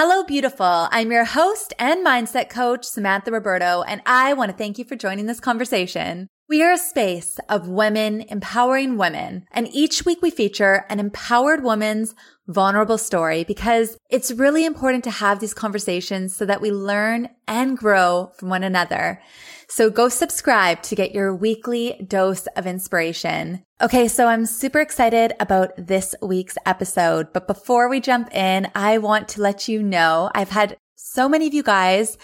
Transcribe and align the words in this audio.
Hello, 0.00 0.22
beautiful. 0.22 0.86
I'm 0.92 1.10
your 1.10 1.24
host 1.24 1.74
and 1.76 2.06
mindset 2.06 2.48
coach, 2.48 2.84
Samantha 2.84 3.32
Roberto, 3.32 3.82
and 3.82 4.00
I 4.06 4.32
want 4.32 4.48
to 4.48 4.56
thank 4.56 4.78
you 4.78 4.84
for 4.84 4.94
joining 4.94 5.26
this 5.26 5.40
conversation. 5.40 6.28
We 6.48 6.62
are 6.62 6.70
a 6.70 6.78
space 6.78 7.40
of 7.48 7.66
women 7.66 8.20
empowering 8.28 8.96
women, 8.96 9.44
and 9.50 9.66
each 9.72 10.06
week 10.06 10.22
we 10.22 10.30
feature 10.30 10.86
an 10.88 11.00
empowered 11.00 11.64
woman's 11.64 12.14
vulnerable 12.46 12.96
story 12.96 13.42
because 13.42 13.98
it's 14.08 14.30
really 14.30 14.64
important 14.64 15.02
to 15.02 15.10
have 15.10 15.40
these 15.40 15.52
conversations 15.52 16.32
so 16.32 16.46
that 16.46 16.60
we 16.60 16.70
learn 16.70 17.30
and 17.48 17.76
grow 17.76 18.30
from 18.38 18.50
one 18.50 18.62
another. 18.62 19.20
So 19.68 19.90
go 19.90 20.08
subscribe 20.08 20.82
to 20.84 20.94
get 20.94 21.14
your 21.14 21.34
weekly 21.34 22.04
dose 22.08 22.46
of 22.56 22.66
inspiration. 22.66 23.62
Okay. 23.80 24.08
So 24.08 24.26
I'm 24.26 24.46
super 24.46 24.80
excited 24.80 25.34
about 25.38 25.72
this 25.76 26.14
week's 26.22 26.56
episode. 26.64 27.32
But 27.32 27.46
before 27.46 27.88
we 27.88 28.00
jump 28.00 28.34
in, 28.34 28.70
I 28.74 28.98
want 28.98 29.28
to 29.30 29.42
let 29.42 29.68
you 29.68 29.82
know 29.82 30.30
I've 30.34 30.50
had 30.50 30.78
so 30.96 31.28
many 31.28 31.46
of 31.46 31.54
you 31.54 31.62
guys 31.62 32.16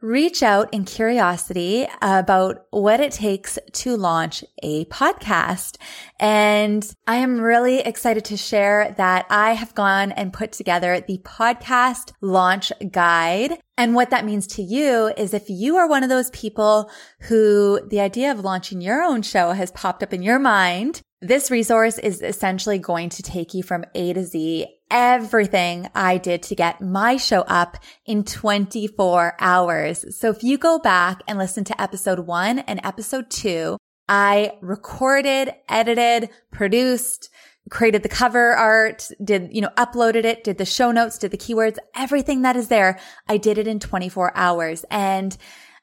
reach 0.00 0.42
out 0.42 0.72
in 0.72 0.84
curiosity 0.84 1.86
about 2.00 2.66
what 2.70 3.00
it 3.00 3.12
takes 3.12 3.58
to 3.72 3.96
launch 3.96 4.44
a 4.62 4.84
podcast. 4.86 5.76
And 6.20 6.88
I 7.06 7.16
am 7.16 7.40
really 7.40 7.80
excited 7.80 8.24
to 8.26 8.36
share 8.36 8.94
that 8.96 9.26
I 9.28 9.52
have 9.54 9.74
gone 9.74 10.12
and 10.12 10.32
put 10.32 10.52
together 10.52 11.00
the 11.00 11.18
podcast 11.18 12.12
launch 12.20 12.72
guide. 12.90 13.58
And 13.76 13.94
what 13.94 14.10
that 14.10 14.24
means 14.24 14.46
to 14.48 14.62
you 14.62 15.12
is 15.16 15.34
if 15.34 15.48
you 15.48 15.76
are 15.76 15.88
one 15.88 16.02
of 16.02 16.08
those 16.08 16.30
people 16.30 16.90
who 17.22 17.80
the 17.88 18.00
idea 18.00 18.30
of 18.30 18.40
launching 18.40 18.80
your 18.80 19.02
own 19.02 19.22
show 19.22 19.52
has 19.52 19.70
popped 19.72 20.02
up 20.02 20.12
in 20.12 20.22
your 20.22 20.38
mind, 20.38 21.00
this 21.20 21.50
resource 21.50 21.98
is 21.98 22.22
essentially 22.22 22.78
going 22.78 23.08
to 23.10 23.22
take 23.22 23.52
you 23.52 23.62
from 23.64 23.84
A 23.94 24.12
to 24.12 24.24
Z 24.24 24.77
everything 24.90 25.88
I 25.94 26.18
did 26.18 26.42
to 26.44 26.54
get 26.54 26.80
my 26.80 27.16
show 27.16 27.42
up 27.42 27.76
in 28.06 28.24
24 28.24 29.36
hours. 29.38 30.16
So 30.16 30.30
if 30.30 30.42
you 30.42 30.58
go 30.58 30.78
back 30.78 31.22
and 31.26 31.38
listen 31.38 31.64
to 31.64 31.80
episode 31.80 32.20
one 32.20 32.60
and 32.60 32.80
episode 32.84 33.30
two, 33.30 33.76
I 34.08 34.52
recorded, 34.62 35.54
edited, 35.68 36.30
produced, 36.50 37.28
created 37.70 38.02
the 38.02 38.08
cover 38.08 38.52
art, 38.52 39.10
did, 39.22 39.50
you 39.52 39.60
know, 39.60 39.70
uploaded 39.76 40.24
it, 40.24 40.44
did 40.44 40.58
the 40.58 40.64
show 40.64 40.90
notes, 40.90 41.18
did 41.18 41.30
the 41.30 41.36
keywords, 41.36 41.76
everything 41.94 42.42
that 42.42 42.56
is 42.56 42.68
there. 42.68 42.98
I 43.28 43.36
did 43.36 43.58
it 43.58 43.66
in 43.66 43.80
24 43.80 44.32
hours. 44.34 44.84
And 44.90 45.36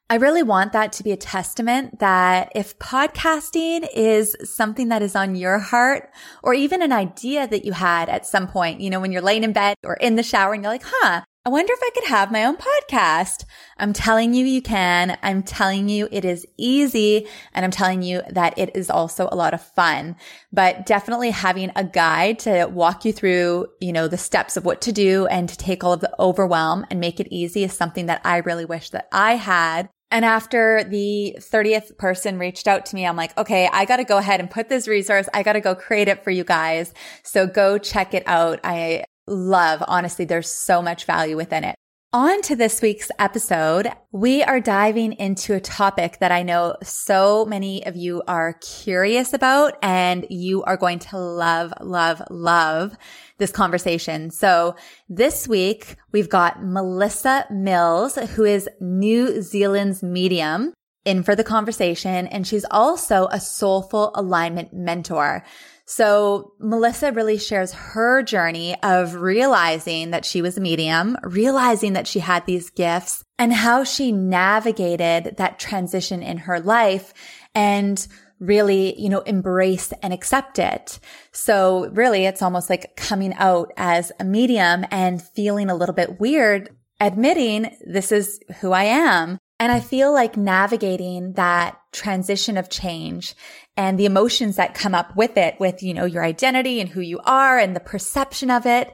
I 0.08 0.18
really 0.18 0.44
want 0.44 0.74
that 0.74 0.94
to 0.94 1.04
be 1.04 1.12
a 1.12 1.18
testament 1.18 1.98
that 1.98 2.52
if 2.54 2.78
podcasting 2.78 3.88
is 3.92 4.36
something 4.44 4.90
that 4.90 5.02
is 5.02 5.16
on 5.16 5.34
your 5.34 5.58
heart 5.58 6.12
or 6.44 6.54
even 6.54 6.84
an 6.84 6.92
idea 6.92 7.48
that 7.48 7.66
you 7.66 7.72
had 7.72 8.08
at 8.08 8.28
some 8.28 8.48
point, 8.48 8.82
you 8.82 8.92
know, 8.92 9.00
when 9.00 9.12
you're 9.12 9.24
laying 9.24 9.44
in 9.44 9.52
bed 9.52 9.78
or 9.84 9.96
in 9.96 10.16
the 10.16 10.22
shower 10.22 10.54
and 10.54 10.62
you're 10.62 10.72
like, 10.72 10.86
huh, 10.86 11.24
I 11.44 11.50
wonder 11.50 11.74
if 11.74 11.80
I 11.82 11.90
could 11.96 12.10
have 12.10 12.32
my 12.32 12.44
own 12.46 12.56
podcast. 12.56 13.46
I'm 13.78 13.94
telling 13.94 14.36
you, 14.36 14.46
you 14.46 14.62
can. 14.62 15.18
I'm 15.24 15.42
telling 15.42 15.90
you 15.90 16.08
it 16.12 16.24
is 16.24 16.46
easy. 16.58 17.28
And 17.54 17.66
I'm 17.66 17.72
telling 17.72 18.04
you 18.04 18.22
that 18.30 18.58
it 18.58 18.76
is 18.76 18.92
also 18.92 19.28
a 19.32 19.36
lot 19.36 19.56
of 19.56 19.62
fun, 19.62 20.18
but 20.54 20.86
definitely 20.86 21.32
having 21.32 21.72
a 21.76 21.84
guide 21.84 22.38
to 22.40 22.66
walk 22.66 23.06
you 23.06 23.14
through, 23.14 23.68
you 23.80 23.92
know, 23.92 24.08
the 24.08 24.18
steps 24.18 24.56
of 24.56 24.66
what 24.66 24.82
to 24.82 24.92
do 24.92 25.26
and 25.28 25.50
to 25.50 25.58
take 25.58 25.84
all 25.84 25.94
of 25.94 26.02
the 26.02 26.14
overwhelm 26.20 26.86
and 26.92 27.00
make 27.00 27.20
it 27.20 27.28
easy 27.32 27.64
is 27.64 27.74
something 27.74 28.06
that 28.06 28.22
I 28.24 28.38
really 28.38 28.66
wish 28.66 28.92
that 28.92 29.08
I 29.12 29.36
had 29.36 29.90
and 30.16 30.24
after 30.24 30.82
the 30.86 31.36
30th 31.42 31.98
person 31.98 32.40
reached 32.40 32.70
out 32.70 32.86
to 32.86 32.96
me, 32.96 33.06
I'm 33.06 33.18
like, 33.18 33.38
okay, 33.38 33.68
I 33.74 33.84
got 33.84 33.98
to 33.98 34.06
go 34.06 34.18
ahead 34.18 34.40
and 34.40 34.50
put 34.50 34.70
this 34.70 34.88
resource. 34.88 35.28
I 35.34 35.44
got 35.44 35.54
to 35.54 35.60
go 35.60 35.76
create 35.76 36.08
it 36.08 36.24
for 36.24 36.32
you 36.32 36.46
guys. 36.46 36.94
So 37.24 37.46
go 37.46 37.78
check 37.78 38.14
it 38.14 38.24
out. 38.26 38.62
I 38.64 39.04
love, 39.28 39.84
honestly, 39.86 40.24
there's 40.24 40.50
so 40.50 40.82
much 40.82 41.04
value 41.04 41.36
within 41.36 41.66
it. 41.66 41.76
On 42.16 42.42
to 42.44 42.56
this 42.56 42.82
week's 42.82 43.12
episode, 43.20 43.90
we 44.14 44.42
are 44.42 44.62
diving 44.62 45.12
into 45.12 45.54
a 45.54 45.60
topic 45.60 46.20
that 46.20 46.32
I 46.32 46.44
know 46.44 46.78
so 46.82 47.44
many 47.44 47.86
of 47.86 47.98
you 47.98 48.24
are 48.26 48.54
curious 48.62 49.34
about 49.34 49.78
and 49.82 50.26
you 50.30 50.64
are 50.64 50.78
going 50.78 51.00
to 51.00 51.18
love, 51.18 51.74
love, 51.82 52.22
love 52.30 52.96
this 53.38 53.52
conversation. 53.52 54.32
So 54.32 54.78
this 55.10 55.46
week 55.46 55.98
we've 56.14 56.30
got 56.30 56.64
Melissa 56.64 57.48
Mills, 57.52 58.16
who 58.16 58.46
is 58.46 58.70
New 58.80 59.42
Zealand's 59.42 60.02
medium 60.02 60.74
in 61.04 61.22
for 61.22 61.36
the 61.36 61.44
conversation. 61.44 62.28
And 62.28 62.48
she's 62.48 62.66
also 62.72 63.28
a 63.28 63.42
soulful 63.42 64.12
alignment 64.16 64.72
mentor. 64.72 65.44
So 65.86 66.54
Melissa 66.60 67.12
really 67.12 67.38
shares 67.38 67.72
her 67.72 68.24
journey 68.24 68.76
of 68.82 69.16
realizing 69.16 70.12
that 70.12 70.26
she 70.26 70.42
was 70.42 70.58
a 70.58 70.62
medium, 70.62 71.16
realizing 71.22 71.94
that 71.94 72.08
she 72.08 72.20
had 72.20 72.46
these 72.46 72.72
gifts 72.72 73.24
and 73.38 73.54
how 73.54 73.84
she 73.84 74.12
navigated 74.12 75.36
that 75.38 75.60
transition 75.60 76.24
in 76.24 76.38
her 76.40 76.60
life 76.60 77.14
and 77.54 78.06
really, 78.40 79.00
you 79.00 79.10
know, 79.10 79.22
embrace 79.22 79.94
and 80.02 80.12
accept 80.12 80.60
it. 80.60 81.00
So 81.32 81.90
really 81.90 82.26
it's 82.26 82.42
almost 82.42 82.70
like 82.70 82.96
coming 82.96 83.34
out 83.36 83.72
as 83.78 84.12
a 84.20 84.24
medium 84.24 84.86
and 84.92 85.22
feeling 85.22 85.70
a 85.70 85.76
little 85.76 85.96
bit 85.96 86.20
weird 86.20 86.76
admitting 87.00 87.76
this 87.86 88.12
is 88.12 88.40
who 88.62 88.72
I 88.72 88.86
am. 88.86 89.38
And 89.60 89.72
I 89.72 89.80
feel 89.80 90.12
like 90.12 90.36
navigating 90.36 91.34
that 91.34 91.80
transition 91.94 92.58
of 92.58 92.70
change 92.70 93.36
and 93.78 93.98
the 93.98 94.06
emotions 94.06 94.58
that 94.58 94.74
come 94.74 94.94
up 94.94 95.16
with 95.16 95.38
it, 95.38 95.58
with, 95.60 95.82
you 95.82 95.94
know, 95.94 96.06
your 96.06 96.26
identity 96.26 96.82
and 96.82 96.90
who 96.90 97.00
you 97.00 97.20
are 97.24 97.58
and 97.58 97.74
the 97.76 97.80
perception 97.80 98.52
of 98.52 98.66
it 98.66 98.94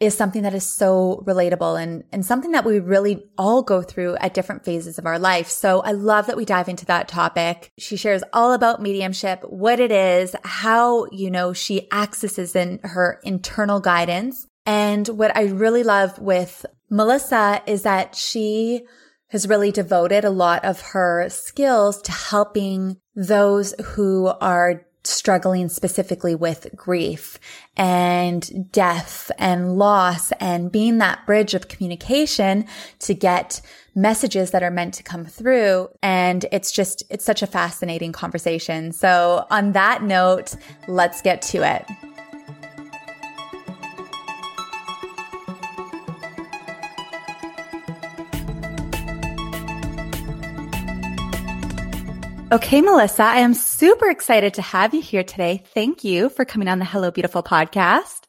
is 0.00 0.16
something 0.16 0.42
that 0.42 0.52
is 0.52 0.66
so 0.66 1.22
relatable 1.26 1.80
and, 1.80 2.02
and 2.12 2.26
something 2.26 2.50
that 2.50 2.64
we 2.64 2.80
really 2.80 3.24
all 3.38 3.62
go 3.62 3.80
through 3.80 4.16
at 4.16 4.34
different 4.34 4.64
phases 4.64 4.98
of 4.98 5.06
our 5.06 5.18
life. 5.18 5.46
So 5.48 5.80
I 5.80 5.92
love 5.92 6.26
that 6.26 6.36
we 6.36 6.44
dive 6.44 6.68
into 6.68 6.84
that 6.86 7.08
topic. 7.08 7.70
She 7.78 7.96
shares 7.96 8.24
all 8.32 8.52
about 8.52 8.82
mediumship, 8.82 9.42
what 9.48 9.80
it 9.80 9.92
is, 9.92 10.34
how, 10.44 11.06
you 11.12 11.30
know, 11.30 11.52
she 11.52 11.90
accesses 11.92 12.56
in 12.56 12.80
her 12.82 13.20
internal 13.22 13.80
guidance. 13.80 14.46
And 14.66 15.06
what 15.08 15.36
I 15.36 15.44
really 15.44 15.84
love 15.84 16.18
with 16.18 16.66
Melissa 16.90 17.62
is 17.66 17.82
that 17.82 18.14
she 18.16 18.82
has 19.32 19.48
really 19.48 19.72
devoted 19.72 20.24
a 20.24 20.30
lot 20.30 20.64
of 20.64 20.80
her 20.80 21.26
skills 21.30 22.00
to 22.02 22.12
helping 22.12 22.98
those 23.16 23.74
who 23.82 24.26
are 24.40 24.84
struggling 25.04 25.68
specifically 25.68 26.34
with 26.34 26.68
grief 26.76 27.38
and 27.76 28.70
death 28.70 29.32
and 29.38 29.76
loss 29.76 30.30
and 30.32 30.70
being 30.70 30.98
that 30.98 31.26
bridge 31.26 31.54
of 31.54 31.66
communication 31.68 32.64
to 33.00 33.14
get 33.14 33.60
messages 33.94 34.52
that 34.52 34.62
are 34.62 34.70
meant 34.70 34.94
to 34.94 35.02
come 35.02 35.24
through. 35.24 35.88
And 36.02 36.44
it's 36.52 36.70
just, 36.70 37.02
it's 37.10 37.24
such 37.24 37.42
a 37.42 37.46
fascinating 37.46 38.12
conversation. 38.12 38.92
So 38.92 39.46
on 39.50 39.72
that 39.72 40.02
note, 40.02 40.54
let's 40.86 41.20
get 41.20 41.42
to 41.42 41.66
it. 41.68 42.11
Okay, 52.52 52.82
Melissa, 52.82 53.22
I 53.22 53.38
am 53.38 53.54
super 53.54 54.10
excited 54.10 54.52
to 54.54 54.60
have 54.62 54.92
you 54.92 55.00
here 55.00 55.24
today. 55.24 55.64
Thank 55.72 56.04
you 56.04 56.28
for 56.28 56.44
coming 56.44 56.68
on 56.68 56.78
the 56.80 56.84
Hello 56.84 57.10
Beautiful 57.10 57.42
podcast. 57.42 58.24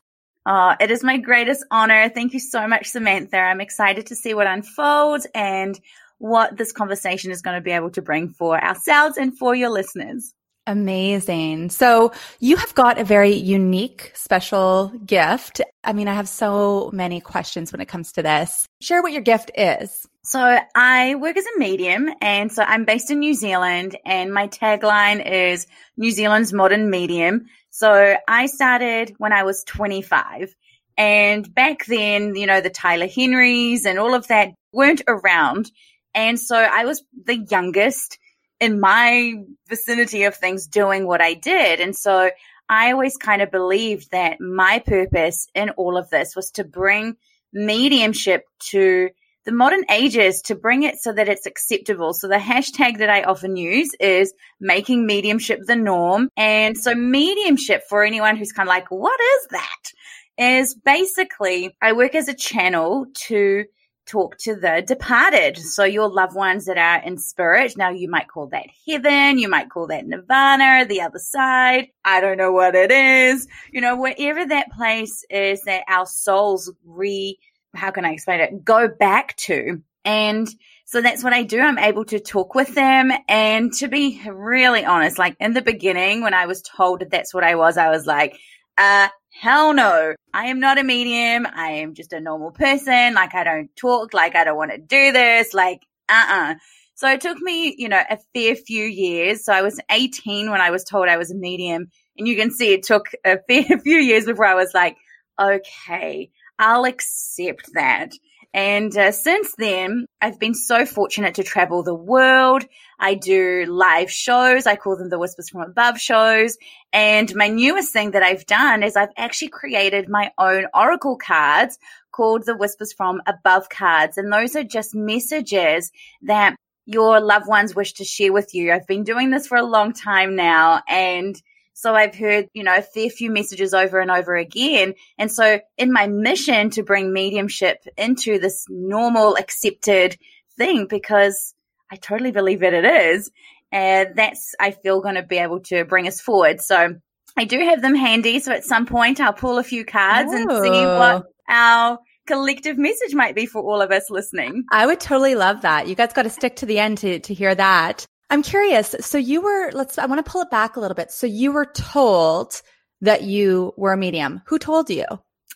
Oh, 0.45 0.73
it 0.79 0.89
is 0.91 1.03
my 1.03 1.17
greatest 1.17 1.65
honor. 1.69 2.07
Thank 2.07 2.31
you 2.31 2.39
so 2.39 2.65
much, 2.65 2.87
Samantha. 2.87 3.35
I'm 3.35 3.59
excited 3.59 4.07
to 4.07 4.15
see 4.15 4.33
what 4.33 4.47
unfolds 4.47 5.27
and 5.35 5.77
what 6.19 6.55
this 6.55 6.71
conversation 6.71 7.31
is 7.31 7.41
going 7.41 7.57
to 7.57 7.61
be 7.61 7.71
able 7.71 7.89
to 7.89 8.01
bring 8.01 8.29
for 8.29 8.57
ourselves 8.57 9.17
and 9.17 9.37
for 9.37 9.53
your 9.55 9.69
listeners. 9.69 10.33
Amazing. 10.65 11.71
So 11.71 12.13
you 12.39 12.55
have 12.55 12.73
got 12.73 12.97
a 12.97 13.03
very 13.03 13.33
unique, 13.33 14.11
special 14.15 14.93
gift. 15.05 15.59
I 15.83 15.91
mean, 15.91 16.07
I 16.07 16.13
have 16.13 16.29
so 16.29 16.89
many 16.93 17.19
questions 17.19 17.73
when 17.73 17.81
it 17.81 17.87
comes 17.89 18.13
to 18.13 18.23
this. 18.23 18.65
Share 18.81 19.01
what 19.01 19.11
your 19.11 19.21
gift 19.21 19.51
is. 19.57 20.07
So 20.23 20.57
I 20.73 21.15
work 21.15 21.35
as 21.35 21.45
a 21.45 21.59
medium 21.59 22.09
and 22.21 22.49
so 22.49 22.63
I'm 22.63 22.85
based 22.85 23.11
in 23.11 23.19
New 23.19 23.33
Zealand 23.33 23.97
and 24.05 24.33
my 24.33 24.47
tagline 24.47 25.25
is 25.29 25.67
New 25.97 26.11
Zealand's 26.11 26.53
modern 26.53 26.89
medium. 26.89 27.47
So 27.71 28.15
I 28.25 28.45
started 28.45 29.15
when 29.17 29.33
I 29.33 29.43
was 29.43 29.65
25 29.65 30.55
and 30.97 31.53
back 31.53 31.85
then, 31.87 32.35
you 32.35 32.47
know, 32.47 32.61
the 32.61 32.69
Tyler 32.69 33.07
Henrys 33.07 33.85
and 33.85 33.99
all 33.99 34.13
of 34.13 34.27
that 34.27 34.53
weren't 34.71 35.01
around. 35.09 35.69
And 36.15 36.39
so 36.39 36.55
I 36.55 36.85
was 36.85 37.03
the 37.25 37.39
youngest 37.39 38.17
in 38.63 38.79
my 38.79 39.33
vicinity 39.67 40.23
of 40.23 40.35
things 40.35 40.67
doing 40.67 41.05
what 41.05 41.21
I 41.21 41.33
did. 41.33 41.79
And 41.79 41.95
so 41.95 42.31
I 42.69 42.91
always 42.91 43.17
kind 43.17 43.41
of 43.41 43.51
believed 43.51 44.11
that 44.11 44.39
my 44.39 44.79
purpose 44.79 45.47
in 45.53 45.69
all 45.71 45.97
of 45.97 46.09
this 46.09 46.35
was 46.35 46.49
to 46.51 46.63
bring 46.63 47.17
mediumship 47.51 48.45
to 48.71 49.09
the 49.45 49.51
modern 49.51 49.83
ages 49.91 50.41
to 50.43 50.55
bring 50.55 50.83
it 50.83 50.95
so 50.99 51.11
that 51.11 51.27
it's 51.27 51.45
acceptable. 51.45 52.13
So 52.13 52.29
the 52.29 52.35
hashtag 52.35 52.99
that 52.99 53.09
I 53.09 53.23
often 53.23 53.57
use 53.57 53.89
is 53.99 54.33
making 54.61 55.05
mediumship 55.05 55.59
the 55.65 55.75
norm. 55.75 56.29
And 56.37 56.77
so 56.77 56.95
mediumship 56.95 57.83
for 57.89 58.05
anyone 58.05 58.37
who's 58.37 58.53
kind 58.53 58.69
of 58.69 58.71
like, 58.71 58.89
what 58.89 59.19
is 59.19 59.47
that? 59.51 59.91
is 60.37 60.73
basically 60.73 61.75
I 61.81 61.93
work 61.93 62.15
as 62.15 62.27
a 62.27 62.33
channel 62.33 63.05
to 63.27 63.65
talk 64.05 64.37
to 64.39 64.55
the 64.55 64.83
departed. 64.85 65.57
So 65.57 65.83
your 65.83 66.09
loved 66.09 66.35
ones 66.35 66.65
that 66.65 66.77
are 66.77 67.01
in 67.03 67.17
spirit. 67.17 67.77
Now 67.77 67.89
you 67.89 68.09
might 68.09 68.27
call 68.27 68.47
that 68.47 68.67
heaven. 68.87 69.37
You 69.37 69.47
might 69.47 69.69
call 69.69 69.87
that 69.87 70.05
nirvana, 70.05 70.85
the 70.87 71.01
other 71.01 71.19
side. 71.19 71.87
I 72.03 72.21
don't 72.21 72.37
know 72.37 72.51
what 72.51 72.75
it 72.75 72.91
is. 72.91 73.47
You 73.71 73.81
know, 73.81 73.95
wherever 73.95 74.45
that 74.45 74.71
place 74.71 75.25
is 75.29 75.61
that 75.63 75.83
our 75.87 76.05
souls 76.05 76.71
re, 76.85 77.39
how 77.73 77.91
can 77.91 78.05
I 78.05 78.11
explain 78.11 78.41
it? 78.41 78.63
Go 78.63 78.87
back 78.87 79.35
to. 79.37 79.81
And 80.05 80.49
so 80.85 81.01
that's 81.01 81.23
what 81.23 81.33
I 81.33 81.43
do. 81.43 81.59
I'm 81.59 81.79
able 81.79 82.05
to 82.05 82.19
talk 82.19 82.55
with 82.55 82.75
them. 82.75 83.11
And 83.27 83.73
to 83.75 83.87
be 83.87 84.21
really 84.29 84.83
honest, 84.83 85.17
like 85.17 85.35
in 85.39 85.53
the 85.53 85.61
beginning, 85.61 86.21
when 86.21 86.33
I 86.33 86.45
was 86.45 86.61
told 86.61 86.99
that 86.99 87.09
that's 87.09 87.33
what 87.33 87.43
I 87.43 87.55
was, 87.55 87.77
I 87.77 87.89
was 87.89 88.05
like, 88.05 88.37
uh, 88.77 89.07
hell 89.33 89.73
no. 89.73 90.15
I 90.33 90.45
am 90.47 90.59
not 90.59 90.77
a 90.79 90.83
medium. 90.83 91.45
I 91.53 91.71
am 91.71 91.93
just 91.93 92.13
a 92.13 92.19
normal 92.19 92.51
person. 92.51 93.13
Like 93.13 93.35
I 93.35 93.43
don't 93.43 93.75
talk. 93.75 94.13
Like 94.13 94.35
I 94.35 94.43
don't 94.43 94.57
want 94.57 94.71
to 94.71 94.77
do 94.77 95.11
this. 95.11 95.53
Like, 95.53 95.81
uh-uh. 96.09 96.55
So 96.95 97.09
it 97.09 97.21
took 97.21 97.39
me, 97.39 97.75
you 97.77 97.89
know, 97.89 98.01
a 98.09 98.17
fair 98.33 98.55
few 98.55 98.85
years. 98.85 99.43
So 99.43 99.53
I 99.53 99.61
was 99.61 99.79
18 99.89 100.51
when 100.51 100.61
I 100.61 100.69
was 100.69 100.83
told 100.83 101.09
I 101.09 101.17
was 101.17 101.31
a 101.31 101.35
medium. 101.35 101.87
And 102.17 102.27
you 102.27 102.35
can 102.35 102.51
see 102.51 102.73
it 102.73 102.83
took 102.83 103.09
a 103.25 103.39
fair 103.49 103.79
few 103.79 103.97
years 103.97 104.25
before 104.25 104.45
I 104.45 104.55
was 104.55 104.73
like, 104.73 104.95
okay, 105.41 106.29
I'll 106.59 106.85
accept 106.85 107.71
that. 107.73 108.11
And 108.53 108.95
uh, 108.95 109.11
since 109.11 109.55
then, 109.57 110.05
I've 110.21 110.39
been 110.39 110.53
so 110.53 110.85
fortunate 110.85 111.35
to 111.35 111.43
travel 111.43 111.81
the 111.81 111.95
world. 111.95 112.63
I 112.99 113.15
do 113.15 113.65
live 113.67 114.11
shows. 114.11 114.67
I 114.67 114.75
call 114.75 114.95
them 114.95 115.09
the 115.09 115.17
Whispers 115.17 115.49
from 115.49 115.61
Above 115.61 115.99
shows. 115.99 116.57
And 116.91 117.33
my 117.35 117.47
newest 117.47 117.91
thing 117.91 118.11
that 118.11 118.21
I've 118.21 118.45
done 118.45 118.83
is 118.83 118.95
I've 118.95 119.09
actually 119.17 119.49
created 119.49 120.07
my 120.07 120.31
own 120.37 120.67
Oracle 120.73 121.17
cards 121.17 121.79
called 122.11 122.45
the 122.45 122.55
Whispers 122.55 122.93
from 122.93 123.21
Above 123.25 123.69
cards. 123.69 124.17
And 124.19 124.31
those 124.31 124.55
are 124.55 124.63
just 124.63 124.93
messages 124.93 125.91
that 126.21 126.55
your 126.85 127.19
loved 127.19 127.47
ones 127.47 127.75
wish 127.75 127.93
to 127.93 128.03
share 128.03 128.33
with 128.33 128.53
you. 128.53 128.71
I've 128.71 128.87
been 128.87 129.03
doing 129.03 129.31
this 129.31 129.47
for 129.47 129.57
a 129.57 129.63
long 129.63 129.93
time 129.93 130.35
now 130.35 130.81
and 130.87 131.35
so 131.73 131.95
I've 131.95 132.15
heard, 132.15 132.47
you 132.53 132.63
know, 132.63 132.75
a 132.75 132.81
fair 132.81 133.09
few 133.09 133.31
messages 133.31 133.73
over 133.73 133.99
and 133.99 134.11
over 134.11 134.35
again. 134.35 134.93
And 135.17 135.31
so 135.31 135.59
in 135.77 135.91
my 135.91 136.07
mission 136.07 136.69
to 136.71 136.83
bring 136.83 137.11
mediumship 137.11 137.83
into 137.97 138.39
this 138.39 138.65
normal 138.69 139.35
accepted 139.35 140.17
thing, 140.57 140.87
because 140.87 141.53
I 141.91 141.95
totally 141.95 142.31
believe 142.31 142.61
that 142.61 142.73
it 142.73 142.85
is. 142.85 143.31
And 143.71 144.15
that's, 144.15 144.53
I 144.59 144.71
feel, 144.71 145.01
going 145.01 145.15
to 145.15 145.23
be 145.23 145.37
able 145.37 145.61
to 145.61 145.83
bring 145.83 146.07
us 146.07 146.21
forward. 146.21 146.61
So 146.61 146.95
I 147.35 147.45
do 147.45 147.59
have 147.59 147.81
them 147.81 147.95
handy. 147.95 148.39
So 148.39 148.51
at 148.51 148.63
some 148.63 148.85
point 148.85 149.19
I'll 149.19 149.33
pull 149.33 149.57
a 149.57 149.63
few 149.63 149.83
cards 149.83 150.31
and 150.31 150.43
see 150.51 150.69
what 150.69 151.23
oh. 151.23 151.23
our 151.49 151.99
collective 152.27 152.77
message 152.77 153.15
might 153.15 153.35
be 153.35 153.47
for 153.47 153.61
all 153.61 153.81
of 153.81 153.91
us 153.91 154.09
listening. 154.09 154.63
I 154.71 154.85
would 154.85 154.99
totally 154.99 155.33
love 155.35 155.61
that. 155.63 155.87
You 155.87 155.95
guys 155.95 156.13
got 156.13 156.23
to 156.23 156.29
stick 156.29 156.57
to 156.57 156.67
the 156.67 156.77
end 156.77 156.99
to, 156.99 157.19
to 157.19 157.33
hear 157.33 157.55
that. 157.55 158.05
I'm 158.29 158.41
curious. 158.41 158.95
So 159.01 159.17
you 159.17 159.41
were, 159.41 159.71
let's, 159.73 159.97
I 159.97 160.05
want 160.05 160.23
to 160.25 160.29
pull 160.29 160.41
it 160.41 160.49
back 160.49 160.75
a 160.75 160.79
little 160.79 160.95
bit. 160.95 161.11
So 161.11 161.27
you 161.27 161.51
were 161.51 161.65
told 161.65 162.61
that 163.01 163.23
you 163.23 163.73
were 163.77 163.93
a 163.93 163.97
medium. 163.97 164.41
Who 164.47 164.57
told 164.57 164.89
you? 164.89 165.05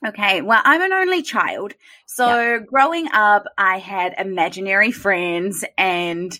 Okay. 0.05 0.41
Well, 0.41 0.61
I'm 0.63 0.81
an 0.81 0.93
only 0.93 1.23
child. 1.23 1.73
So 2.05 2.59
growing 2.59 3.07
up, 3.11 3.45
I 3.57 3.79
had 3.79 4.13
imaginary 4.17 4.91
friends 4.91 5.65
and, 5.77 6.37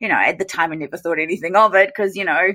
you 0.00 0.08
know, 0.08 0.16
at 0.16 0.38
the 0.38 0.44
time 0.44 0.72
I 0.72 0.74
never 0.74 0.96
thought 0.96 1.20
anything 1.20 1.54
of 1.54 1.74
it 1.76 1.88
because, 1.88 2.16
you 2.16 2.24
know, 2.24 2.52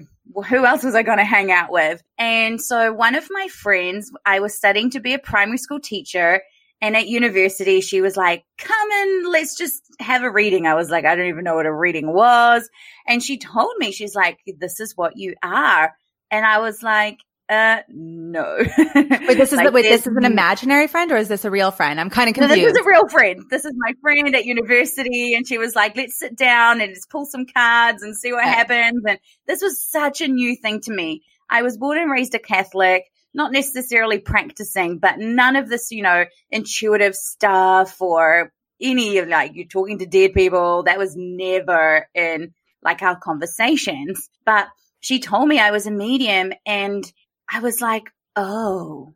who 0.50 0.65
else 0.65 0.83
was 0.83 0.94
I 0.94 1.03
going 1.03 1.19
to 1.19 1.23
hang 1.23 1.51
out 1.51 1.71
with? 1.71 2.01
And 2.18 2.59
so 2.59 2.91
one 2.91 3.15
of 3.15 3.27
my 3.31 3.47
friends, 3.47 4.12
I 4.25 4.41
was 4.41 4.57
studying 4.57 4.89
to 4.91 5.00
be 5.00 5.13
a 5.13 5.19
primary 5.19 5.57
school 5.57 5.79
teacher 5.79 6.41
and 6.81 6.98
at 6.98 7.07
university, 7.07 7.80
she 7.80 8.01
was 8.01 8.18
like, 8.18 8.44
come 8.57 8.92
and 8.92 9.28
let's 9.28 9.56
just 9.56 9.83
have 10.00 10.24
a 10.24 10.31
reading. 10.31 10.66
I 10.66 10.74
was 10.74 10.89
like, 10.89 11.06
I 11.06 11.16
don't 11.16 11.28
even 11.28 11.44
know 11.44 11.56
what 11.56 11.68
a 11.68 11.74
reading 11.74 12.12
was. 12.12 12.68
And 13.07 13.22
she 13.22 13.38
told 13.38 13.74
me, 13.78 13.92
she's 13.92 14.16
like, 14.16 14.39
this 14.57 14.80
is 14.80 14.98
what 14.98 15.16
you 15.16 15.36
are. 15.44 15.94
And 16.31 16.45
I 16.45 16.57
was 16.60 16.81
like, 16.81 17.19
uh, 17.50 17.81
no. 17.89 18.57
wait, 18.95 19.38
this 19.38 19.51
is 19.51 19.57
like, 19.57 19.68
the, 19.68 19.72
wait, 19.72 19.83
this, 19.83 20.07
is 20.07 20.16
an 20.16 20.25
imaginary 20.25 20.88
friend 20.88 21.12
or 21.12 21.18
is 21.18 21.28
this 21.28 21.45
a 21.45 21.51
real 21.51 21.69
friend? 21.69 22.00
I'm 22.00 22.10
kind 22.10 22.30
of 22.30 22.33
confused. 22.33 22.60
No, 22.60 22.66
this 22.66 22.80
is 22.80 22.86
a 22.86 22.89
real 22.89 23.07
friend. 23.10 23.44
This 23.50 23.66
is 23.66 23.74
my 23.75 23.94
friend 24.01 24.33
at 24.33 24.45
university. 24.45 25.36
And 25.36 25.45
she 25.45 25.57
was 25.57 25.75
like, 25.75 25.95
let's 25.95 26.18
sit 26.18 26.36
down 26.36 26.81
and 26.81 26.95
just 26.95 27.10
pull 27.10 27.25
some 27.25 27.45
cards 27.45 28.01
and 28.01 28.16
see 28.16 28.31
what 28.31 28.44
okay. 28.44 28.50
happens. 28.50 29.04
And 29.06 29.19
this 29.48 29.62
was 29.62 29.83
such 29.83 30.22
a 30.22 30.28
new 30.28 30.56
thing 30.56 30.80
to 30.81 30.94
me. 30.94 31.24
I 31.50 31.62
was 31.62 31.78
born 31.78 32.00
and 32.00 32.10
raised 32.10 32.33
a 32.33 32.39
Catholic 32.39 33.04
not 33.33 33.51
necessarily 33.51 34.19
practicing, 34.19 34.98
but 34.98 35.19
none 35.19 35.56
of 35.56 35.69
this, 35.69 35.92
you 35.92 36.04
know, 36.04 36.25
intuitive 36.50 37.16
stuff 37.16 38.01
or 38.01 38.51
any 38.81 39.19
of 39.19 39.28
like 39.28 39.51
you're 39.56 39.68
talking 39.68 40.00
to 40.00 40.06
dead 40.06 40.33
people. 40.33 40.83
That 40.83 40.98
was 40.98 41.16
never 41.16 42.07
in 42.13 42.54
like 42.83 43.01
our 43.01 43.18
conversations. 43.18 44.30
But 44.45 44.68
she 45.00 45.19
told 45.19 45.48
me 45.48 45.60
I 45.60 45.72
was 45.72 45.88
a 45.88 45.92
medium 45.92 46.54
and 46.66 47.04
I 47.50 47.60
was 47.60 47.81
like, 47.81 48.12
oh, 48.36 49.13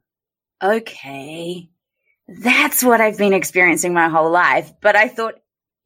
okay. 0.64 1.70
That's 2.28 2.84
what 2.84 3.02
I've 3.02 3.18
been 3.18 3.34
experiencing 3.34 3.94
my 3.94 4.10
whole 4.10 4.32
life. 4.32 4.72
But 4.82 4.96
I 4.96 5.08
thought 5.08 5.36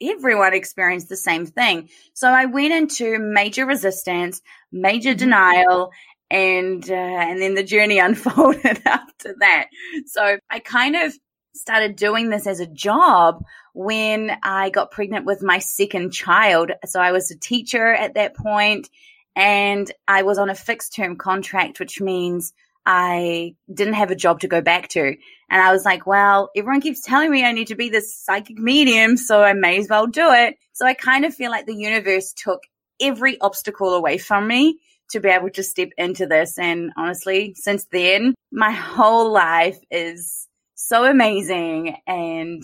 everyone 0.02 0.54
experienced 0.54 1.10
the 1.10 1.18
same 1.18 1.46
thing. 1.46 1.90
So 2.14 2.30
I 2.30 2.46
went 2.46 2.74
into 2.74 3.20
major 3.20 3.66
resistance, 3.66 4.42
major 4.72 5.12
mm-hmm. 5.12 5.20
denial, 5.20 5.92
and 6.30 6.90
uh, 6.90 6.94
and 6.94 7.42
then 7.42 7.56
the 7.56 7.64
journey 7.64 8.00
unfolded 8.00 8.82
after 8.86 9.36
that. 9.40 9.68
So 10.06 10.38
I 10.50 10.60
kind 10.60 10.96
of 10.96 11.14
started 11.56 11.96
doing 11.96 12.30
this 12.30 12.48
as 12.48 12.60
a 12.60 12.68
job 12.68 13.44
when 13.74 14.38
I 14.44 14.70
got 14.70 14.92
pregnant 14.92 15.26
with 15.26 15.44
my 15.44 15.60
second 15.60 16.12
child. 16.12 16.72
So 16.86 17.00
I 17.00 17.12
was 17.12 17.32
a 17.32 17.38
teacher 17.38 17.88
at 17.88 18.14
that 18.14 18.36
point 18.36 18.90
and 19.36 19.92
I 20.08 20.24
was 20.24 20.38
on 20.38 20.50
a 20.50 20.56
fixed 20.56 20.96
term 20.96 21.18
contract, 21.18 21.80
which 21.80 22.00
means 22.00 22.54
I 22.86 23.56
didn't 23.72 23.96
have 23.96 24.10
a 24.10 24.16
job 24.16 24.40
to 24.42 24.48
go 24.48 24.62
back 24.62 24.90
to. 24.90 25.02
And 25.02 25.62
I 25.62 25.72
was 25.72 25.86
like, 25.86 26.06
well, 26.06 26.50
everyone 26.56 26.82
keeps 26.82 27.02
telling 27.02 27.30
me 27.30 27.44
I 27.44 27.52
need 27.52 27.68
to 27.68 27.76
be 27.76 27.90
this 27.90 28.16
psychic 28.16 28.58
medium, 28.58 29.18
so 29.18 29.44
I 29.44 29.54
may 29.54 29.80
as 29.80 29.88
well 29.90 30.08
do 30.08 30.32
it. 30.32 30.56
So 30.74 30.86
I 30.86 30.94
kind 30.94 31.26
of 31.26 31.34
feel 31.34 31.52
like 31.52 31.66
the 31.66 31.76
universe 31.76 32.34
took 32.34 32.62
every 33.02 33.40
obstacle 33.42 33.94
away 33.94 34.18
from 34.18 34.48
me 34.48 34.80
to 35.12 35.20
be 35.20 35.30
able 35.30 35.50
to 35.52 35.64
step 35.64 35.90
into 35.98 36.26
this. 36.26 36.58
And 36.58 36.92
honestly, 36.98 37.56
since 37.56 37.86
then, 37.92 38.36
my 38.52 38.72
whole 38.72 39.32
life 39.32 39.80
is 39.92 40.48
so 40.76 41.06
amazing. 41.06 41.98
And 42.08 42.64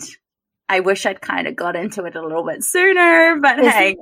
I 0.68 0.80
wish 0.80 1.06
I'd 1.06 1.20
kind 1.20 1.46
of 1.46 1.54
got 1.54 1.76
into 1.76 2.04
it 2.06 2.16
a 2.16 2.22
little 2.22 2.44
bit 2.44 2.64
sooner, 2.64 3.38
but 3.40 3.60
isn't, 3.60 3.72
hey. 3.72 3.96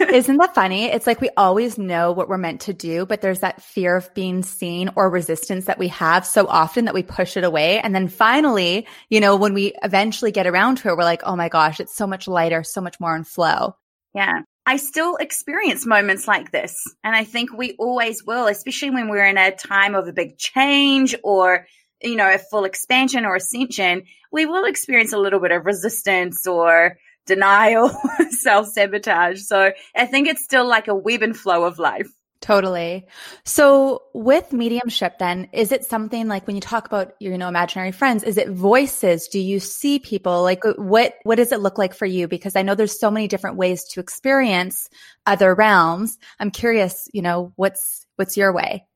isn't 0.12 0.36
that 0.36 0.54
funny? 0.54 0.84
It's 0.84 1.06
like 1.06 1.20
we 1.20 1.30
always 1.36 1.78
know 1.78 2.12
what 2.12 2.28
we're 2.28 2.38
meant 2.38 2.60
to 2.62 2.72
do, 2.72 3.06
but 3.06 3.22
there's 3.22 3.40
that 3.40 3.60
fear 3.60 3.96
of 3.96 4.12
being 4.14 4.44
seen 4.44 4.90
or 4.94 5.10
resistance 5.10 5.64
that 5.64 5.78
we 5.78 5.88
have 5.88 6.24
so 6.24 6.46
often 6.46 6.84
that 6.84 6.94
we 6.94 7.02
push 7.02 7.36
it 7.36 7.42
away. 7.42 7.80
And 7.80 7.92
then 7.92 8.06
finally, 8.06 8.86
you 9.08 9.18
know, 9.20 9.34
when 9.34 9.52
we 9.52 9.72
eventually 9.82 10.30
get 10.30 10.46
around 10.46 10.76
to 10.78 10.88
it, 10.88 10.96
we're 10.96 11.02
like, 11.02 11.22
oh 11.24 11.34
my 11.34 11.48
gosh, 11.48 11.80
it's 11.80 11.96
so 11.96 12.06
much 12.06 12.28
lighter, 12.28 12.62
so 12.62 12.80
much 12.80 13.00
more 13.00 13.16
in 13.16 13.24
flow. 13.24 13.74
Yeah. 14.14 14.42
I 14.66 14.76
still 14.76 15.16
experience 15.16 15.86
moments 15.86 16.28
like 16.28 16.52
this. 16.52 16.76
And 17.02 17.16
I 17.16 17.24
think 17.24 17.52
we 17.52 17.74
always 17.78 18.24
will, 18.24 18.46
especially 18.46 18.90
when 18.90 19.08
we're 19.08 19.26
in 19.26 19.38
a 19.38 19.54
time 19.54 19.94
of 19.94 20.06
a 20.06 20.12
big 20.12 20.38
change 20.38 21.14
or, 21.24 21.66
you 22.02 22.16
know, 22.16 22.32
a 22.32 22.38
full 22.38 22.64
expansion 22.64 23.24
or 23.24 23.36
ascension. 23.36 24.02
We 24.30 24.46
will 24.46 24.66
experience 24.66 25.12
a 25.12 25.18
little 25.18 25.40
bit 25.40 25.52
of 25.52 25.64
resistance 25.64 26.46
or 26.46 26.98
denial, 27.26 27.90
self 28.30 28.68
sabotage. 28.68 29.40
So 29.42 29.72
I 29.96 30.06
think 30.06 30.28
it's 30.28 30.44
still 30.44 30.66
like 30.66 30.88
a 30.88 30.94
web 30.94 31.22
and 31.22 31.36
flow 31.36 31.64
of 31.64 31.78
life. 31.78 32.10
Totally. 32.40 33.06
So 33.44 34.04
with 34.14 34.52
mediumship 34.54 35.18
then, 35.18 35.50
is 35.52 35.72
it 35.72 35.84
something 35.84 36.26
like 36.26 36.46
when 36.46 36.56
you 36.56 36.62
talk 36.62 36.86
about, 36.86 37.12
your, 37.20 37.32
you 37.32 37.38
know, 37.38 37.48
imaginary 37.48 37.92
friends, 37.92 38.24
is 38.24 38.38
it 38.38 38.48
voices? 38.48 39.28
Do 39.28 39.38
you 39.38 39.60
see 39.60 39.98
people? 39.98 40.42
Like 40.42 40.64
uh, 40.64 40.72
what, 40.78 41.16
what 41.24 41.36
does 41.36 41.52
it 41.52 41.60
look 41.60 41.76
like 41.76 41.92
for 41.92 42.06
you? 42.06 42.28
Because 42.28 42.56
I 42.56 42.62
know 42.62 42.74
there's 42.74 42.98
so 42.98 43.10
many 43.10 43.28
different 43.28 43.56
ways 43.56 43.84
to 43.90 44.00
experience 44.00 44.88
other 45.26 45.54
realms. 45.54 46.16
I'm 46.38 46.50
curious, 46.50 47.08
you 47.12 47.20
know, 47.20 47.52
what's, 47.56 48.06
what's 48.16 48.38
your 48.38 48.54
way? 48.54 48.86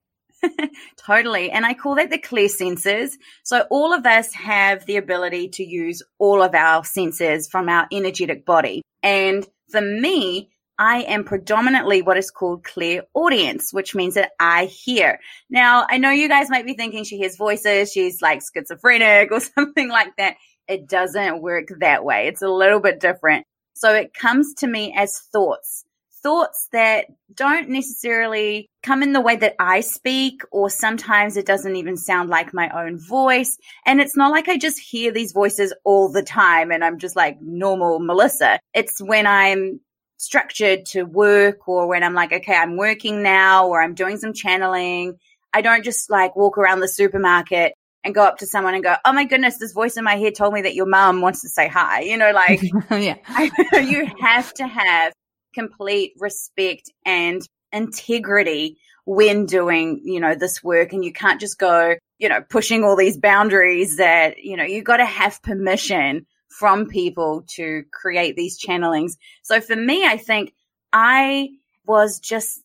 totally. 0.97 1.51
And 1.51 1.67
I 1.67 1.75
call 1.75 1.97
that 1.97 2.09
the 2.09 2.19
clear 2.19 2.49
senses. 2.49 3.19
So 3.43 3.67
all 3.71 3.93
of 3.93 4.07
us 4.07 4.33
have 4.33 4.87
the 4.87 4.97
ability 4.97 5.49
to 5.51 5.65
use 5.65 6.03
all 6.19 6.43
of 6.43 6.55
our 6.55 6.83
senses 6.83 7.47
from 7.47 7.69
our 7.69 7.87
energetic 7.93 8.47
body. 8.47 8.83
And 9.03 9.47
for 9.71 9.83
me, 9.83 10.51
I 10.78 11.02
am 11.02 11.25
predominantly 11.25 12.02
what 12.02 12.16
is 12.16 12.31
called 12.31 12.64
clear 12.64 13.02
audience, 13.14 13.73
which 13.73 13.95
means 13.95 14.14
that 14.14 14.33
I 14.40 14.66
hear. 14.66 15.21
Now, 15.49 15.87
I 15.88 15.99
know 15.99 16.11
you 16.11 16.28
guys 16.28 16.50
might 16.50 16.66
be 16.66 16.75
thinking 16.75 17.04
she 17.04 17.19
hears 17.19 17.37
voices, 17.37 17.93
she's 17.93 18.21
like 18.21 18.43
schizophrenic 18.43 19.31
or 19.33 19.40
something 19.40 19.88
like 19.88 20.16
that. 20.19 20.37
It 20.66 20.88
doesn't 20.88 21.43
work 21.43 21.69
that 21.81 22.04
way. 22.04 22.26
It's 22.26 22.43
a 22.43 22.49
little 22.49 22.81
bit 22.81 23.00
different. 23.00 23.47
So 23.75 23.93
it 23.93 24.14
comes 24.14 24.54
to 24.54 24.66
me 24.66 24.95
as 24.97 25.19
thoughts, 25.33 25.85
thoughts 26.23 26.69
that 26.73 27.07
don't 27.35 27.69
necessarily 27.69 28.71
come 28.83 29.02
in 29.02 29.12
the 29.12 29.21
way 29.21 29.37
that 29.37 29.57
I 29.59 29.81
speak, 29.81 30.43
or 30.52 30.71
sometimes 30.71 31.37
it 31.37 31.45
doesn't 31.45 31.76
even 31.76 31.97
sound 31.97 32.31
like 32.31 32.54
my 32.54 32.71
own 32.71 32.99
voice. 32.99 33.59
And 33.85 34.00
it's 34.00 34.16
not 34.16 34.31
like 34.31 34.49
I 34.49 34.57
just 34.57 34.78
hear 34.78 35.12
these 35.12 35.33
voices 35.33 35.75
all 35.85 36.11
the 36.11 36.23
time 36.23 36.71
and 36.71 36.85
I'm 36.85 36.99
just 36.99 37.14
like 37.14 37.40
normal 37.43 37.99
Melissa. 37.99 38.59
It's 38.73 39.02
when 39.02 39.26
I'm 39.26 39.81
structured 40.25 40.87
to 40.87 41.04
work 41.04 41.69
or 41.69 41.87
when 41.87 42.02
I'm 42.02 42.14
like, 42.14 42.33
okay, 42.33 42.54
I'm 42.54 42.76
working 42.76 43.23
now 43.23 43.69
or 43.69 43.83
I'm 43.83 43.95
doing 43.95 44.16
some 44.16 44.33
channeling. 44.33 45.19
I 45.52 45.61
don't 45.61 45.85
just 45.85 46.11
like 46.11 46.35
walk 46.35 46.59
around 46.59 46.81
the 46.81 46.88
supermarket 46.88 47.75
and 48.02 48.14
go 48.14 48.23
up 48.23 48.38
to 48.38 48.47
someone 48.47 48.75
and 48.75 48.83
go, 48.83 48.95
Oh 49.04 49.12
my 49.12 49.25
goodness, 49.25 49.59
this 49.59 49.73
voice 49.73 49.97
in 49.97 50.04
my 50.04 50.16
head 50.16 50.35
told 50.35 50.52
me 50.52 50.62
that 50.62 50.75
your 50.75 50.87
mom 50.87 51.21
wants 51.21 51.43
to 51.43 51.49
say 51.49 51.69
hi. 51.69 52.00
You 52.00 52.16
know, 52.16 52.33
like, 52.33 52.61
oh, 52.90 52.97
yeah, 52.97 53.16
you 53.81 54.07
have 54.21 54.52
to 54.54 54.66
have 54.66 55.12
complete 55.54 56.12
respect 56.19 56.90
and 57.07 57.40
integrity 57.73 58.78
when 59.07 59.47
doing, 59.47 60.00
you 60.04 60.21
know, 60.21 60.35
this 60.35 60.62
work. 60.62 60.93
And 60.93 61.04
you 61.04 61.12
can't 61.12 61.40
just 61.40 61.59
go, 61.59 61.95
you 62.19 62.28
know, 62.28 62.40
pushing 62.43 62.85
all 62.85 62.97
these 62.97 63.19
boundaries 63.19 63.97
that, 63.97 64.38
you 64.38 64.57
know, 64.57 64.64
you 64.64 64.83
got 64.83 64.99
to 64.99 65.07
have 65.07 65.43
permission 65.43 66.26
from 66.59 66.87
people 66.87 67.45
to 67.49 67.85
create 67.93 68.37
these 68.37 68.61
channelings. 68.61 69.17
So 69.43 69.61
for 69.61 69.77
me, 69.77 70.05
I 70.07 70.17
think 70.17 70.55
I 70.93 71.51
was 71.85 72.21
just 72.21 72.63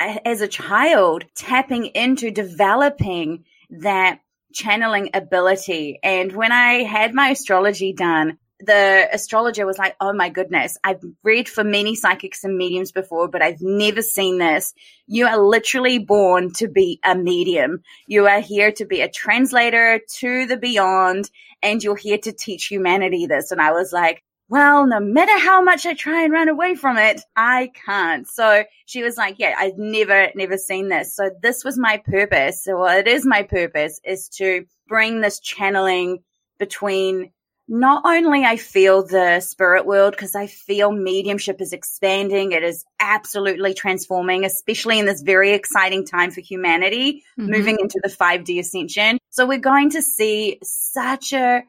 as 0.00 0.40
a 0.40 0.48
child 0.48 1.24
tapping 1.34 1.86
into 1.86 2.30
developing 2.30 3.44
that 3.70 4.20
channeling 4.52 5.10
ability. 5.14 5.98
And 6.02 6.32
when 6.32 6.52
I 6.52 6.84
had 6.84 7.12
my 7.12 7.30
astrology 7.30 7.92
done, 7.92 8.38
the 8.64 9.08
astrologer 9.12 9.66
was 9.66 9.78
like, 9.78 9.96
Oh 10.00 10.12
my 10.12 10.28
goodness, 10.28 10.78
I've 10.84 11.02
read 11.22 11.48
for 11.48 11.64
many 11.64 11.94
psychics 11.94 12.44
and 12.44 12.56
mediums 12.56 12.92
before, 12.92 13.28
but 13.28 13.42
I've 13.42 13.60
never 13.60 14.02
seen 14.02 14.38
this. 14.38 14.74
You 15.06 15.26
are 15.26 15.38
literally 15.38 15.98
born 15.98 16.52
to 16.54 16.68
be 16.68 17.00
a 17.04 17.14
medium. 17.14 17.82
You 18.06 18.26
are 18.26 18.40
here 18.40 18.72
to 18.72 18.84
be 18.84 19.00
a 19.00 19.10
translator 19.10 20.00
to 20.18 20.46
the 20.46 20.56
beyond, 20.56 21.30
and 21.62 21.82
you're 21.82 21.96
here 21.96 22.18
to 22.18 22.32
teach 22.32 22.66
humanity 22.66 23.26
this. 23.26 23.50
And 23.50 23.60
I 23.60 23.72
was 23.72 23.92
like, 23.92 24.22
well, 24.48 24.86
no 24.86 25.00
matter 25.00 25.38
how 25.38 25.62
much 25.62 25.86
I 25.86 25.94
try 25.94 26.22
and 26.22 26.32
run 26.32 26.48
away 26.48 26.74
from 26.74 26.98
it, 26.98 27.22
I 27.34 27.70
can't. 27.86 28.28
So 28.28 28.64
she 28.84 29.02
was 29.02 29.16
like, 29.16 29.36
yeah, 29.38 29.54
I've 29.58 29.78
never, 29.78 30.28
never 30.34 30.58
seen 30.58 30.88
this. 30.88 31.14
So 31.16 31.30
this 31.42 31.64
was 31.64 31.78
my 31.78 32.02
purpose. 32.04 32.62
So 32.62 32.78
well, 32.78 32.98
it 32.98 33.08
is 33.08 33.24
my 33.24 33.42
purpose 33.42 34.00
is 34.04 34.28
to 34.36 34.66
bring 34.86 35.20
this 35.20 35.40
channeling 35.40 36.18
between 36.58 37.30
not 37.66 38.02
only 38.04 38.44
I 38.44 38.56
feel 38.56 39.06
the 39.06 39.40
spirit 39.40 39.86
world 39.86 40.12
because 40.12 40.34
I 40.34 40.46
feel 40.46 40.92
mediumship 40.92 41.60
is 41.60 41.72
expanding. 41.72 42.52
It 42.52 42.62
is 42.62 42.84
absolutely 43.00 43.74
transforming, 43.74 44.44
especially 44.44 44.98
in 44.98 45.06
this 45.06 45.22
very 45.22 45.52
exciting 45.52 46.04
time 46.04 46.30
for 46.30 46.40
humanity 46.40 47.24
mm-hmm. 47.38 47.50
moving 47.50 47.78
into 47.80 48.00
the 48.02 48.10
5D 48.10 48.58
ascension. 48.58 49.18
So 49.30 49.46
we're 49.46 49.58
going 49.58 49.90
to 49.90 50.02
see 50.02 50.58
such 50.62 51.32
a 51.32 51.62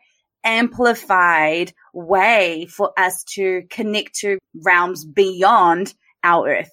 amplified 0.44 1.74
way 1.94 2.68
for 2.70 2.92
us 2.98 3.24
to 3.24 3.64
connect 3.70 4.16
to 4.16 4.38
realms 4.64 5.06
beyond 5.06 5.94
our 6.24 6.48
earth. 6.48 6.72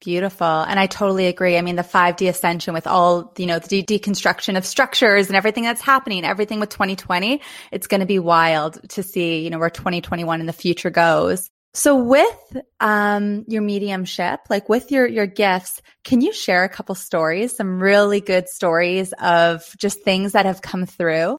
Beautiful. 0.00 0.46
And 0.46 0.80
I 0.80 0.86
totally 0.86 1.26
agree. 1.26 1.58
I 1.58 1.60
mean, 1.60 1.76
the 1.76 1.82
5D 1.82 2.26
ascension 2.28 2.72
with 2.72 2.86
all, 2.86 3.34
you 3.36 3.44
know, 3.44 3.58
the 3.58 3.82
de- 3.82 3.98
deconstruction 3.98 4.56
of 4.56 4.64
structures 4.64 5.26
and 5.26 5.36
everything 5.36 5.62
that's 5.62 5.82
happening, 5.82 6.24
everything 6.24 6.58
with 6.58 6.70
2020, 6.70 7.42
it's 7.70 7.86
going 7.86 8.00
to 8.00 8.06
be 8.06 8.18
wild 8.18 8.80
to 8.90 9.02
see, 9.02 9.40
you 9.40 9.50
know, 9.50 9.58
where 9.58 9.68
2021 9.68 10.40
in 10.40 10.46
the 10.46 10.54
future 10.54 10.88
goes. 10.88 11.50
So 11.74 11.96
with, 12.02 12.56
um, 12.80 13.44
your 13.46 13.60
mediumship, 13.60 14.40
like 14.48 14.70
with 14.70 14.90
your, 14.90 15.06
your 15.06 15.26
gifts, 15.26 15.82
can 16.02 16.22
you 16.22 16.32
share 16.32 16.64
a 16.64 16.68
couple 16.70 16.94
stories, 16.94 17.54
some 17.54 17.80
really 17.80 18.22
good 18.22 18.48
stories 18.48 19.12
of 19.20 19.62
just 19.76 20.02
things 20.02 20.32
that 20.32 20.46
have 20.46 20.62
come 20.62 20.86
through? 20.86 21.36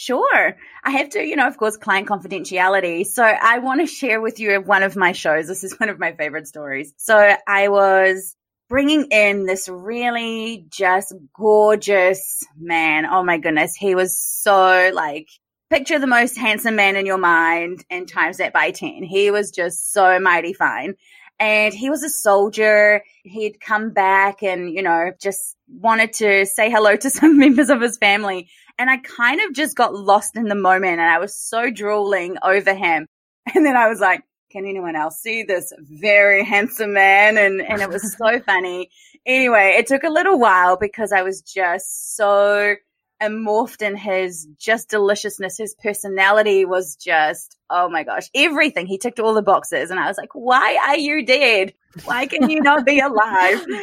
Sure. 0.00 0.56
I 0.82 0.92
have 0.92 1.10
to, 1.10 1.22
you 1.22 1.36
know, 1.36 1.46
of 1.46 1.58
course, 1.58 1.76
client 1.76 2.08
confidentiality. 2.08 3.04
So 3.04 3.22
I 3.22 3.58
want 3.58 3.82
to 3.82 3.86
share 3.86 4.18
with 4.18 4.40
you 4.40 4.58
one 4.62 4.82
of 4.82 4.96
my 4.96 5.12
shows. 5.12 5.46
This 5.46 5.62
is 5.62 5.74
one 5.78 5.90
of 5.90 5.98
my 5.98 6.12
favorite 6.12 6.48
stories. 6.48 6.94
So 6.96 7.36
I 7.46 7.68
was 7.68 8.34
bringing 8.70 9.08
in 9.10 9.44
this 9.44 9.68
really 9.68 10.64
just 10.70 11.12
gorgeous 11.34 12.42
man. 12.58 13.04
Oh 13.04 13.22
my 13.22 13.36
goodness. 13.36 13.74
He 13.74 13.94
was 13.94 14.16
so 14.16 14.90
like, 14.94 15.28
picture 15.68 15.98
the 15.98 16.06
most 16.06 16.38
handsome 16.38 16.76
man 16.76 16.96
in 16.96 17.04
your 17.04 17.18
mind 17.18 17.84
and 17.90 18.08
times 18.08 18.38
that 18.38 18.54
by 18.54 18.70
10. 18.70 19.02
He 19.02 19.30
was 19.30 19.50
just 19.50 19.92
so 19.92 20.18
mighty 20.18 20.54
fine. 20.54 20.94
And 21.38 21.74
he 21.74 21.90
was 21.90 22.02
a 22.02 22.10
soldier. 22.10 23.02
He'd 23.22 23.60
come 23.60 23.90
back 23.90 24.42
and, 24.42 24.72
you 24.72 24.82
know, 24.82 25.12
just 25.20 25.56
wanted 25.68 26.14
to 26.14 26.46
say 26.46 26.70
hello 26.70 26.96
to 26.96 27.10
some 27.10 27.38
members 27.38 27.68
of 27.68 27.82
his 27.82 27.98
family 27.98 28.48
and 28.80 28.88
I 28.88 28.96
kind 28.96 29.42
of 29.42 29.52
just 29.52 29.76
got 29.76 29.94
lost 29.94 30.36
in 30.36 30.44
the 30.44 30.54
moment 30.54 31.00
and 31.00 31.02
I 31.02 31.18
was 31.18 31.36
so 31.36 31.70
drooling 31.70 32.36
over 32.42 32.74
him. 32.74 33.06
And 33.54 33.64
then 33.64 33.76
I 33.76 33.88
was 33.88 34.00
like, 34.00 34.22
can 34.52 34.64
anyone 34.64 34.94
else 34.94 35.18
see 35.18 35.42
this 35.42 35.72
very 35.80 36.44
handsome 36.44 36.92
man? 36.92 37.36
And, 37.36 37.60
and 37.60 37.80
it 37.80 37.88
was 37.88 38.16
so 38.16 38.38
funny. 38.46 38.90
Anyway, 39.26 39.76
it 39.78 39.86
took 39.86 40.04
a 40.04 40.10
little 40.10 40.38
while 40.38 40.76
because 40.76 41.10
I 41.10 41.22
was 41.22 41.40
just 41.40 42.16
so 42.16 42.76
morphed 43.22 43.82
in 43.82 43.96
his 43.96 44.46
just 44.58 44.90
deliciousness. 44.90 45.58
His 45.58 45.74
personality 45.74 46.64
was 46.64 46.96
just, 46.96 47.56
oh 47.70 47.88
my 47.88 48.04
gosh, 48.04 48.28
everything. 48.34 48.86
He 48.86 48.98
ticked 48.98 49.20
all 49.20 49.34
the 49.34 49.42
boxes. 49.42 49.90
And 49.90 49.98
I 49.98 50.06
was 50.06 50.18
like, 50.18 50.34
why 50.34 50.78
are 50.86 50.98
you 50.98 51.24
dead? 51.24 51.72
Why 52.04 52.26
can 52.26 52.48
you 52.50 52.60
not 52.60 52.86
be 52.86 53.00
alive? 53.00 53.66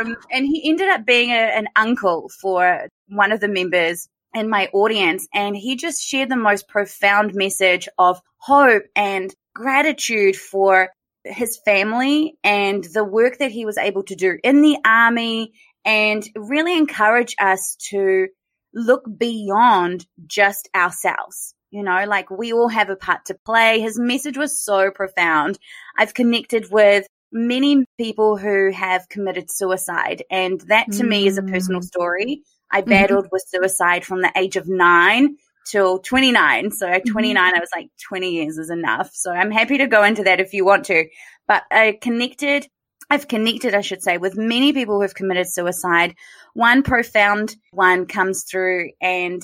Um, 0.00 0.16
and 0.30 0.46
he 0.46 0.68
ended 0.68 0.88
up 0.88 1.04
being 1.04 1.30
a, 1.30 1.34
an 1.34 1.66
uncle 1.74 2.30
for 2.40 2.88
one 3.08 3.32
of 3.32 3.40
the 3.40 3.48
members 3.48 4.08
and 4.34 4.48
my 4.48 4.68
audience. 4.72 5.26
And 5.34 5.56
he 5.56 5.76
just 5.76 6.02
shared 6.02 6.28
the 6.28 6.36
most 6.36 6.68
profound 6.68 7.34
message 7.34 7.88
of 7.98 8.20
hope 8.38 8.84
and 8.94 9.34
gratitude 9.54 10.36
for 10.36 10.90
his 11.24 11.58
family 11.64 12.38
and 12.42 12.84
the 12.84 13.04
work 13.04 13.38
that 13.38 13.50
he 13.50 13.66
was 13.66 13.78
able 13.78 14.02
to 14.04 14.14
do 14.14 14.38
in 14.42 14.62
the 14.62 14.78
army 14.84 15.52
and 15.84 16.26
really 16.34 16.76
encourage 16.76 17.34
us 17.38 17.76
to 17.90 18.28
look 18.74 19.04
beyond 19.18 20.06
just 20.26 20.68
ourselves. 20.74 21.54
You 21.70 21.82
know, 21.84 22.04
like 22.06 22.30
we 22.30 22.52
all 22.52 22.68
have 22.68 22.90
a 22.90 22.96
part 22.96 23.26
to 23.26 23.36
play. 23.44 23.80
His 23.80 23.98
message 23.98 24.36
was 24.36 24.60
so 24.60 24.90
profound. 24.90 25.58
I've 25.96 26.14
connected 26.14 26.70
with 26.70 27.06
many 27.32 27.84
people 27.96 28.36
who 28.36 28.72
have 28.72 29.08
committed 29.08 29.50
suicide 29.50 30.24
and 30.30 30.60
that 30.62 30.90
to 30.92 31.04
mm. 31.04 31.08
me 31.08 31.26
is 31.28 31.38
a 31.38 31.42
personal 31.42 31.80
mm. 31.80 31.84
story 31.84 32.42
I 32.70 32.80
mm-hmm. 32.80 32.90
battled 32.90 33.24
mm-hmm. 33.26 33.32
with 33.32 33.44
suicide 33.48 34.04
from 34.04 34.22
the 34.22 34.32
age 34.36 34.56
of 34.56 34.68
nine 34.68 35.36
till 35.66 35.98
29. 35.98 36.70
So 36.70 36.88
at 36.88 37.02
mm-hmm. 37.04 37.12
29, 37.12 37.54
I 37.54 37.58
was 37.58 37.70
like, 37.74 37.90
20 38.08 38.30
years 38.30 38.58
is 38.58 38.70
enough. 38.70 39.10
So 39.12 39.32
I'm 39.32 39.50
happy 39.50 39.78
to 39.78 39.86
go 39.86 40.02
into 40.02 40.24
that 40.24 40.40
if 40.40 40.52
you 40.52 40.64
want 40.64 40.86
to. 40.86 41.06
But 41.46 41.64
I 41.70 41.98
connected, 42.00 42.66
I've 43.08 43.28
connected, 43.28 43.74
I 43.74 43.80
should 43.80 44.02
say, 44.02 44.18
with 44.18 44.36
many 44.36 44.72
people 44.72 44.96
who 44.96 45.02
have 45.02 45.14
committed 45.14 45.48
suicide. 45.48 46.14
One 46.54 46.82
profound 46.82 47.54
one 47.72 48.06
comes 48.06 48.44
through 48.44 48.90
and 49.00 49.42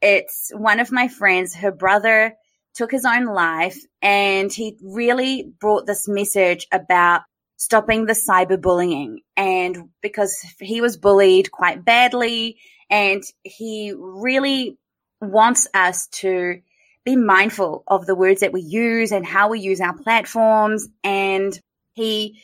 it's 0.00 0.50
one 0.54 0.80
of 0.80 0.92
my 0.92 1.08
friends, 1.08 1.54
her 1.56 1.72
brother 1.72 2.34
took 2.74 2.92
his 2.92 3.04
own 3.04 3.24
life 3.24 3.76
and 4.00 4.52
he 4.52 4.76
really 4.82 5.50
brought 5.60 5.86
this 5.86 6.06
message 6.06 6.66
about 6.72 7.22
stopping 7.58 8.06
the 8.06 8.14
cyberbullying. 8.14 9.16
And 9.36 9.90
because 10.00 10.34
he 10.58 10.80
was 10.80 10.96
bullied 10.96 11.50
quite 11.50 11.84
badly 11.84 12.56
and 12.88 13.22
he 13.42 13.92
really 13.94 14.78
wants 15.20 15.66
us 15.74 16.06
to 16.06 16.60
be 17.04 17.16
mindful 17.16 17.82
of 17.86 18.06
the 18.06 18.14
words 18.14 18.40
that 18.40 18.52
we 18.52 18.62
use 18.62 19.12
and 19.12 19.26
how 19.26 19.50
we 19.50 19.60
use 19.60 19.80
our 19.80 19.96
platforms. 19.96 20.88
And 21.02 21.58
he 21.94 22.40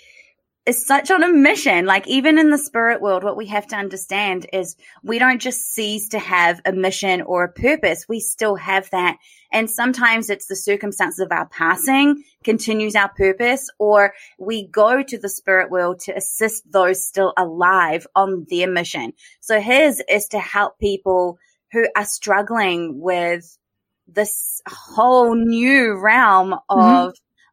is 0.67 0.85
such 0.85 1.11
on 1.11 1.23
a 1.23 1.33
mission. 1.33 1.87
Like 1.87 2.09
even 2.09 2.39
in 2.39 2.51
the 2.51 2.59
spirit 2.59 3.01
world, 3.01 3.23
what 3.23 3.37
we 3.37 3.47
have 3.47 3.69
to 3.69 3.77
understand 3.77 4.47
is 4.53 4.77
we 5.03 5.19
don't 5.19 5.41
just 5.41 5.73
cease 5.73 6.09
to 6.09 6.19
have 6.19 6.61
a 6.65 6.73
mission 6.73 7.23
or 7.23 7.45
a 7.45 7.53
purpose. 7.53 8.07
We 8.09 8.21
still 8.21 8.57
have 8.57 8.91
that. 8.91 9.19
And 9.55 9.71
sometimes 9.71 10.29
it's 10.29 10.47
the 10.47 10.57
circumstances 10.57 11.21
of 11.21 11.31
our 11.31 11.47
passing 11.47 12.25
continues 12.43 12.97
our 12.97 13.09
purpose 13.09 13.71
or 13.79 14.13
we 14.37 14.67
go 14.67 15.03
to 15.03 15.17
the 15.17 15.29
spirit 15.29 15.71
world 15.71 16.01
to 16.01 16.17
assist 16.17 16.71
those 16.71 17.07
still 17.07 17.33
alive 17.39 18.05
on 18.17 18.47
their 18.51 18.69
mission. 18.69 19.13
So 19.41 19.61
his 19.61 20.03
is 20.09 20.27
to 20.29 20.41
help 20.41 20.79
people 20.81 21.39
who 21.71 21.87
are 21.97 22.05
struggling 22.05 23.01
with 23.01 23.57
this 24.09 24.61
whole 24.69 25.37
new 25.37 25.99
realm 25.99 26.51
mm-hmm. 26.51 26.81
of 26.81 27.09
mm-hmm 27.11 27.11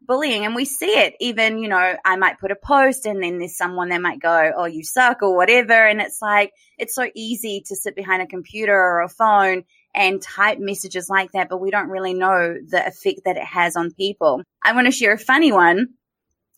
bullying 0.07 0.45
and 0.45 0.55
we 0.55 0.65
see 0.65 0.87
it 0.87 1.15
even, 1.21 1.59
you 1.59 1.69
know, 1.69 1.95
I 2.03 2.15
might 2.17 2.39
put 2.39 2.51
a 2.51 2.55
post 2.55 3.05
and 3.05 3.23
then 3.23 3.37
there's 3.37 3.55
someone 3.55 3.89
that 3.89 4.01
might 4.01 4.19
go, 4.19 4.51
Oh, 4.57 4.65
you 4.65 4.83
suck 4.83 5.21
or 5.21 5.37
whatever. 5.37 5.73
And 5.73 6.01
it's 6.01 6.21
like, 6.21 6.51
it's 6.77 6.95
so 6.95 7.09
easy 7.15 7.63
to 7.67 7.75
sit 7.75 7.95
behind 7.95 8.21
a 8.21 8.27
computer 8.27 8.75
or 8.75 9.01
a 9.01 9.09
phone 9.09 9.63
and 9.93 10.21
type 10.21 10.59
messages 10.59 11.09
like 11.09 11.31
that, 11.33 11.49
but 11.49 11.57
we 11.61 11.71
don't 11.71 11.89
really 11.89 12.13
know 12.13 12.55
the 12.67 12.85
effect 12.87 13.21
that 13.25 13.37
it 13.37 13.43
has 13.43 13.75
on 13.75 13.91
people. 13.91 14.43
I 14.63 14.73
want 14.73 14.87
to 14.87 14.91
share 14.91 15.13
a 15.13 15.17
funny 15.17 15.51
one. 15.51 15.89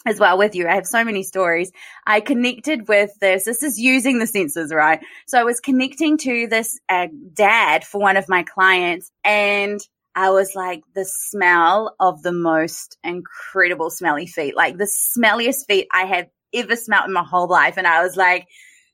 as 0.06 0.20
well 0.20 0.38
with 0.38 0.56
you. 0.56 0.68
I 0.68 0.76
have 0.76 0.86
so 0.86 1.04
many 1.04 1.24
stories. 1.24 1.72
I 2.06 2.20
connected 2.20 2.88
with 2.88 3.12
this. 3.20 3.46
This 3.46 3.64
is 3.64 3.80
using 3.80 4.20
the 4.20 4.28
senses, 4.28 4.74
right? 4.74 5.00
So 5.28 5.40
I 5.40 5.44
was 5.44 5.60
connecting 5.60 6.18
to 6.20 6.48
this 6.48 6.80
uh, 6.90 7.08
dad 7.34 7.84
for 7.84 8.02
one 8.02 8.18
of 8.18 8.28
my 8.28 8.44
clients 8.44 9.12
and 9.24 9.80
I 10.16 10.30
was 10.30 10.56
like 10.56 10.84
the 10.94 11.06
smell 11.06 11.96
of 12.00 12.22
the 12.22 12.32
most 12.32 12.98
incredible 13.04 13.90
smelly 13.90 14.28
feet, 14.28 14.56
like 14.56 14.78
the 14.78 14.92
smelliest 15.18 15.66
feet 15.68 15.88
I 15.92 16.06
have 16.06 16.28
ever 16.54 16.76
smelled 16.76 17.08
in 17.08 17.14
my 17.14 17.24
whole 17.24 17.48
life. 17.48 17.78
And 17.78 17.88
I 17.88 18.04
was 18.04 18.16
like, 18.16 18.48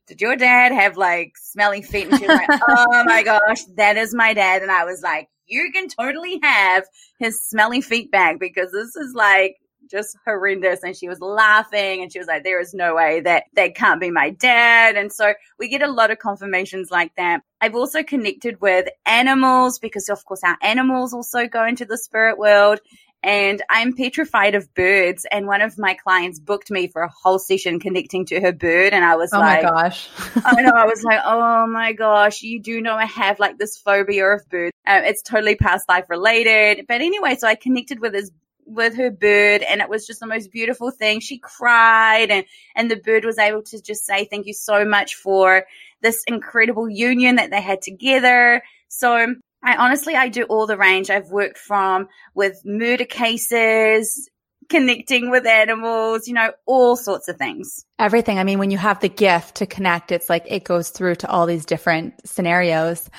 did 0.09 0.21
your 0.21 0.35
dad 0.35 0.71
have 0.71 0.97
like 0.97 1.37
smelly 1.37 1.83
feet? 1.83 2.07
And 2.09 2.19
she 2.19 2.27
was 2.27 2.35
like, 2.35 2.61
oh 2.67 3.03
my 3.05 3.21
gosh, 3.21 3.63
that 3.77 3.95
is 3.95 4.13
my 4.13 4.33
dad. 4.33 4.63
And 4.63 4.71
I 4.71 4.83
was 4.83 5.03
like, 5.03 5.29
you 5.45 5.71
can 5.71 5.87
totally 5.87 6.39
have 6.41 6.85
his 7.19 7.39
smelly 7.39 7.81
feet 7.81 8.11
back 8.11 8.39
because 8.39 8.71
this 8.71 8.95
is 8.95 9.13
like 9.13 9.57
just 9.89 10.17
horrendous. 10.25 10.81
And 10.81 10.95
she 10.95 11.07
was 11.07 11.19
laughing 11.19 12.01
and 12.01 12.11
she 12.11 12.17
was 12.17 12.27
like, 12.27 12.43
there 12.43 12.59
is 12.59 12.73
no 12.73 12.95
way 12.95 13.19
that 13.21 13.43
that 13.53 13.75
can't 13.75 14.01
be 14.01 14.09
my 14.09 14.31
dad. 14.31 14.95
And 14.95 15.13
so 15.13 15.33
we 15.59 15.69
get 15.69 15.83
a 15.83 15.91
lot 15.91 16.09
of 16.09 16.17
confirmations 16.17 16.89
like 16.89 17.15
that. 17.17 17.41
I've 17.61 17.75
also 17.75 18.01
connected 18.01 18.59
with 18.61 18.87
animals 19.05 19.77
because 19.77 20.09
of 20.09 20.25
course 20.25 20.43
our 20.43 20.57
animals 20.63 21.13
also 21.13 21.47
go 21.47 21.65
into 21.65 21.85
the 21.85 21.97
spirit 21.97 22.39
world 22.39 22.79
and 23.21 23.61
I'm 23.69 23.93
petrified 23.93 24.55
of 24.55 24.73
birds. 24.73 25.25
And 25.29 25.45
one 25.45 25.61
of 25.61 25.77
my 25.77 25.93
clients 25.93 26.39
booked 26.39 26.71
me 26.71 26.87
for 26.87 27.01
a 27.01 27.09
whole 27.09 27.39
session 27.39 27.79
connecting 27.79 28.25
to 28.27 28.39
her 28.39 28.53
bird. 28.53 28.93
And 28.93 29.03
I 29.03 29.15
was 29.17 29.33
oh 29.33 29.39
like, 29.39 29.63
my 29.63 29.69
gosh. 29.69 30.09
I 30.45 30.61
know. 30.61 30.71
I 30.73 30.85
was 30.85 31.03
like, 31.03 31.19
oh 31.25 31.67
my 31.67 31.93
gosh, 31.93 32.41
you 32.41 32.61
do 32.61 32.81
know 32.81 32.95
I 32.95 33.05
have 33.05 33.39
like 33.39 33.57
this 33.57 33.77
phobia 33.77 34.25
of 34.27 34.47
birds. 34.49 34.71
Um, 34.87 35.03
it's 35.03 35.21
totally 35.21 35.55
past 35.55 35.89
life 35.89 36.05
related. 36.09 36.85
But 36.87 37.01
anyway, 37.01 37.35
so 37.35 37.47
I 37.47 37.55
connected 37.55 37.99
with 37.99 38.13
this 38.13 38.31
with 38.65 38.95
her 38.97 39.09
bird 39.09 39.63
and 39.63 39.81
it 39.81 39.89
was 39.89 40.05
just 40.05 40.19
the 40.19 40.27
most 40.27 40.51
beautiful 40.51 40.91
thing. 40.91 41.19
She 41.19 41.39
cried 41.39 42.29
and, 42.29 42.45
and 42.75 42.89
the 42.89 42.97
bird 42.97 43.25
was 43.25 43.39
able 43.39 43.63
to 43.63 43.81
just 43.81 44.05
say 44.05 44.25
thank 44.25 44.45
you 44.45 44.53
so 44.53 44.85
much 44.85 45.15
for 45.15 45.65
this 46.01 46.23
incredible 46.27 46.87
union 46.87 47.37
that 47.37 47.49
they 47.49 47.61
had 47.61 47.81
together. 47.81 48.61
So 48.87 49.35
I 49.63 49.75
honestly, 49.75 50.15
I 50.15 50.29
do 50.29 50.43
all 50.43 50.67
the 50.67 50.77
range. 50.77 51.09
I've 51.09 51.29
worked 51.29 51.57
from 51.57 52.07
with 52.33 52.61
murder 52.65 53.05
cases, 53.05 54.29
connecting 54.69 55.29
with 55.29 55.45
animals, 55.45 56.27
you 56.27 56.33
know, 56.33 56.53
all 56.65 56.95
sorts 56.95 57.27
of 57.27 57.37
things. 57.37 57.85
Everything. 57.97 58.39
I 58.39 58.43
mean, 58.43 58.59
when 58.59 58.71
you 58.71 58.77
have 58.77 58.99
the 58.99 59.09
gift 59.09 59.55
to 59.55 59.65
connect, 59.65 60.11
it's 60.11 60.29
like 60.29 60.45
it 60.47 60.63
goes 60.63 60.89
through 60.89 61.15
to 61.15 61.29
all 61.29 61.45
these 61.45 61.65
different 61.65 62.13
scenarios. 62.25 63.09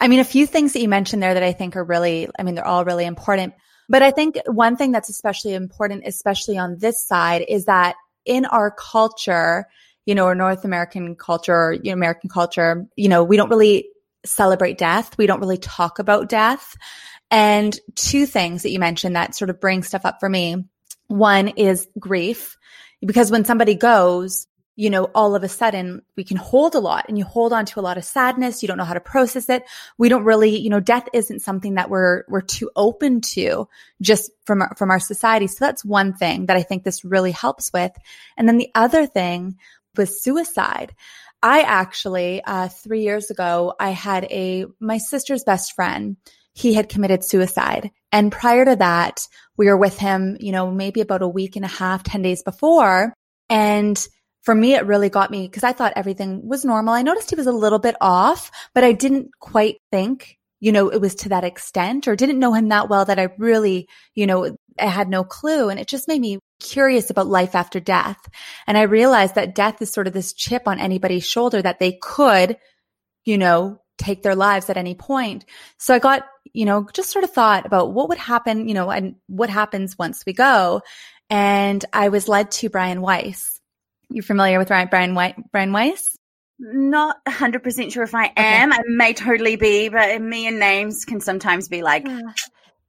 I 0.00 0.08
mean, 0.08 0.20
a 0.20 0.24
few 0.24 0.46
things 0.46 0.74
that 0.74 0.82
you 0.82 0.88
mentioned 0.88 1.22
there 1.22 1.34
that 1.34 1.42
I 1.42 1.52
think 1.52 1.76
are 1.76 1.84
really, 1.84 2.28
I 2.38 2.42
mean, 2.42 2.54
they're 2.54 2.66
all 2.66 2.84
really 2.84 3.06
important. 3.06 3.54
But 3.88 4.02
I 4.02 4.10
think 4.10 4.36
one 4.46 4.76
thing 4.76 4.92
that's 4.92 5.08
especially 5.08 5.54
important, 5.54 6.02
especially 6.06 6.58
on 6.58 6.76
this 6.78 7.06
side, 7.06 7.44
is 7.48 7.66
that 7.66 7.94
in 8.24 8.44
our 8.44 8.70
culture, 8.70 9.66
you 10.04 10.14
know, 10.14 10.26
or 10.26 10.34
North 10.34 10.64
American 10.64 11.14
culture, 11.14 11.72
know, 11.84 11.92
American 11.92 12.28
culture, 12.28 12.86
you 12.96 13.08
know, 13.08 13.22
we 13.24 13.36
don't 13.36 13.48
really 13.48 13.88
celebrate 14.26 14.78
death. 14.78 15.16
We 15.16 15.26
don't 15.26 15.40
really 15.40 15.58
talk 15.58 15.98
about 15.98 16.28
death. 16.28 16.76
And 17.30 17.78
two 17.94 18.26
things 18.26 18.62
that 18.62 18.70
you 18.70 18.78
mentioned 18.78 19.16
that 19.16 19.34
sort 19.34 19.50
of 19.50 19.60
bring 19.60 19.82
stuff 19.82 20.04
up 20.04 20.20
for 20.20 20.28
me. 20.28 20.64
One 21.08 21.48
is 21.48 21.88
grief, 21.98 22.56
because 23.04 23.30
when 23.30 23.44
somebody 23.44 23.74
goes, 23.74 24.46
you 24.78 24.90
know, 24.90 25.04
all 25.14 25.34
of 25.34 25.42
a 25.42 25.48
sudden 25.48 26.02
we 26.16 26.24
can 26.24 26.36
hold 26.36 26.74
a 26.74 26.78
lot 26.80 27.06
and 27.08 27.16
you 27.16 27.24
hold 27.24 27.52
on 27.52 27.64
to 27.64 27.80
a 27.80 27.82
lot 27.82 27.96
of 27.96 28.04
sadness. 28.04 28.62
You 28.62 28.68
don't 28.68 28.76
know 28.76 28.84
how 28.84 28.94
to 28.94 29.00
process 29.00 29.48
it. 29.48 29.64
We 29.96 30.10
don't 30.10 30.24
really, 30.24 30.58
you 30.58 30.68
know, 30.68 30.80
death 30.80 31.08
isn't 31.14 31.40
something 31.40 31.74
that 31.74 31.88
we're, 31.88 32.24
we're 32.28 32.42
too 32.42 32.70
open 32.76 33.22
to 33.32 33.68
just 34.02 34.30
from, 34.44 34.60
our, 34.60 34.74
from 34.76 34.90
our 34.90 35.00
society. 35.00 35.46
So 35.46 35.64
that's 35.64 35.84
one 35.84 36.12
thing 36.12 36.46
that 36.46 36.58
I 36.58 36.62
think 36.62 36.84
this 36.84 37.04
really 37.04 37.32
helps 37.32 37.72
with. 37.72 37.92
And 38.36 38.46
then 38.46 38.58
the 38.58 38.70
other 38.74 39.06
thing 39.06 39.56
was 39.96 40.22
suicide. 40.22 40.94
I 41.42 41.60
actually, 41.62 42.42
uh, 42.42 42.68
three 42.68 43.02
years 43.02 43.30
ago, 43.30 43.74
I 43.78 43.90
had 43.90 44.24
a, 44.24 44.66
my 44.80 44.98
sister's 44.98 45.44
best 45.44 45.74
friend. 45.74 46.16
He 46.54 46.74
had 46.74 46.88
committed 46.88 47.24
suicide. 47.24 47.90
And 48.12 48.32
prior 48.32 48.64
to 48.64 48.76
that, 48.76 49.20
we 49.56 49.66
were 49.66 49.76
with 49.76 49.98
him, 49.98 50.36
you 50.40 50.52
know, 50.52 50.70
maybe 50.70 51.00
about 51.00 51.22
a 51.22 51.28
week 51.28 51.56
and 51.56 51.64
a 51.64 51.68
half, 51.68 52.02
10 52.02 52.22
days 52.22 52.42
before. 52.42 53.12
And 53.50 54.06
for 54.42 54.54
me, 54.54 54.74
it 54.74 54.86
really 54.86 55.10
got 55.10 55.30
me 55.30 55.46
because 55.46 55.64
I 55.64 55.72
thought 55.72 55.92
everything 55.96 56.48
was 56.48 56.64
normal. 56.64 56.94
I 56.94 57.02
noticed 57.02 57.30
he 57.30 57.36
was 57.36 57.46
a 57.46 57.52
little 57.52 57.78
bit 57.78 57.96
off, 58.00 58.50
but 58.74 58.84
I 58.84 58.92
didn't 58.92 59.30
quite 59.38 59.76
think, 59.90 60.38
you 60.60 60.72
know, 60.72 60.88
it 60.88 61.00
was 61.00 61.16
to 61.16 61.28
that 61.30 61.44
extent 61.44 62.08
or 62.08 62.16
didn't 62.16 62.38
know 62.38 62.54
him 62.54 62.68
that 62.68 62.88
well 62.88 63.04
that 63.04 63.18
I 63.18 63.28
really, 63.38 63.88
you 64.14 64.26
know, 64.26 64.56
I 64.78 64.86
had 64.86 65.08
no 65.08 65.24
clue. 65.24 65.68
And 65.68 65.78
it 65.80 65.88
just 65.88 66.08
made 66.08 66.20
me 66.20 66.38
curious 66.60 67.10
about 67.10 67.26
life 67.26 67.54
after 67.54 67.80
death. 67.80 68.18
And 68.66 68.78
I 68.78 68.82
realized 68.82 69.34
that 69.34 69.54
death 69.54 69.80
is 69.82 69.92
sort 69.92 70.06
of 70.06 70.12
this 70.12 70.32
chip 70.32 70.62
on 70.66 70.78
anybody's 70.78 71.26
shoulder 71.26 71.60
that 71.62 71.78
they 71.78 71.98
could, 72.00 72.56
you 73.24 73.38
know, 73.38 73.80
take 73.98 74.22
their 74.22 74.34
lives 74.34 74.70
at 74.70 74.76
any 74.76 74.94
point. 74.94 75.44
So 75.78 75.94
I 75.94 75.98
got, 75.98 76.26
you 76.52 76.64
know, 76.64 76.86
just 76.92 77.10
sort 77.10 77.24
of 77.24 77.32
thought 77.32 77.66
about 77.66 77.92
what 77.92 78.08
would 78.08 78.18
happen, 78.18 78.68
you 78.68 78.74
know, 78.74 78.90
and 78.90 79.16
what 79.26 79.50
happens 79.50 79.98
once 79.98 80.24
we 80.26 80.32
go. 80.32 80.82
And 81.28 81.84
I 81.92 82.08
was 82.08 82.28
led 82.28 82.50
to 82.52 82.70
Brian 82.70 83.00
Weiss. 83.00 83.60
You 84.10 84.22
familiar 84.22 84.58
with 84.58 84.68
Brian 84.68 85.14
White, 85.14 85.34
Brian 85.50 85.72
Weiss? 85.72 86.16
Not 86.58 87.16
100% 87.26 87.92
sure 87.92 88.04
if 88.04 88.14
I 88.14 88.32
am. 88.36 88.72
Okay. 88.72 88.80
I 88.80 88.82
may 88.86 89.12
totally 89.12 89.56
be, 89.56 89.88
but 89.88 90.20
me 90.22 90.46
and 90.46 90.58
names 90.58 91.04
can 91.04 91.20
sometimes 91.20 91.68
be 91.68 91.82
like, 91.82 92.04
ah. 92.06 92.20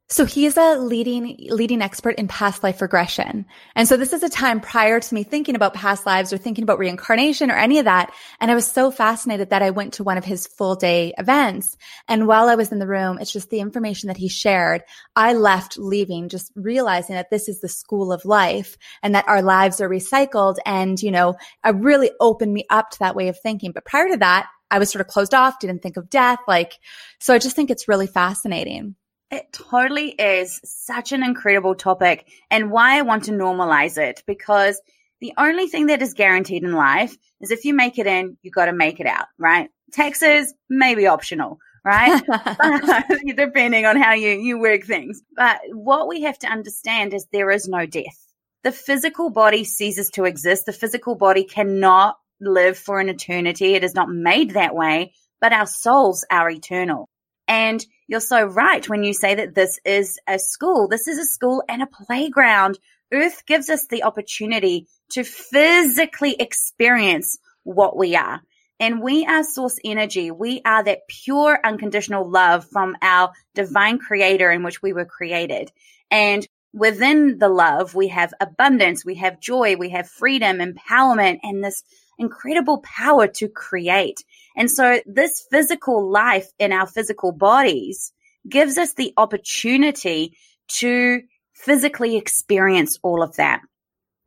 So 0.10 0.24
he 0.24 0.46
is 0.46 0.56
a 0.56 0.78
leading, 0.78 1.36
leading 1.50 1.82
expert 1.82 2.16
in 2.16 2.30
past 2.30 2.64
life 2.64 2.82
regression. 2.82 3.46
And 3.76 3.90
so 3.90 3.98
this 3.98 4.14
is 4.14 4.24
a 4.24 4.30
time 4.30 4.62
prior 4.62 5.02
to 5.02 5.14
me 5.14 5.24
thinking 5.24 5.56
about 5.56 5.74
past 5.74 6.06
lives 6.06 6.32
or 6.32 6.38
thinking 6.38 6.64
about 6.64 6.80
reincarnation 6.80 7.52
or 7.52 7.56
any 7.56 7.80
of 7.80 7.86
that. 7.86 8.14
And 8.40 8.50
I 8.50 8.56
was 8.56 8.66
so 8.66 8.90
fascinated 8.90 9.50
that 9.50 9.62
I 9.62 9.72
went 9.72 9.96
to 9.96 10.06
one 10.06 10.18
of 10.18 10.24
his 10.24 10.48
full 10.48 10.76
day 10.76 11.14
events. 11.18 11.76
And 12.08 12.26
while 12.26 12.48
I 12.48 12.56
was 12.56 12.72
in 12.72 12.80
the 12.80 12.88
room, 12.88 13.18
it's 13.20 13.34
just 13.34 13.50
the 13.50 13.60
information 13.60 14.08
that 14.08 14.16
he 14.16 14.30
shared. 14.30 14.84
I 15.18 15.34
left 15.34 15.78
leaving, 15.78 16.30
just 16.30 16.54
realizing 16.56 17.16
that 17.16 17.30
this 17.30 17.50
is 17.50 17.60
the 17.60 17.68
school 17.68 18.14
of 18.14 18.24
life 18.24 18.78
and 19.04 19.14
that 19.14 19.28
our 19.28 19.42
lives 19.42 19.82
are 19.82 19.90
recycled. 19.90 20.56
And, 20.66 21.02
you 21.02 21.12
know, 21.12 21.36
it 21.66 21.76
really 21.76 22.12
opened 22.22 22.54
me 22.54 22.66
up 22.70 22.92
to 22.92 23.00
that 23.00 23.16
way 23.16 23.28
of 23.28 23.38
thinking. 23.38 23.74
But 23.74 23.84
prior 23.84 24.08
to 24.08 24.18
that, 24.18 24.48
I 24.72 24.80
was 24.80 24.90
sort 24.90 25.02
of 25.02 25.08
closed 25.08 25.34
off, 25.34 25.60
didn't 25.60 25.82
think 25.82 25.98
of 25.98 26.10
death. 26.10 26.40
Like, 26.48 26.80
so 27.20 27.34
I 27.34 27.40
just 27.40 27.58
think 27.58 27.70
it's 27.70 27.90
really 27.90 28.08
fascinating. 28.08 28.96
It 29.30 29.52
totally 29.52 30.10
is 30.10 30.62
such 30.64 31.12
an 31.12 31.22
incredible 31.22 31.76
topic 31.76 32.28
and 32.50 32.72
why 32.72 32.98
I 32.98 33.02
want 33.02 33.26
to 33.26 33.32
normalize 33.32 33.98
it 33.98 34.24
because 34.26 34.82
the 35.20 35.34
only 35.38 35.68
thing 35.68 35.88
that 35.88 36.02
is 36.02 36.14
guaranteed 36.14 36.64
in 36.64 36.72
life 36.72 37.16
is 37.42 37.52
if 37.52 37.66
you 37.66 37.74
make 37.74 38.00
it 38.00 38.08
in, 38.08 38.38
you 38.42 38.52
got 38.52 38.66
to 38.66 38.74
make 38.74 39.00
it 39.00 39.08
out, 39.08 39.26
right? 39.38 39.70
Taxes 39.92 40.54
may 40.70 40.96
be 40.96 41.08
optional, 41.08 41.60
right? 41.84 42.22
Depending 43.36 43.86
on 43.86 43.98
how 43.98 44.14
you, 44.14 44.30
you 44.30 44.60
work 44.60 44.84
things. 44.84 45.22
But 45.36 45.60
what 45.74 46.08
we 46.08 46.22
have 46.22 46.40
to 46.40 46.48
understand 46.48 47.14
is 47.14 47.28
there 47.32 47.52
is 47.52 47.68
no 47.68 47.86
death. 47.86 48.28
The 48.64 48.72
physical 48.72 49.30
body 49.30 49.64
ceases 49.64 50.10
to 50.12 50.26
exist. 50.26 50.66
The 50.66 50.74
physical 50.74 51.16
body 51.16 51.44
cannot 51.44 52.18
live 52.40 52.78
for 52.78 53.00
an 53.00 53.10
eternity. 53.10 53.74
It 53.74 53.84
is 53.84 53.96
not 53.96 54.10
made 54.10 54.52
that 54.52 54.76
way, 54.76 55.14
but 55.42 55.54
our 55.54 55.66
souls 55.66 56.26
are 56.30 56.50
eternal. 56.50 57.10
And 57.48 57.86
you're 58.08 58.20
so 58.22 58.44
right 58.44 58.88
when 58.88 59.04
you 59.04 59.14
say 59.14 59.36
that 59.36 59.54
this 59.54 59.80
is 59.86 60.20
a 60.28 60.40
school. 60.40 60.88
This 60.88 61.08
is 61.08 61.18
a 61.18 61.26
school 61.26 61.64
and 61.68 61.82
a 61.82 61.88
playground. 61.88 62.80
Earth 63.12 63.46
gives 63.46 63.70
us 63.70 63.86
the 63.88 64.04
opportunity 64.04 64.88
to 65.12 65.24
physically 65.24 66.36
experience 66.40 67.38
what 67.64 67.98
we 67.98 68.16
are. 68.16 68.42
And 68.80 69.02
we 69.02 69.26
are 69.26 69.44
source 69.44 69.80
energy. 69.84 70.32
We 70.32 70.62
are 70.64 70.84
that 70.84 71.08
pure 71.08 71.60
unconditional 71.64 72.30
love 72.30 72.66
from 72.72 72.96
our 73.02 73.32
divine 73.56 73.98
creator 73.98 74.52
in 74.52 74.64
which 74.64 74.82
we 74.82 74.94
were 74.94 75.06
created. 75.06 75.72
And 76.12 76.48
within 76.74 77.40
the 77.40 77.50
love, 77.50 77.96
we 77.96 78.10
have 78.10 78.34
abundance, 78.40 79.04
we 79.04 79.16
have 79.16 79.40
joy, 79.40 79.76
we 79.78 79.90
have 79.90 80.08
freedom, 80.08 80.60
empowerment, 80.60 81.40
and 81.44 81.64
this 81.64 81.84
incredible 82.18 82.80
power 82.80 83.28
to 83.28 83.48
create. 83.48 84.24
And 84.56 84.70
so 84.70 85.02
this 85.06 85.46
physical 85.52 86.10
life 86.10 86.48
in 86.60 86.72
our 86.72 86.88
physical 86.88 87.32
bodies 87.32 88.12
gives 88.48 88.78
us 88.78 88.94
the 88.94 89.14
opportunity 89.18 90.38
to 90.80 91.22
physically 91.54 92.18
experience 92.18 93.00
all 93.02 93.24
of 93.24 93.36
that. 93.38 93.62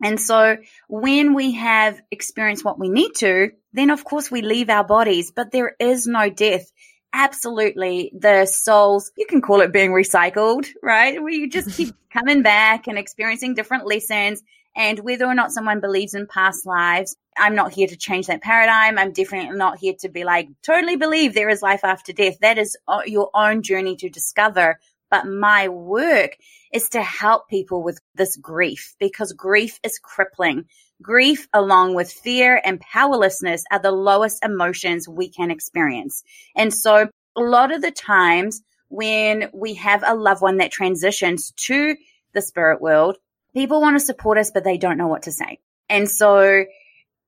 And 0.03 0.19
so 0.19 0.57
when 0.89 1.35
we 1.35 1.53
have 1.53 2.01
experienced 2.11 2.65
what 2.65 2.79
we 2.79 2.89
need 2.89 3.13
to, 3.17 3.51
then 3.73 3.91
of 3.91 4.05
course 4.05 4.31
we 4.31 4.43
leave 4.43 4.71
our 4.71 4.85
bodies, 4.85 5.31
but 5.31 5.53
there 5.53 5.77
is 5.79 6.07
no 6.07 6.31
death. 6.31 6.71
Absolutely. 7.13 8.13
The 8.19 8.47
souls, 8.47 9.11
you 9.17 9.27
can 9.27 9.43
call 9.43 9.61
it 9.61 9.73
being 9.73 9.91
recycled, 9.91 10.69
right? 10.83 11.21
Where 11.21 11.33
you 11.33 11.51
just 11.51 11.77
keep 11.77 11.95
coming 12.13 12.43
back 12.43 12.87
and 12.87 12.99
experiencing 12.99 13.55
different 13.55 13.87
lessons 13.87 14.43
and 14.77 14.99
whether 15.01 15.27
or 15.27 15.35
not 15.35 15.53
someone 15.53 15.81
believes 15.81 16.15
in 16.15 16.27
past 16.27 16.65
lives, 16.65 17.17
I'm 17.37 17.55
not 17.55 17.73
here 17.73 17.89
to 17.89 17.97
change 17.97 18.27
that 18.27 18.43
paradigm. 18.43 18.99
I'm 18.99 19.13
definitely 19.13 19.57
not 19.57 19.79
here 19.79 19.95
to 20.01 20.09
be 20.09 20.25
like, 20.25 20.49
totally 20.63 20.97
believe 20.97 21.35
there 21.35 21.49
is 21.49 21.63
life 21.63 21.85
after 21.85 22.13
death. 22.13 22.39
That 22.41 22.59
is 22.59 22.77
uh, 22.87 23.03
your 23.07 23.31
own 23.35 23.63
journey 23.63 23.97
to 23.97 24.09
discover. 24.09 24.79
But 25.11 25.27
my 25.27 25.69
work 25.69 26.37
is 26.73 26.91
to 26.91 27.03
help 27.03 27.49
people 27.49 27.83
with 27.83 28.01
this 28.15 28.37
grief 28.37 28.95
because 29.01 29.33
grief 29.33 29.81
is 29.83 29.99
crippling. 29.99 30.67
Grief, 31.03 31.49
along 31.53 31.95
with 31.95 32.13
fear 32.13 32.61
and 32.65 32.81
powerlessness, 32.81 33.65
are 33.73 33.81
the 33.81 33.91
lowest 33.91 34.45
emotions 34.45 35.09
we 35.09 35.29
can 35.29 35.51
experience. 35.51 36.23
And 36.55 36.73
so, 36.73 37.09
a 37.37 37.41
lot 37.41 37.73
of 37.73 37.81
the 37.81 37.91
times 37.91 38.63
when 38.89 39.51
we 39.53 39.75
have 39.75 40.05
a 40.07 40.15
loved 40.15 40.43
one 40.43 40.59
that 40.59 40.73
transitions 40.73 41.53
to 41.53 41.97
the 42.35 42.43
spirit 42.43 42.81
world, 42.81 43.17
people 43.55 43.81
want 43.81 43.99
to 43.99 44.05
support 44.05 44.39
us, 44.39 44.51
but 44.53 44.65
they 44.65 44.79
don't 44.79 44.99
know 44.99 45.09
what 45.09 45.23
to 45.23 45.33
say. 45.33 45.59
And 45.89 46.09
so, 46.09 46.65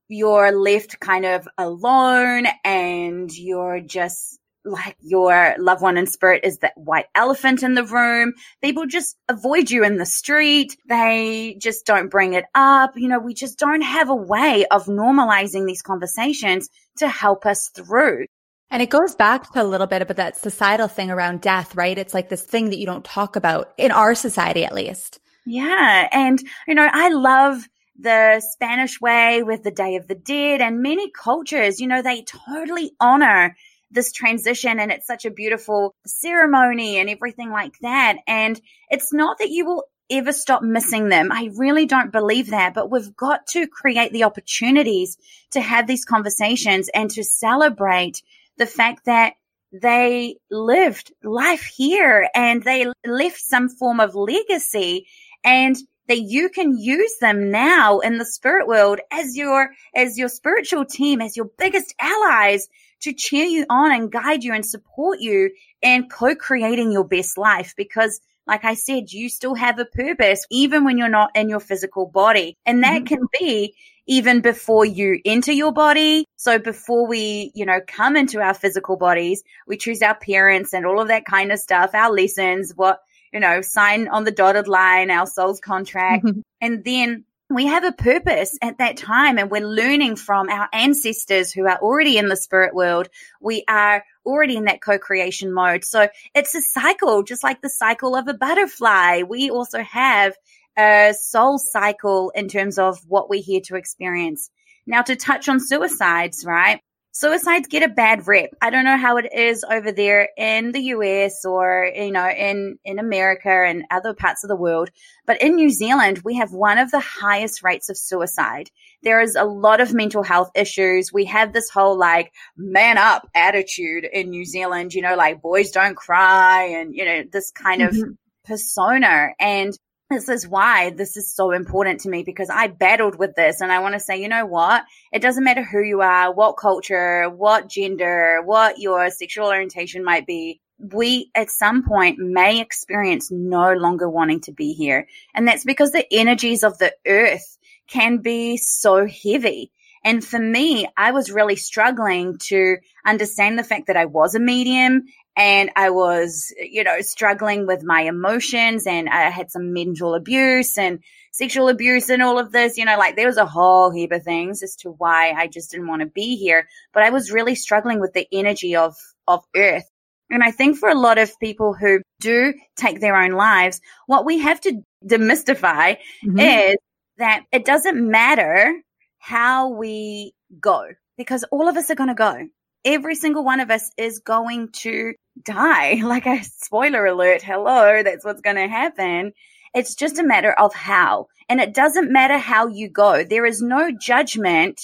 you're 0.09 0.53
left 0.53 1.01
kind 1.01 1.25
of 1.25 1.49
alone 1.57 2.47
and 2.65 3.33
you're 3.37 3.81
just 3.81 4.39
like 4.65 4.97
your 5.01 5.55
loved 5.59 5.83
one 5.83 5.97
in 5.97 6.07
spirit 6.07 6.45
is 6.45 6.59
that 6.59 6.77
white 6.77 7.07
elephant 7.15 7.63
in 7.63 7.75
the 7.75 7.85
room. 7.85 8.33
People 8.63 8.87
just 8.87 9.17
avoid 9.29 9.71
you 9.71 9.85
in 9.85 9.97
the 9.97 10.07
street. 10.07 10.77
They 10.89 11.57
just 11.59 11.87
don't 11.87 12.11
bring 12.11 12.35
it 12.35 12.45
up. 12.55 12.93
You 12.97 13.09
know, 13.09 13.19
we 13.19 13.35
just 13.35 13.59
don't 13.59 13.81
have 13.81 14.09
a 14.09 14.15
way 14.15 14.67
of 14.71 14.85
normalizing 14.85 15.67
these 15.67 15.83
conversations 15.83 16.69
to 16.99 17.09
help 17.09 17.47
us 17.47 17.71
through. 17.75 18.27
And 18.71 18.83
it 18.83 18.91
goes 18.91 19.15
back 19.15 19.51
to 19.53 19.63
a 19.63 19.65
little 19.65 19.87
bit 19.87 20.03
about 20.03 20.17
that 20.17 20.37
societal 20.37 20.89
thing 20.89 21.11
around 21.11 21.41
death, 21.41 21.75
right? 21.75 21.99
It's 21.99 22.15
like 22.15 22.29
this 22.29 22.43
thing 22.43 22.71
that 22.71 22.79
you 22.79 22.87
don't 22.87 23.05
talk 23.05 23.37
about 23.37 23.73
in 23.77 23.91
our 23.91 24.15
society, 24.15 24.65
at 24.65 24.75
least. 24.75 25.19
Yeah. 25.45 26.09
And, 26.13 26.43
you 26.67 26.75
know, 26.75 26.89
I 26.91 27.09
love 27.11 27.69
the 27.99 28.41
Spanish 28.41 29.01
way 29.01 29.43
with 29.43 29.63
the 29.63 29.71
Day 29.71 29.97
of 29.97 30.09
the 30.09 30.15
Dead 30.15 30.61
and 30.61 30.83
many 30.83 31.11
cultures, 31.11 31.81
you 31.81 31.87
know, 31.87 32.03
they 32.03 32.23
totally 32.23 32.93
honor 33.01 33.57
this 33.91 34.13
transition 34.13 34.81
and 34.81 34.91
it's 34.91 35.07
such 35.07 35.25
a 35.25 35.31
beautiful 35.31 35.95
ceremony 36.07 36.99
and 36.99 37.11
everything 37.11 37.51
like 37.51 37.79
that. 37.83 38.17
And 38.27 38.61
it's 38.91 39.13
not 39.13 39.39
that 39.39 39.51
you 39.51 39.67
will 39.67 39.85
ever 40.11 40.33
stop 40.33 40.63
missing 40.63 41.09
them. 41.09 41.31
I 41.31 41.51
really 41.57 41.87
don't 41.87 42.13
believe 42.13 42.51
that, 42.51 42.75
but 42.75 42.91
we've 42.91 43.15
got 43.17 43.47
to 43.49 43.67
create 43.67 44.13
the 44.13 44.25
opportunities 44.25 45.17
to 45.53 45.61
have 45.61 45.87
these 45.87 46.05
conversations 46.05 46.89
and 46.95 47.11
to 47.13 47.23
celebrate 47.23 48.23
the 48.57 48.67
fact 48.67 49.05
that 49.07 49.35
they 49.73 50.37
lived 50.51 51.13
life 51.23 51.65
here 51.65 52.29
and 52.35 52.63
they 52.63 52.87
left 53.07 53.41
some 53.41 53.69
form 53.71 54.01
of 54.01 54.15
legacy 54.15 55.07
and 55.45 55.77
that 56.09 56.21
you 56.21 56.49
can 56.49 56.77
use 56.77 57.17
them 57.21 57.51
now 57.51 58.01
in 58.01 58.19
the 58.19 58.25
spirit 58.25 58.67
world 58.67 59.01
as 59.11 59.37
your 59.37 59.71
as 59.95 60.19
your 60.19 60.29
spiritual 60.29 60.85
team 60.85 61.21
as 61.21 61.37
your 61.37 61.51
biggest 61.59 61.95
allies 62.01 62.69
to 63.01 63.13
cheer 63.13 63.45
you 63.45 63.65
on 63.71 63.93
and 63.93 64.13
guide 64.13 64.45
you 64.45 64.53
and 64.53 64.67
support 64.67 65.21
you 65.21 65.51
in 65.81 66.09
co-creating 66.09 66.93
your 66.93 67.05
best 67.05 67.39
life 67.39 67.75
because 67.77 68.21
like 68.47 68.65
I 68.65 68.75
said, 68.75 69.13
you 69.13 69.29
still 69.29 69.55
have 69.55 69.79
a 69.79 69.85
purpose 69.85 70.47
even 70.51 70.85
when 70.85 70.99
you're 70.99 71.09
not 71.09 71.31
in 71.37 71.49
your 71.49 71.61
physical 71.61 72.07
body. 72.07 72.57
And 72.67 72.83
that 72.83 73.05
mm-hmm. 73.05 73.15
can 73.15 73.27
be 73.39 73.75
even 74.07 74.41
before 74.41 74.85
you 74.85 75.21
enter 75.25 75.53
your 75.53 75.73
body. 75.73 76.27
So 76.37 76.59
before 76.59 77.07
we, 77.07 77.53
you 77.55 77.65
know, 77.65 77.81
come 77.87 78.17
into 78.17 78.41
our 78.41 78.55
physical 78.55 78.97
bodies, 78.97 79.45
we 79.67 79.77
choose 79.77 80.03
our 80.03 80.17
parents 80.17 80.75
and 80.75 80.85
all 80.85 81.01
of 81.01 81.09
that 81.09 81.25
kind 81.25 81.53
of 81.53 81.61
stuff, 81.61 81.95
our 81.95 82.11
lessons, 82.11 82.73
what, 82.75 82.99
you 83.33 83.41
know, 83.41 83.61
sign 83.61 84.09
on 84.09 84.25
the 84.25 84.31
dotted 84.31 84.69
line, 84.69 85.11
our 85.11 85.27
soul's 85.27 85.61
contract. 85.61 86.25
Mm-hmm. 86.25 86.41
And 86.61 86.85
then 86.85 87.25
we 87.51 87.67
have 87.67 87.83
a 87.85 87.91
purpose 87.91 88.57
at 88.63 88.79
that 88.79 88.97
time 88.97 89.37
and 89.37 89.51
we're 89.51 89.67
learning 89.67 90.15
from 90.15 90.49
our 90.49 90.69
ancestors 90.73 91.53
who 91.53 91.67
are 91.67 91.79
already 91.79 92.17
in 92.17 92.29
the 92.29 92.37
spirit 92.37 92.75
world. 92.75 93.09
We 93.41 93.65
are 93.69 94.05
already 94.25 94.57
in 94.57 94.67
that 94.67 94.81
co-creation 94.81 95.53
mode. 95.53 95.85
So 95.85 96.09
it's 96.35 96.55
a 96.55 96.63
cycle, 96.63 97.25
just 97.25 97.43
like 97.43 97.61
the 97.61 97.69
cycle 97.69 98.15
of 98.15 98.29
a 98.29 98.35
butterfly. 98.35 99.23
We 99.23 99.51
also 99.51 99.83
have 99.83 100.35
a 100.79 101.15
soul 101.19 101.59
cycle 101.59 102.31
in 102.31 102.49
terms 102.49 102.79
of 102.79 102.99
what 103.09 103.29
we're 103.29 103.43
here 103.43 103.61
to 103.63 103.77
experience. 103.77 104.49
Now 104.87 105.03
to 105.03 105.17
touch 105.17 105.49
on 105.49 105.61
suicides, 105.61 106.45
right? 106.45 106.81
Suicides 107.13 107.69
get 107.69 107.83
a 107.83 107.89
bad 107.89 108.27
rep. 108.27 108.51
I 108.61 108.71
don't 108.71 108.85
know 108.85 108.97
how 108.97 109.19
it 109.19 109.33
is 109.33 109.65
over 109.71 109.93
there 109.93 110.31
in 110.37 110.73
the 110.73 110.81
US 110.81 111.45
or, 111.45 111.91
you 111.95 112.11
know, 112.11 112.29
in, 112.29 112.79
in 112.85 112.99
America 112.99 113.51
and 113.51 113.85
other 113.91 114.15
parts 114.15 114.43
of 114.43 114.49
the 114.49 114.57
world. 114.57 114.91
But 115.27 115.41
in 115.43 115.55
New 115.55 115.71
Zealand, 115.71 116.23
we 116.25 116.37
have 116.37 116.53
one 116.53 116.79
of 116.79 116.91
the 116.91 117.01
highest 117.01 117.63
rates 117.63 117.91
of 117.91 117.99
suicide. 117.99 118.71
There 119.03 119.21
is 119.21 119.37
a 119.37 119.45
lot 119.45 119.81
of 119.81 119.93
mental 119.93 120.23
health 120.23 120.51
issues. 120.55 121.13
We 121.13 121.27
have 121.27 121.53
this 121.53 121.69
whole 121.69 121.99
like 121.99 122.33
man 122.57 122.97
up 122.97 123.29
attitude 123.35 124.05
in 124.11 124.31
New 124.31 124.47
Zealand, 124.47 124.95
you 124.95 125.03
know, 125.03 125.15
like 125.15 125.43
boys 125.43 125.71
don't 125.71 125.97
cry 125.97 126.65
and, 126.65 126.95
you 126.95 127.05
know, 127.05 127.25
this 127.31 127.51
kind 127.51 127.83
mm-hmm. 127.83 128.03
of 128.03 128.17
persona. 128.45 129.31
And 129.39 129.79
this 130.13 130.29
is 130.29 130.47
why 130.47 130.91
this 130.91 131.17
is 131.17 131.35
so 131.35 131.51
important 131.51 132.01
to 132.01 132.09
me 132.09 132.23
because 132.23 132.51
I 132.51 132.69
battled 132.69 133.19
with 133.19 133.35
this 133.35 133.61
and 133.61 133.73
I 133.73 133.81
want 133.81 133.95
to 133.95 134.01
say, 134.01 134.21
you 134.21 134.29
know 134.29 134.47
what? 134.47 134.85
It 135.13 135.23
doesn't 135.23 135.45
matter 135.45 135.63
who 135.63 135.83
you 135.83 136.01
are, 136.03 136.33
what 136.33 136.57
culture, 136.57 137.29
what 137.29 137.69
gender, 137.69 138.41
what 138.45 138.79
your 138.79 139.11
sexual 139.11 139.47
orientation 139.47 140.05
might 140.05 140.27
be. 140.27 140.61
We 140.79 141.31
at 141.35 141.51
some 141.51 141.85
point 141.85 142.19
may 142.19 142.61
experience 142.61 143.31
no 143.31 143.73
longer 143.73 144.09
wanting 144.09 144.41
to 144.43 144.53
be 144.53 144.73
here. 144.73 145.07
And 145.35 145.47
that's 145.47 145.65
because 145.65 145.93
the 145.93 146.07
energies 146.13 146.63
of 146.63 146.79
the 146.79 146.95
earth 147.07 147.59
can 147.89 148.19
be 148.19 148.57
so 148.57 149.07
heavy. 149.07 149.71
And 150.05 150.25
for 150.25 150.39
me, 150.39 150.89
I 150.97 151.13
was 151.13 151.31
really 151.31 151.57
struggling 151.57 152.39
to 152.49 152.79
understand 153.07 153.59
the 153.59 153.65
fact 153.65 153.87
that 153.87 153.97
I 153.97 154.07
was 154.07 154.35
a 154.35 154.41
medium 154.41 155.05
and 155.37 155.71
I 155.77 155.91
was, 155.91 156.53
you 156.59 156.85
know, 156.85 157.01
struggling 157.01 157.67
with 157.67 157.83
my 157.85 158.03
emotions 158.03 158.87
and 158.87 159.09
I 159.09 159.31
had 159.31 159.51
some 159.51 159.73
mental 159.73 160.15
abuse 160.15 160.77
and 160.77 161.01
sexual 161.33 161.69
abuse 161.69 162.11
and 162.11 162.23
all 162.23 162.39
of 162.39 162.53
this, 162.53 162.77
you 162.77 162.85
know, 162.85 162.99
like 162.99 163.17
there 163.17 163.29
was 163.29 163.39
a 163.39 163.47
whole 163.47 163.91
heap 163.91 164.13
of 164.13 164.23
things 164.23 164.63
as 164.63 164.77
to 164.77 164.91
why 164.91 165.31
I 165.31 165.47
just 165.47 165.71
didn't 165.71 165.89
want 165.89 166.01
to 166.01 166.07
be 166.07 166.37
here. 166.37 166.69
But 166.93 167.05
I 167.05 167.11
was 167.11 167.33
really 167.33 167.55
struggling 167.55 168.01
with 168.01 168.13
the 168.13 168.27
energy 168.33 168.77
of, 168.77 168.95
of 169.27 169.45
earth. 169.57 169.89
And 170.31 170.43
I 170.43 170.51
think 170.51 170.79
for 170.79 170.89
a 170.89 170.99
lot 170.99 171.19
of 171.19 171.39
people 171.41 171.75
who 171.75 172.01
do 172.21 172.55
take 172.77 173.01
their 173.01 173.17
own 173.17 173.33
lives, 173.33 173.81
what 174.07 174.25
we 174.25 174.39
have 174.39 174.61
to 174.63 174.83
demystify 175.05 175.99
mm-hmm. 176.25 176.39
is 176.39 176.77
that 177.19 177.45
it 177.53 177.65
doesn't 177.65 178.11
matter 178.11 178.83
how 179.23 179.69
we 179.69 180.35
go 180.61 180.89
because 181.17 181.45
all 181.53 181.69
of 181.69 181.77
us 181.77 181.91
are 181.91 181.95
going 181.95 182.09
to 182.09 182.15
go 182.15 182.49
every 182.85 183.15
single 183.15 183.45
one 183.45 183.61
of 183.61 183.71
us 183.71 183.91
is 183.97 184.21
going 184.21 184.69
to 184.73 185.15
die. 185.43 186.01
Like 186.13 186.27
a 186.27 186.43
spoiler 186.43 187.07
alert. 187.07 187.43
Hello. 187.43 188.03
That's 188.03 188.25
what's 188.25 188.41
going 188.41 188.57
to 188.57 188.69
happen. 188.69 189.33
It's 189.75 189.95
just 189.95 190.19
a 190.19 190.23
matter 190.23 190.53
of 190.53 190.75
how. 190.75 191.29
And 191.49 191.61
it 191.61 191.75
doesn't 191.75 192.13
matter 192.13 192.37
how 192.37 192.67
you 192.67 192.91
go. 192.91 193.25
There 193.25 193.47
is 193.47 193.63
no 193.63 193.91
judgment 193.91 194.81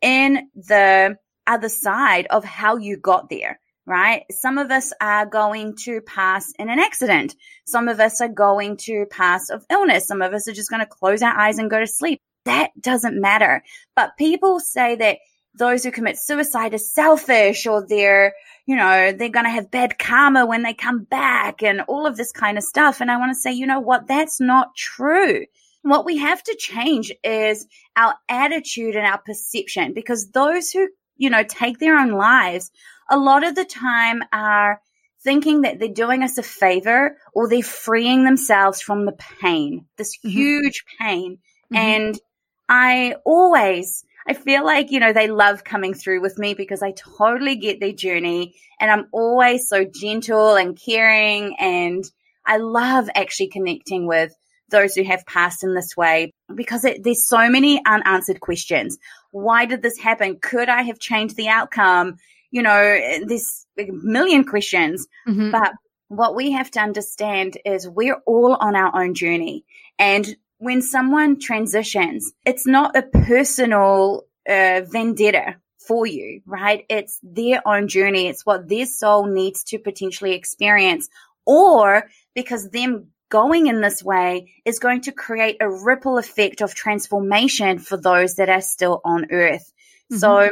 in 0.00 0.48
the 0.54 1.16
other 1.46 1.68
side 1.68 2.26
of 2.30 2.44
how 2.44 2.78
you 2.78 2.96
got 2.96 3.28
there, 3.28 3.60
right? 3.86 4.24
Some 4.30 4.58
of 4.58 4.70
us 4.70 4.92
are 5.00 5.26
going 5.26 5.76
to 5.84 6.00
pass 6.00 6.52
in 6.58 6.68
an 6.68 6.80
accident. 6.80 7.36
Some 7.66 7.86
of 7.88 8.00
us 8.00 8.20
are 8.20 8.28
going 8.28 8.78
to 8.78 9.06
pass 9.10 9.50
of 9.50 9.64
illness. 9.70 10.08
Some 10.08 10.22
of 10.22 10.32
us 10.32 10.48
are 10.48 10.52
just 10.52 10.70
going 10.70 10.80
to 10.80 10.86
close 10.86 11.22
our 11.22 11.36
eyes 11.36 11.58
and 11.58 11.70
go 11.70 11.78
to 11.78 11.86
sleep. 11.86 12.20
That 12.44 12.70
doesn't 12.80 13.20
matter. 13.20 13.62
But 13.94 14.16
people 14.16 14.60
say 14.60 14.96
that 14.96 15.18
those 15.54 15.84
who 15.84 15.90
commit 15.90 16.18
suicide 16.18 16.74
are 16.74 16.78
selfish 16.78 17.66
or 17.66 17.86
they're, 17.86 18.34
you 18.66 18.76
know, 18.76 19.12
they're 19.12 19.28
going 19.28 19.44
to 19.44 19.50
have 19.50 19.70
bad 19.70 19.98
karma 19.98 20.46
when 20.46 20.62
they 20.62 20.74
come 20.74 21.04
back 21.04 21.62
and 21.62 21.82
all 21.82 22.06
of 22.06 22.16
this 22.16 22.32
kind 22.32 22.56
of 22.56 22.64
stuff. 22.64 23.00
And 23.00 23.10
I 23.10 23.18
want 23.18 23.30
to 23.30 23.40
say, 23.40 23.52
you 23.52 23.66
know 23.66 23.80
what? 23.80 24.08
That's 24.08 24.40
not 24.40 24.74
true. 24.76 25.44
What 25.82 26.06
we 26.06 26.18
have 26.18 26.42
to 26.44 26.56
change 26.58 27.12
is 27.24 27.66
our 27.96 28.14
attitude 28.28 28.96
and 28.96 29.06
our 29.06 29.18
perception 29.18 29.92
because 29.94 30.30
those 30.30 30.70
who, 30.70 30.88
you 31.16 31.28
know, 31.28 31.42
take 31.42 31.78
their 31.78 31.98
own 31.98 32.12
lives 32.12 32.70
a 33.10 33.18
lot 33.18 33.44
of 33.44 33.54
the 33.54 33.64
time 33.64 34.22
are 34.32 34.80
thinking 35.22 35.62
that 35.62 35.78
they're 35.78 35.88
doing 35.88 36.22
us 36.22 36.38
a 36.38 36.42
favor 36.42 37.16
or 37.34 37.48
they're 37.48 37.62
freeing 37.62 38.24
themselves 38.24 38.80
from 38.80 39.04
the 39.04 39.12
pain, 39.12 39.86
this 39.96 40.16
mm-hmm. 40.18 40.30
huge 40.30 40.84
pain. 41.00 41.38
Mm-hmm. 41.72 41.76
And 41.76 42.20
I 42.68 43.16
always, 43.24 44.04
I 44.26 44.34
feel 44.34 44.64
like, 44.64 44.90
you 44.90 45.00
know, 45.00 45.12
they 45.12 45.28
love 45.28 45.64
coming 45.64 45.94
through 45.94 46.20
with 46.20 46.38
me 46.38 46.54
because 46.54 46.82
I 46.82 46.92
totally 46.92 47.56
get 47.56 47.80
their 47.80 47.92
journey 47.92 48.54
and 48.80 48.90
I'm 48.90 49.06
always 49.12 49.68
so 49.68 49.84
gentle 49.84 50.54
and 50.54 50.78
caring. 50.78 51.56
And 51.58 52.04
I 52.46 52.58
love 52.58 53.08
actually 53.14 53.48
connecting 53.48 54.06
with 54.06 54.34
those 54.70 54.94
who 54.94 55.04
have 55.04 55.26
passed 55.26 55.62
in 55.62 55.74
this 55.74 55.96
way 55.96 56.32
because 56.54 56.84
it, 56.84 57.04
there's 57.04 57.28
so 57.28 57.48
many 57.48 57.80
unanswered 57.84 58.40
questions. 58.40 58.98
Why 59.30 59.66
did 59.66 59.82
this 59.82 59.98
happen? 59.98 60.38
Could 60.40 60.68
I 60.68 60.82
have 60.82 60.98
changed 60.98 61.36
the 61.36 61.48
outcome? 61.48 62.16
You 62.50 62.62
know, 62.62 63.00
there's 63.26 63.66
a 63.78 63.86
million 63.90 64.44
questions, 64.44 65.06
mm-hmm. 65.28 65.50
but 65.50 65.72
what 66.08 66.34
we 66.34 66.52
have 66.52 66.70
to 66.72 66.80
understand 66.80 67.56
is 67.64 67.88
we're 67.88 68.20
all 68.26 68.54
on 68.60 68.76
our 68.76 68.94
own 68.94 69.14
journey 69.14 69.64
and 69.98 70.36
when 70.62 70.80
someone 70.80 71.40
transitions, 71.40 72.32
it's 72.46 72.68
not 72.68 72.94
a 72.96 73.02
personal 73.02 74.22
uh, 74.48 74.82
vendetta 74.84 75.56
for 75.88 76.06
you, 76.06 76.40
right? 76.46 76.86
It's 76.88 77.18
their 77.20 77.66
own 77.66 77.88
journey. 77.88 78.28
It's 78.28 78.46
what 78.46 78.68
their 78.68 78.86
soul 78.86 79.26
needs 79.26 79.64
to 79.64 79.80
potentially 79.80 80.34
experience 80.34 81.08
or 81.44 82.04
because 82.36 82.70
them 82.70 83.08
going 83.28 83.66
in 83.66 83.80
this 83.80 84.04
way 84.04 84.52
is 84.64 84.78
going 84.78 85.00
to 85.00 85.10
create 85.10 85.56
a 85.60 85.68
ripple 85.68 86.16
effect 86.16 86.60
of 86.60 86.76
transformation 86.76 87.80
for 87.80 87.96
those 87.96 88.36
that 88.36 88.48
are 88.48 88.60
still 88.60 89.00
on 89.04 89.32
earth. 89.32 89.72
Mm-hmm. 90.12 90.18
So 90.18 90.50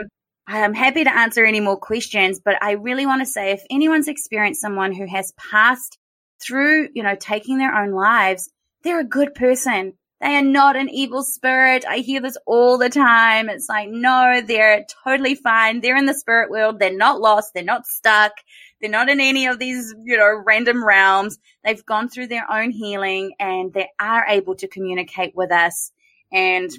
I'm 0.49 0.75
happy 0.75 1.05
to 1.05 1.17
answer 1.17 1.45
any 1.45 1.61
more 1.61 1.77
questions, 1.77 2.41
but 2.45 2.61
I 2.61 2.73
really 2.73 3.07
want 3.07 3.23
to 3.23 3.27
say 3.27 3.53
if 3.53 3.63
anyone's 3.71 4.09
experienced 4.09 4.61
someone 4.61 4.93
who 4.93 5.07
has 5.07 5.33
passed 5.53 5.99
through, 6.43 6.89
you 6.95 7.05
know, 7.05 7.15
taking 7.15 7.59
their 7.59 7.73
own 7.73 7.93
lives, 7.93 8.51
they're 8.83 8.99
a 8.99 9.05
good 9.05 9.37
person. 9.37 9.93
They 10.21 10.37
are 10.37 10.43
not 10.43 10.77
an 10.77 10.91
evil 10.91 11.23
spirit. 11.23 11.85
I 11.89 11.99
hear 11.99 12.21
this 12.21 12.37
all 12.47 12.77
the 12.77 12.91
time. 12.91 13.49
It's 13.49 13.71
like, 13.71 13.89
no, 13.89 14.43
they're 14.47 14.85
totally 15.03 15.35
fine. 15.35 15.81
They're 15.81 15.97
in 15.97 16.05
the 16.05 16.15
spirit 16.15 16.51
world. 16.51 16.79
They're 16.79 16.95
not 16.95 17.21
lost. 17.21 17.55
They're 17.55 17.65
not 17.65 17.87
stuck. 17.87 18.33
They're 18.81 18.91
not 18.91 19.09
in 19.09 19.21
any 19.21 19.47
of 19.47 19.59
these, 19.59 19.95
you 20.05 20.19
know, 20.19 20.43
random 20.45 20.85
realms. 20.85 21.39
They've 21.65 21.85
gone 21.85 22.11
through 22.11 22.27
their 22.27 22.51
own 22.51 22.71
healing 22.71 23.33
and 23.41 23.73
they 23.73 23.89
are 23.99 24.27
able 24.29 24.57
to 24.57 24.69
communicate 24.69 25.35
with 25.35 25.53
us. 25.53 25.91
And 26.31 26.71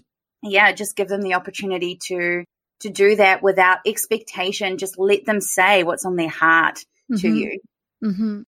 yeah, 0.44 0.72
just 0.72 0.96
give 0.96 1.08
them 1.08 1.22
the 1.22 1.34
opportunity 1.34 2.00
to, 2.08 2.44
to 2.82 2.90
do 2.90 3.16
that 3.16 3.42
without 3.42 3.80
expectation. 3.88 4.78
Just 4.78 5.00
let 5.00 5.26
them 5.26 5.42
say 5.42 5.84
what's 5.84 6.06
on 6.06 6.16
their 6.16 6.30
heart 6.30 6.86
mm-hmm. 7.12 7.16
to 7.18 7.28
you. 7.28 7.60
Mm-hmm. 8.04 8.42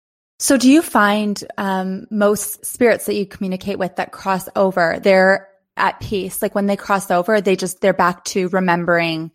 So 0.42 0.56
do 0.56 0.68
you 0.68 0.82
find 0.82 1.40
um, 1.56 2.08
most 2.10 2.66
spirits 2.66 3.06
that 3.06 3.14
you 3.14 3.26
communicate 3.26 3.78
with 3.78 3.94
that 3.94 4.10
cross 4.10 4.48
over, 4.56 4.98
they're 5.00 5.46
at 5.76 6.00
peace? 6.00 6.42
Like 6.42 6.52
when 6.52 6.66
they 6.66 6.74
cross 6.74 7.12
over, 7.12 7.40
they 7.40 7.54
just, 7.54 7.80
they're 7.80 7.92
back 7.92 8.24
to 8.24 8.48
remembering 8.48 9.30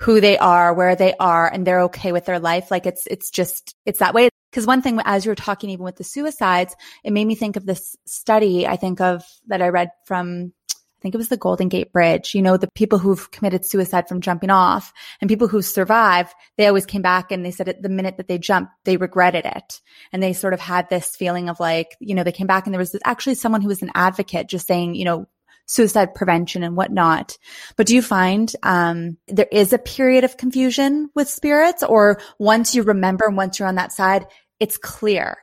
who 0.00 0.20
they 0.20 0.36
are, 0.36 0.74
where 0.74 0.96
they 0.96 1.14
are, 1.20 1.46
and 1.46 1.64
they're 1.64 1.82
okay 1.82 2.10
with 2.10 2.24
their 2.24 2.40
life. 2.40 2.72
Like 2.72 2.86
it's, 2.86 3.06
it's 3.06 3.30
just, 3.30 3.76
it's 3.86 4.00
that 4.00 4.14
way. 4.14 4.30
Cause 4.52 4.66
one 4.66 4.82
thing, 4.82 4.98
as 5.04 5.24
you 5.24 5.30
were 5.30 5.36
talking, 5.36 5.70
even 5.70 5.84
with 5.84 5.94
the 5.94 6.02
suicides, 6.02 6.74
it 7.04 7.12
made 7.12 7.26
me 7.26 7.36
think 7.36 7.54
of 7.54 7.64
this 7.64 7.94
study 8.04 8.66
I 8.66 8.74
think 8.74 9.00
of 9.00 9.22
that 9.46 9.62
I 9.62 9.68
read 9.68 9.90
from 10.06 10.52
I 10.98 11.00
think 11.00 11.14
it 11.14 11.18
was 11.18 11.28
the 11.28 11.36
Golden 11.36 11.68
Gate 11.68 11.92
Bridge. 11.92 12.34
You 12.34 12.42
know, 12.42 12.56
the 12.56 12.70
people 12.74 12.98
who've 12.98 13.30
committed 13.30 13.64
suicide 13.64 14.08
from 14.08 14.20
jumping 14.20 14.50
off 14.50 14.92
and 15.20 15.28
people 15.28 15.46
who 15.46 15.62
survived, 15.62 16.34
they 16.56 16.66
always 16.66 16.86
came 16.86 17.02
back 17.02 17.30
and 17.30 17.44
they 17.44 17.52
said 17.52 17.68
at 17.68 17.82
the 17.82 17.88
minute 17.88 18.16
that 18.16 18.26
they 18.26 18.38
jumped, 18.38 18.72
they 18.84 18.96
regretted 18.96 19.46
it. 19.46 19.80
And 20.12 20.20
they 20.20 20.32
sort 20.32 20.54
of 20.54 20.60
had 20.60 20.88
this 20.88 21.14
feeling 21.14 21.48
of 21.48 21.60
like, 21.60 21.96
you 22.00 22.16
know, 22.16 22.24
they 22.24 22.32
came 22.32 22.48
back 22.48 22.66
and 22.66 22.74
there 22.74 22.80
was 22.80 22.96
actually 23.04 23.36
someone 23.36 23.60
who 23.60 23.68
was 23.68 23.82
an 23.82 23.92
advocate 23.94 24.48
just 24.48 24.66
saying, 24.66 24.96
you 24.96 25.04
know, 25.04 25.26
suicide 25.66 26.14
prevention 26.14 26.62
and 26.62 26.76
whatnot. 26.76 27.38
But 27.76 27.86
do 27.86 27.94
you 27.94 28.02
find 28.02 28.52
um, 28.62 29.18
there 29.28 29.48
is 29.52 29.72
a 29.72 29.78
period 29.78 30.24
of 30.24 30.36
confusion 30.36 31.10
with 31.14 31.28
spirits, 31.28 31.82
or 31.82 32.20
once 32.38 32.74
you 32.74 32.82
remember 32.82 33.26
and 33.26 33.36
once 33.36 33.58
you're 33.58 33.68
on 33.68 33.76
that 33.76 33.92
side, 33.92 34.26
it's 34.58 34.78
clear, 34.78 35.36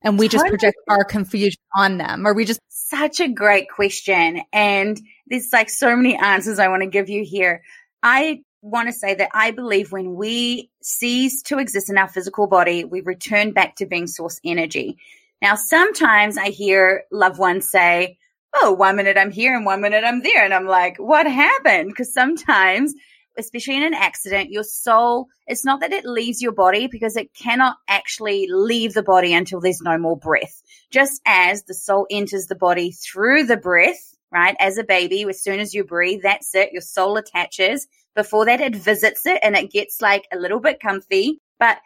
and 0.00 0.18
we 0.18 0.28
just 0.28 0.46
project 0.46 0.76
our 0.88 1.04
confusion 1.04 1.60
on 1.74 1.98
them, 1.98 2.26
or 2.26 2.32
we 2.34 2.44
just 2.44 2.60
such 2.88 3.20
a 3.20 3.28
great 3.28 3.68
question. 3.70 4.42
And 4.52 5.00
there's 5.26 5.52
like 5.52 5.70
so 5.70 5.96
many 5.96 6.16
answers 6.16 6.58
I 6.58 6.68
want 6.68 6.82
to 6.82 6.88
give 6.88 7.08
you 7.08 7.24
here. 7.24 7.62
I 8.02 8.42
want 8.62 8.88
to 8.88 8.92
say 8.92 9.14
that 9.14 9.30
I 9.32 9.50
believe 9.50 9.92
when 9.92 10.14
we 10.14 10.70
cease 10.82 11.42
to 11.42 11.58
exist 11.58 11.90
in 11.90 11.98
our 11.98 12.08
physical 12.08 12.46
body, 12.46 12.84
we 12.84 13.00
return 13.00 13.52
back 13.52 13.76
to 13.76 13.86
being 13.86 14.06
source 14.06 14.40
energy. 14.44 14.98
Now, 15.40 15.54
sometimes 15.54 16.38
I 16.38 16.48
hear 16.48 17.04
loved 17.10 17.38
ones 17.38 17.70
say, 17.70 18.18
Oh, 18.56 18.72
one 18.72 18.96
minute 18.96 19.18
I'm 19.18 19.32
here 19.32 19.56
and 19.56 19.66
one 19.66 19.80
minute 19.80 20.04
I'm 20.04 20.22
there. 20.22 20.44
And 20.44 20.54
I'm 20.54 20.66
like, 20.66 20.96
what 20.98 21.26
happened? 21.26 21.88
Because 21.88 22.14
sometimes 22.14 22.94
especially 23.38 23.76
in 23.76 23.82
an 23.82 23.94
accident, 23.94 24.50
your 24.50 24.64
soul, 24.64 25.28
it's 25.46 25.64
not 25.64 25.80
that 25.80 25.92
it 25.92 26.04
leaves 26.04 26.42
your 26.42 26.52
body 26.52 26.86
because 26.86 27.16
it 27.16 27.34
cannot 27.34 27.76
actually 27.88 28.46
leave 28.50 28.94
the 28.94 29.02
body 29.02 29.34
until 29.34 29.60
there's 29.60 29.80
no 29.80 29.98
more 29.98 30.16
breath. 30.16 30.62
Just 30.90 31.20
as 31.26 31.64
the 31.64 31.74
soul 31.74 32.06
enters 32.10 32.46
the 32.46 32.54
body 32.54 32.92
through 32.92 33.44
the 33.44 33.56
breath, 33.56 34.14
right? 34.30 34.56
As 34.58 34.78
a 34.78 34.84
baby, 34.84 35.24
as 35.28 35.42
soon 35.42 35.60
as 35.60 35.74
you 35.74 35.84
breathe, 35.84 36.20
that's 36.22 36.54
it. 36.54 36.72
Your 36.72 36.82
soul 36.82 37.16
attaches. 37.16 37.86
Before 38.14 38.44
that, 38.46 38.60
it 38.60 38.76
visits 38.76 39.26
it 39.26 39.40
and 39.42 39.56
it 39.56 39.72
gets 39.72 40.00
like 40.00 40.26
a 40.32 40.38
little 40.38 40.60
bit 40.60 40.80
comfy. 40.80 41.40
But 41.58 41.78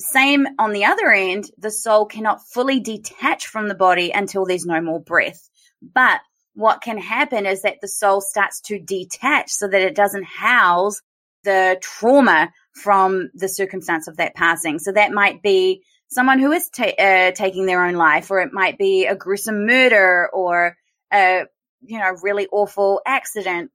same 0.00 0.46
on 0.58 0.72
the 0.72 0.86
other 0.86 1.10
end, 1.10 1.50
the 1.58 1.70
soul 1.70 2.06
cannot 2.06 2.46
fully 2.46 2.80
detach 2.80 3.46
from 3.46 3.68
the 3.68 3.74
body 3.74 4.10
until 4.10 4.44
there's 4.44 4.66
no 4.66 4.80
more 4.80 5.00
breath. 5.00 5.48
But 5.82 6.20
what 6.54 6.80
can 6.80 6.98
happen 6.98 7.46
is 7.46 7.62
that 7.62 7.80
the 7.80 7.88
soul 7.88 8.20
starts 8.20 8.60
to 8.62 8.78
detach 8.78 9.50
so 9.50 9.68
that 9.68 9.82
it 9.82 9.94
doesn't 9.94 10.24
house 10.24 11.00
the 11.42 11.76
trauma 11.80 12.50
from 12.72 13.30
the 13.34 13.48
circumstance 13.48 14.08
of 14.08 14.16
that 14.16 14.34
passing. 14.34 14.78
So 14.78 14.92
that 14.92 15.12
might 15.12 15.42
be 15.42 15.82
someone 16.08 16.38
who 16.38 16.52
is 16.52 16.68
ta- 16.70 16.94
uh, 16.98 17.32
taking 17.32 17.66
their 17.66 17.84
own 17.84 17.94
life, 17.94 18.30
or 18.30 18.40
it 18.40 18.52
might 18.52 18.78
be 18.78 19.06
a 19.06 19.16
gruesome 19.16 19.66
murder 19.66 20.28
or 20.32 20.76
a, 21.12 21.44
you 21.82 21.98
know, 21.98 22.16
really 22.22 22.46
awful 22.50 23.00
accident. 23.04 23.70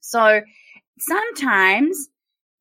So 0.00 0.42
sometimes 0.98 2.08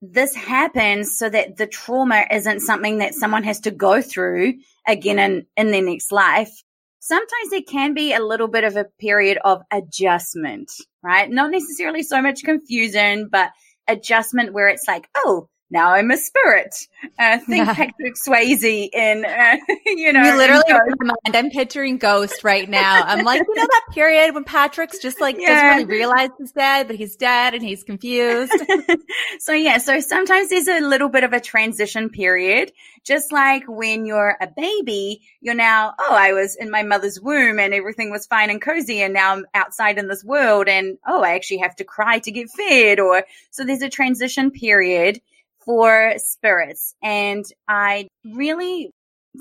this 0.02 0.36
happens 0.36 1.17
so 1.17 1.28
that 1.28 1.58
the 1.58 1.67
trauma 1.67 2.26
isn't 2.32 2.60
something 2.60 3.00
that 3.00 3.15
someone 3.15 3.43
has 3.43 3.62
to 3.62 3.72
go 3.72 4.02
through 4.02 4.54
again 4.88 5.17
in, 5.17 5.48
in 5.58 5.72
their 5.72 5.82
next 5.82 6.12
life 6.12 6.63
sometimes 7.08 7.54
it 7.54 7.67
can 7.67 7.93
be 7.93 8.13
a 8.13 8.20
little 8.20 8.50
bit 8.50 8.65
of 8.65 8.76
a 8.76 8.86
period 9.00 9.38
of 9.43 9.62
adjustment, 9.72 10.70
right? 11.02 11.30
Not 11.30 11.52
necessarily 11.52 12.04
so 12.04 12.22
much 12.22 12.43
confusion, 12.43 13.30
but 13.32 13.52
adjustment 13.88 14.52
where 14.52 14.67
it's 14.67 14.88
like, 14.88 15.08
oh, 15.15 15.48
now 15.70 15.92
I'm 15.92 16.12
a 16.12 16.18
spirit. 16.18 16.88
Uh, 17.20 17.40
think. 17.40 17.66
Patrick 17.66 18.16
Swayze 18.16 18.90
in, 18.94 19.26
uh, 19.26 19.58
you 19.86 20.14
know. 20.14 20.24
You 20.24 20.38
literally 20.38 20.64
mind. 21.02 21.36
I'm 21.36 21.50
picturing 21.50 21.98
Ghost 21.98 22.44
right 22.44 22.70
now. 22.70 23.04
I'm 23.04 23.26
like, 23.26 23.42
you 23.46 23.56
know 23.56 23.68
that 23.68 23.86
period 23.92 24.34
when 24.34 24.46
Patrick's 24.46 25.00
just 25.00 25.20
like 25.20 25.36
yeah. 25.38 25.74
doesn't 25.74 25.88
really 25.90 26.00
realize 26.00 26.30
he's 26.38 26.54
dead, 26.54 26.88
but 26.88 26.96
he's 26.96 27.18
dead 27.18 27.54
and 27.54 27.62
he's 27.62 27.84
confused. 27.84 28.54
so 29.40 29.52
yeah, 29.52 29.78
so 29.78 30.00
sometimes 30.00 30.50
there's 30.50 30.70
a 30.70 30.80
little 30.80 31.10
bit 31.10 31.26
of 31.26 31.34
a 31.34 31.42
transition 31.42 32.10
period. 32.10 32.72
Just 33.04 33.32
like 33.32 33.64
when 33.68 34.06
you're 34.06 34.38
a 34.40 34.48
baby, 34.48 35.22
you're 35.42 35.56
now, 35.56 35.94
oh, 36.00 36.14
I 36.14 36.34
was 36.34 36.56
in 36.56 36.70
my 36.70 36.84
mother's 36.84 37.20
womb 37.20 37.60
and 37.60 37.74
everything 37.74 38.10
was 38.10 38.26
fine 38.26 38.50
and 38.50 38.62
cozy, 38.62 39.02
and 39.02 39.14
now 39.14 39.34
I'm 39.34 39.46
outside 39.54 39.98
in 39.98 40.08
this 40.08 40.24
world, 40.24 40.70
and 40.70 40.98
oh, 41.06 41.24
I 41.24 41.36
actually 41.36 41.58
have 41.58 41.76
to 41.78 41.84
cry 41.84 42.20
to 42.20 42.32
get 42.32 42.50
fed, 42.50 43.00
or 43.00 43.26
so 43.52 43.66
there's 43.66 43.82
a 43.82 43.90
transition 43.90 44.52
period 44.52 45.22
for 45.68 46.14
spirits. 46.16 46.96
And 47.04 47.46
I 47.68 48.08
really, 48.26 48.90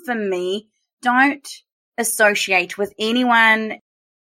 for 0.04 0.14
me, 0.14 0.68
don't 1.00 1.48
associate 1.96 2.76
with 2.76 2.92
anyone 2.98 3.78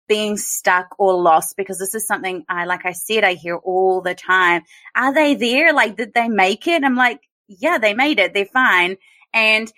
being 0.09 0.37
stuck 0.39 0.95
or 0.99 1.21
lost 1.21 1.57
because 1.57 1.79
this 1.79 1.95
is 1.95 2.07
something 2.07 2.45
I, 2.49 2.65
like 2.67 2.87
I 2.87 2.93
said, 2.93 3.25
I 3.25 3.35
hear 3.35 3.57
all 3.57 4.01
the 4.01 4.15
time. 4.15 4.63
Are 4.97 5.13
they 5.13 5.35
there? 5.35 5.75
Like, 5.75 5.97
did 5.97 6.15
they 6.15 6.29
make 6.29 6.67
it? 6.69 6.85
I'm 6.85 6.97
like, 6.97 7.21
yeah, 7.49 7.79
they 7.79 7.95
made 7.95 8.21
it. 8.21 8.33
They're 8.33 8.47
fine. 8.47 8.97
And 9.35 9.71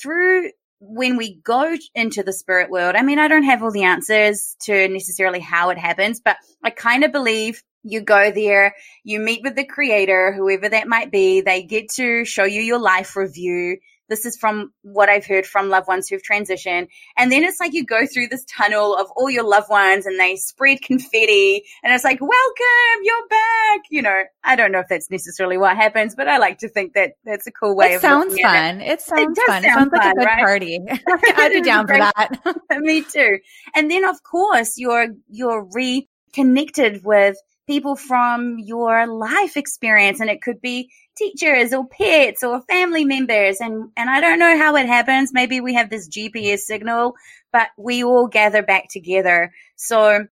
through 0.00 0.52
when 0.78 1.16
we 1.16 1.40
go 1.42 1.76
into 1.94 2.22
the 2.22 2.32
spirit 2.32 2.70
world, 2.70 2.94
I 2.94 3.02
mean, 3.02 3.18
I 3.18 3.28
don't 3.28 3.42
have 3.42 3.62
all 3.62 3.72
the 3.72 3.84
answers 3.84 4.56
to 4.62 4.88
necessarily 4.88 5.40
how 5.40 5.70
it 5.70 5.78
happens, 5.78 6.20
but 6.20 6.36
I 6.62 6.70
kind 6.70 7.02
of 7.02 7.12
believe 7.12 7.62
you 7.86 8.00
go 8.00 8.30
there, 8.30 8.74
you 9.04 9.20
meet 9.20 9.42
with 9.42 9.54
the 9.54 9.64
creator, 9.64 10.32
whoever 10.32 10.68
that 10.68 10.88
might 10.88 11.10
be. 11.12 11.40
They 11.40 11.62
get 11.62 11.88
to 11.92 12.24
show 12.24 12.44
you 12.44 12.60
your 12.60 12.80
life 12.80 13.14
review. 13.16 13.78
This 14.08 14.24
is 14.24 14.36
from 14.36 14.72
what 14.82 15.08
I've 15.08 15.26
heard 15.26 15.46
from 15.46 15.68
loved 15.68 15.88
ones 15.88 16.08
who've 16.08 16.22
transitioned. 16.22 16.88
And 17.16 17.30
then 17.30 17.42
it's 17.42 17.58
like 17.58 17.74
you 17.74 17.84
go 17.84 18.06
through 18.06 18.28
this 18.28 18.44
tunnel 18.44 18.94
of 18.94 19.08
all 19.16 19.28
your 19.28 19.42
loved 19.42 19.68
ones 19.68 20.06
and 20.06 20.18
they 20.18 20.36
spread 20.36 20.80
confetti 20.82 21.64
and 21.82 21.92
it's 21.92 22.04
like, 22.04 22.20
welcome, 22.20 23.02
you're 23.02 23.28
back. 23.28 23.80
You 23.90 24.02
know, 24.02 24.22
I 24.44 24.54
don't 24.54 24.70
know 24.70 24.80
if 24.80 24.86
that's 24.88 25.10
necessarily 25.10 25.56
what 25.56 25.76
happens, 25.76 26.14
but 26.14 26.28
I 26.28 26.38
like 26.38 26.58
to 26.58 26.68
think 26.68 26.94
that 26.94 27.14
that's 27.24 27.46
a 27.46 27.52
cool 27.52 27.76
way 27.76 27.92
it 27.92 27.96
of 27.96 28.00
sounds 28.00 28.38
fun. 28.40 28.80
It. 28.80 28.92
it 28.92 29.00
sounds 29.00 29.38
it 29.38 29.46
fun. 29.46 29.62
Sound 29.62 29.64
it 29.64 29.72
sounds 29.72 29.90
fun, 29.90 29.98
like 29.98 30.12
a 30.12 30.18
good 30.18 30.24
right? 30.24 30.44
party. 30.44 30.78
I'd 31.36 31.52
be 31.52 31.62
down 31.62 31.86
for 31.88 31.96
that. 31.96 32.56
Me 32.78 33.02
too. 33.02 33.38
And 33.74 33.90
then 33.90 34.04
of 34.04 34.22
course 34.22 34.74
you're, 34.76 35.08
you're 35.28 35.68
reconnected 35.72 37.04
with 37.04 37.36
people 37.66 37.96
from 37.96 38.58
your 38.58 39.06
life 39.06 39.56
experience 39.56 40.20
and 40.20 40.30
it 40.30 40.42
could 40.42 40.60
be 40.60 40.90
teachers 41.16 41.72
or 41.72 41.86
pets 41.86 42.44
or 42.44 42.62
family 42.62 43.04
members 43.04 43.60
and 43.60 43.90
and 43.96 44.08
I 44.08 44.20
don't 44.20 44.38
know 44.38 44.56
how 44.56 44.76
it 44.76 44.86
happens. 44.86 45.32
Maybe 45.32 45.60
we 45.60 45.74
have 45.74 45.90
this 45.90 46.08
GPS 46.08 46.60
signal 46.60 47.14
but 47.52 47.68
we 47.76 48.04
all 48.04 48.28
gather 48.28 48.62
back 48.62 48.88
together. 48.88 49.52
So 49.76 50.26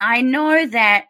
I 0.00 0.22
know 0.22 0.66
that 0.66 1.06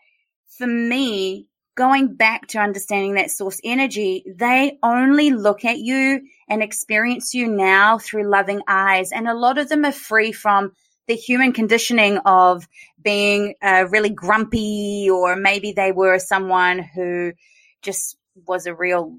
for 0.59 0.67
me 0.67 1.49
going 1.77 2.15
back 2.15 2.47
to 2.49 2.59
understanding 2.59 3.15
that 3.15 3.31
source 3.31 3.61
energy 3.65 4.25
they 4.27 4.79
only 4.83 5.31
look 5.31 5.65
at 5.65 5.79
you 5.79 6.21
and 6.49 6.63
experience 6.63 7.35
you 7.35 7.49
now 7.49 7.99
through 7.99 8.31
loving 8.31 8.61
eyes 8.69 9.11
and 9.13 9.29
a 9.29 9.35
lot 9.35 9.59
of 9.59 9.69
them 9.69 9.85
are 9.85 9.93
free 9.93 10.31
from 10.31 10.73
the 11.07 11.15
human 11.15 11.53
conditioning 11.53 12.19
of 12.19 12.67
being 13.03 13.55
uh, 13.63 13.87
really 13.91 14.11
grumpy, 14.11 15.09
or 15.11 15.37
maybe 15.37 15.73
they 15.73 15.93
were 15.93 16.19
someone 16.19 16.79
who 16.79 17.33
just 17.83 18.17
was 18.47 18.67
a 18.67 18.75
real 18.75 19.17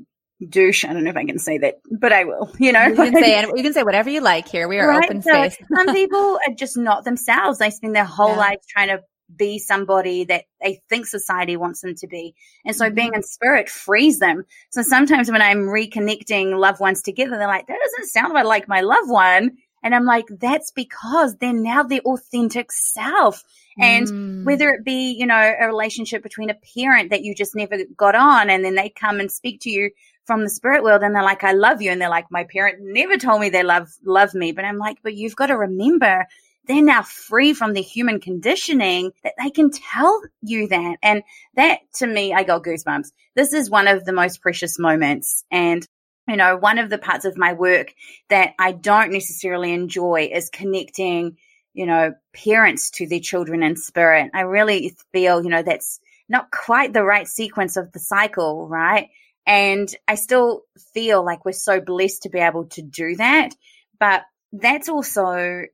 douche. 0.47 0.83
I 0.83 0.93
don't 0.93 1.03
know 1.03 1.09
if 1.09 1.17
I 1.17 1.25
can 1.25 1.39
say 1.39 1.57
that, 1.59 1.75
but 1.99 2.11
I 2.11 2.25
will. 2.25 2.51
You 2.59 2.71
know, 2.71 2.83
you 2.85 2.95
can 2.95 3.13
say 3.13 3.41
you 3.55 3.63
can 3.63 3.73
say 3.73 3.83
whatever 3.83 4.09
you 4.09 4.21
like 4.21 4.47
here. 4.47 4.67
We 4.67 4.79
are 4.79 4.87
right? 4.87 5.05
open 5.05 5.21
so 5.21 5.31
space. 5.31 5.57
some 5.73 5.87
people 5.93 6.39
are 6.47 6.53
just 6.53 6.77
not 6.77 7.03
themselves. 7.03 7.59
They 7.59 7.69
spend 7.69 7.95
their 7.95 8.05
whole 8.05 8.31
yeah. 8.31 8.37
lives 8.37 8.65
trying 8.67 8.89
to 8.89 9.01
be 9.35 9.59
somebody 9.59 10.25
that 10.25 10.45
they 10.61 10.81
think 10.89 11.07
society 11.07 11.57
wants 11.57 11.81
them 11.81 11.95
to 11.95 12.07
be. 12.07 12.35
And 12.63 12.75
so 12.75 12.85
mm-hmm. 12.85 12.95
being 12.95 13.13
in 13.13 13.23
spirit 13.23 13.69
frees 13.69 14.19
them. 14.19 14.43
So 14.69 14.81
sometimes 14.81 15.31
when 15.31 15.41
I'm 15.41 15.65
reconnecting 15.65 16.57
loved 16.57 16.79
ones 16.79 17.01
together, 17.01 17.37
they're 17.37 17.47
like, 17.47 17.67
that 17.67 17.79
doesn't 17.83 18.11
sound 18.11 18.33
like 18.33 18.67
my 18.67 18.81
loved 18.81 19.09
one. 19.09 19.57
And 19.85 19.93
I'm 19.93 20.05
like, 20.05 20.25
that's 20.29 20.71
because 20.71 21.35
they're 21.35 21.53
now 21.53 21.83
their 21.83 21.99
authentic 21.99 22.71
self. 22.71 23.43
And 23.77 24.07
mm. 24.07 24.43
whether 24.43 24.69
it 24.69 24.83
be, 24.83 25.11
you 25.11 25.27
know, 25.27 25.55
a 25.59 25.67
relationship 25.67 26.23
between 26.23 26.49
a 26.49 26.57
parent 26.75 27.11
that 27.11 27.21
you 27.21 27.35
just 27.35 27.55
never 27.55 27.77
got 27.95 28.15
on 28.15 28.49
and 28.49 28.65
then 28.65 28.73
they 28.73 28.89
come 28.89 29.19
and 29.19 29.31
speak 29.31 29.61
to 29.61 29.69
you 29.69 29.91
from 30.25 30.41
the 30.41 30.49
spirit 30.49 30.81
world 30.83 31.03
and 31.03 31.13
they're 31.13 31.21
like, 31.21 31.43
I 31.43 31.51
love 31.51 31.83
you. 31.83 31.91
And 31.91 32.01
they're 32.01 32.09
like, 32.09 32.31
my 32.31 32.45
parent 32.45 32.79
never 32.81 33.17
told 33.17 33.41
me 33.41 33.49
they 33.49 33.61
love, 33.61 33.93
love 34.03 34.33
me. 34.33 34.53
But 34.53 34.65
I'm 34.65 34.79
like, 34.79 34.97
but 35.03 35.13
you've 35.13 35.35
got 35.35 35.47
to 35.47 35.57
remember 35.57 36.25
they're 36.67 36.81
now 36.81 37.03
free 37.03 37.53
from 37.53 37.73
the 37.73 37.81
human 37.83 38.19
conditioning 38.19 39.11
that 39.23 39.33
they 39.37 39.51
can 39.51 39.69
tell 39.69 40.19
you 40.41 40.67
that. 40.69 40.95
And 41.03 41.21
that 41.55 41.81
to 41.97 42.07
me, 42.07 42.33
I 42.33 42.41
got 42.41 42.63
goosebumps. 42.63 43.11
This 43.35 43.53
is 43.53 43.69
one 43.69 43.87
of 43.87 44.03
the 44.03 44.13
most 44.13 44.41
precious 44.41 44.79
moments. 44.79 45.45
And 45.51 45.87
you 46.27 46.37
know, 46.37 46.57
one 46.57 46.77
of 46.77 46.89
the 46.89 46.97
parts 46.97 47.25
of 47.25 47.37
my 47.37 47.53
work 47.53 47.93
that 48.29 48.53
I 48.59 48.71
don't 48.71 49.11
necessarily 49.11 49.73
enjoy 49.73 50.29
is 50.33 50.49
connecting, 50.49 51.37
you 51.73 51.85
know, 51.85 52.13
parents 52.33 52.89
to 52.91 53.07
their 53.07 53.19
children 53.19 53.63
in 53.63 53.75
spirit. 53.75 54.31
I 54.33 54.41
really 54.41 54.95
feel, 55.11 55.43
you 55.43 55.49
know, 55.49 55.63
that's 55.63 55.99
not 56.27 56.51
quite 56.51 56.93
the 56.93 57.03
right 57.03 57.27
sequence 57.27 57.77
of 57.77 57.91
the 57.91 57.99
cycle, 57.99 58.67
right? 58.67 59.09
And 59.45 59.93
I 60.07 60.15
still 60.15 60.63
feel 60.93 61.23
like 61.23 61.45
we're 61.45 61.51
so 61.51 61.79
blessed 61.79 62.23
to 62.23 62.29
be 62.29 62.39
able 62.39 62.65
to 62.69 62.81
do 62.81 63.15
that. 63.17 63.55
But 63.99 64.23
that's 64.51 64.89
also 64.89 65.65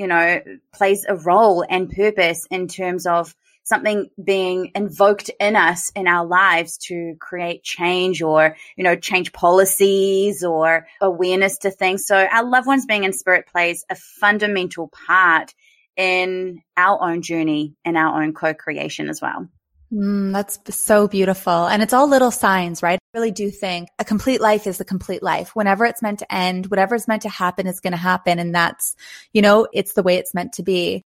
you 0.00 0.06
know, 0.06 0.40
plays 0.72 1.04
a 1.06 1.14
role 1.14 1.62
and 1.68 1.90
purpose 1.90 2.46
in 2.50 2.68
terms 2.68 3.04
of 3.04 3.34
something 3.62 4.08
being 4.22 4.72
invoked 4.74 5.30
in 5.38 5.56
us 5.56 5.90
in 5.94 6.06
our 6.06 6.26
lives 6.26 6.78
to 6.78 7.14
create 7.20 7.62
change 7.62 8.22
or, 8.22 8.56
you 8.76 8.84
know, 8.84 8.96
change 8.96 9.32
policies 9.32 10.42
or 10.44 10.86
awareness 11.00 11.58
to 11.58 11.70
things. 11.70 12.06
So 12.06 12.16
our 12.16 12.44
loved 12.44 12.66
ones 12.66 12.86
being 12.86 13.04
in 13.04 13.12
spirit 13.12 13.46
plays 13.46 13.84
a 13.90 13.94
fundamental 13.94 14.88
part 14.88 15.54
in 15.96 16.62
our 16.76 17.02
own 17.02 17.22
journey 17.22 17.74
and 17.84 17.96
our 17.96 18.22
own 18.22 18.32
co-creation 18.32 19.08
as 19.08 19.20
well. 19.20 19.48
Mm, 19.92 20.32
that's 20.32 20.58
so 20.74 21.08
beautiful. 21.08 21.66
And 21.66 21.82
it's 21.82 21.92
all 21.92 22.08
little 22.08 22.30
signs, 22.30 22.82
right? 22.82 22.98
I 23.14 23.18
really 23.18 23.32
do 23.32 23.50
think 23.50 23.88
a 23.98 24.04
complete 24.04 24.40
life 24.40 24.66
is 24.66 24.80
a 24.80 24.84
complete 24.84 25.22
life. 25.22 25.56
Whenever 25.56 25.84
it's 25.84 26.00
meant 26.00 26.20
to 26.20 26.32
end, 26.32 26.66
whatever 26.66 26.94
is 26.94 27.08
meant 27.08 27.22
to 27.22 27.28
happen 27.28 27.66
is 27.66 27.80
going 27.80 27.92
to 27.92 27.96
happen. 27.96 28.38
And 28.38 28.54
that's, 28.54 28.94
you 29.32 29.42
know, 29.42 29.66
it's 29.72 29.94
the 29.94 30.04
way 30.04 30.16
it's 30.16 30.32
meant 30.32 30.54
to 30.54 30.62
be. 30.62 31.02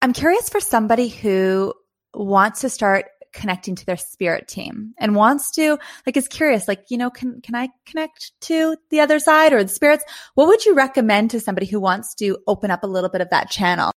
I'm 0.00 0.12
curious 0.12 0.48
for 0.48 0.60
somebody 0.60 1.08
who 1.08 1.74
wants 2.18 2.60
to 2.62 2.68
start 2.68 3.06
connecting 3.32 3.74
to 3.76 3.86
their 3.86 3.96
spirit 3.96 4.48
team 4.48 4.94
and 4.98 5.14
wants 5.14 5.50
to 5.50 5.78
like 6.06 6.16
is 6.16 6.28
curious 6.28 6.66
like 6.66 6.84
you 6.88 6.96
know 6.96 7.10
can 7.10 7.40
can 7.42 7.54
i 7.54 7.68
connect 7.86 8.32
to 8.40 8.74
the 8.90 9.00
other 9.00 9.18
side 9.18 9.52
or 9.52 9.62
the 9.62 9.68
spirits 9.68 10.02
what 10.34 10.48
would 10.48 10.64
you 10.64 10.74
recommend 10.74 11.30
to 11.30 11.38
somebody 11.38 11.66
who 11.66 11.78
wants 11.78 12.14
to 12.14 12.38
open 12.46 12.70
up 12.70 12.82
a 12.82 12.86
little 12.86 13.10
bit 13.10 13.20
of 13.20 13.30
that 13.30 13.50
channel 13.50 13.92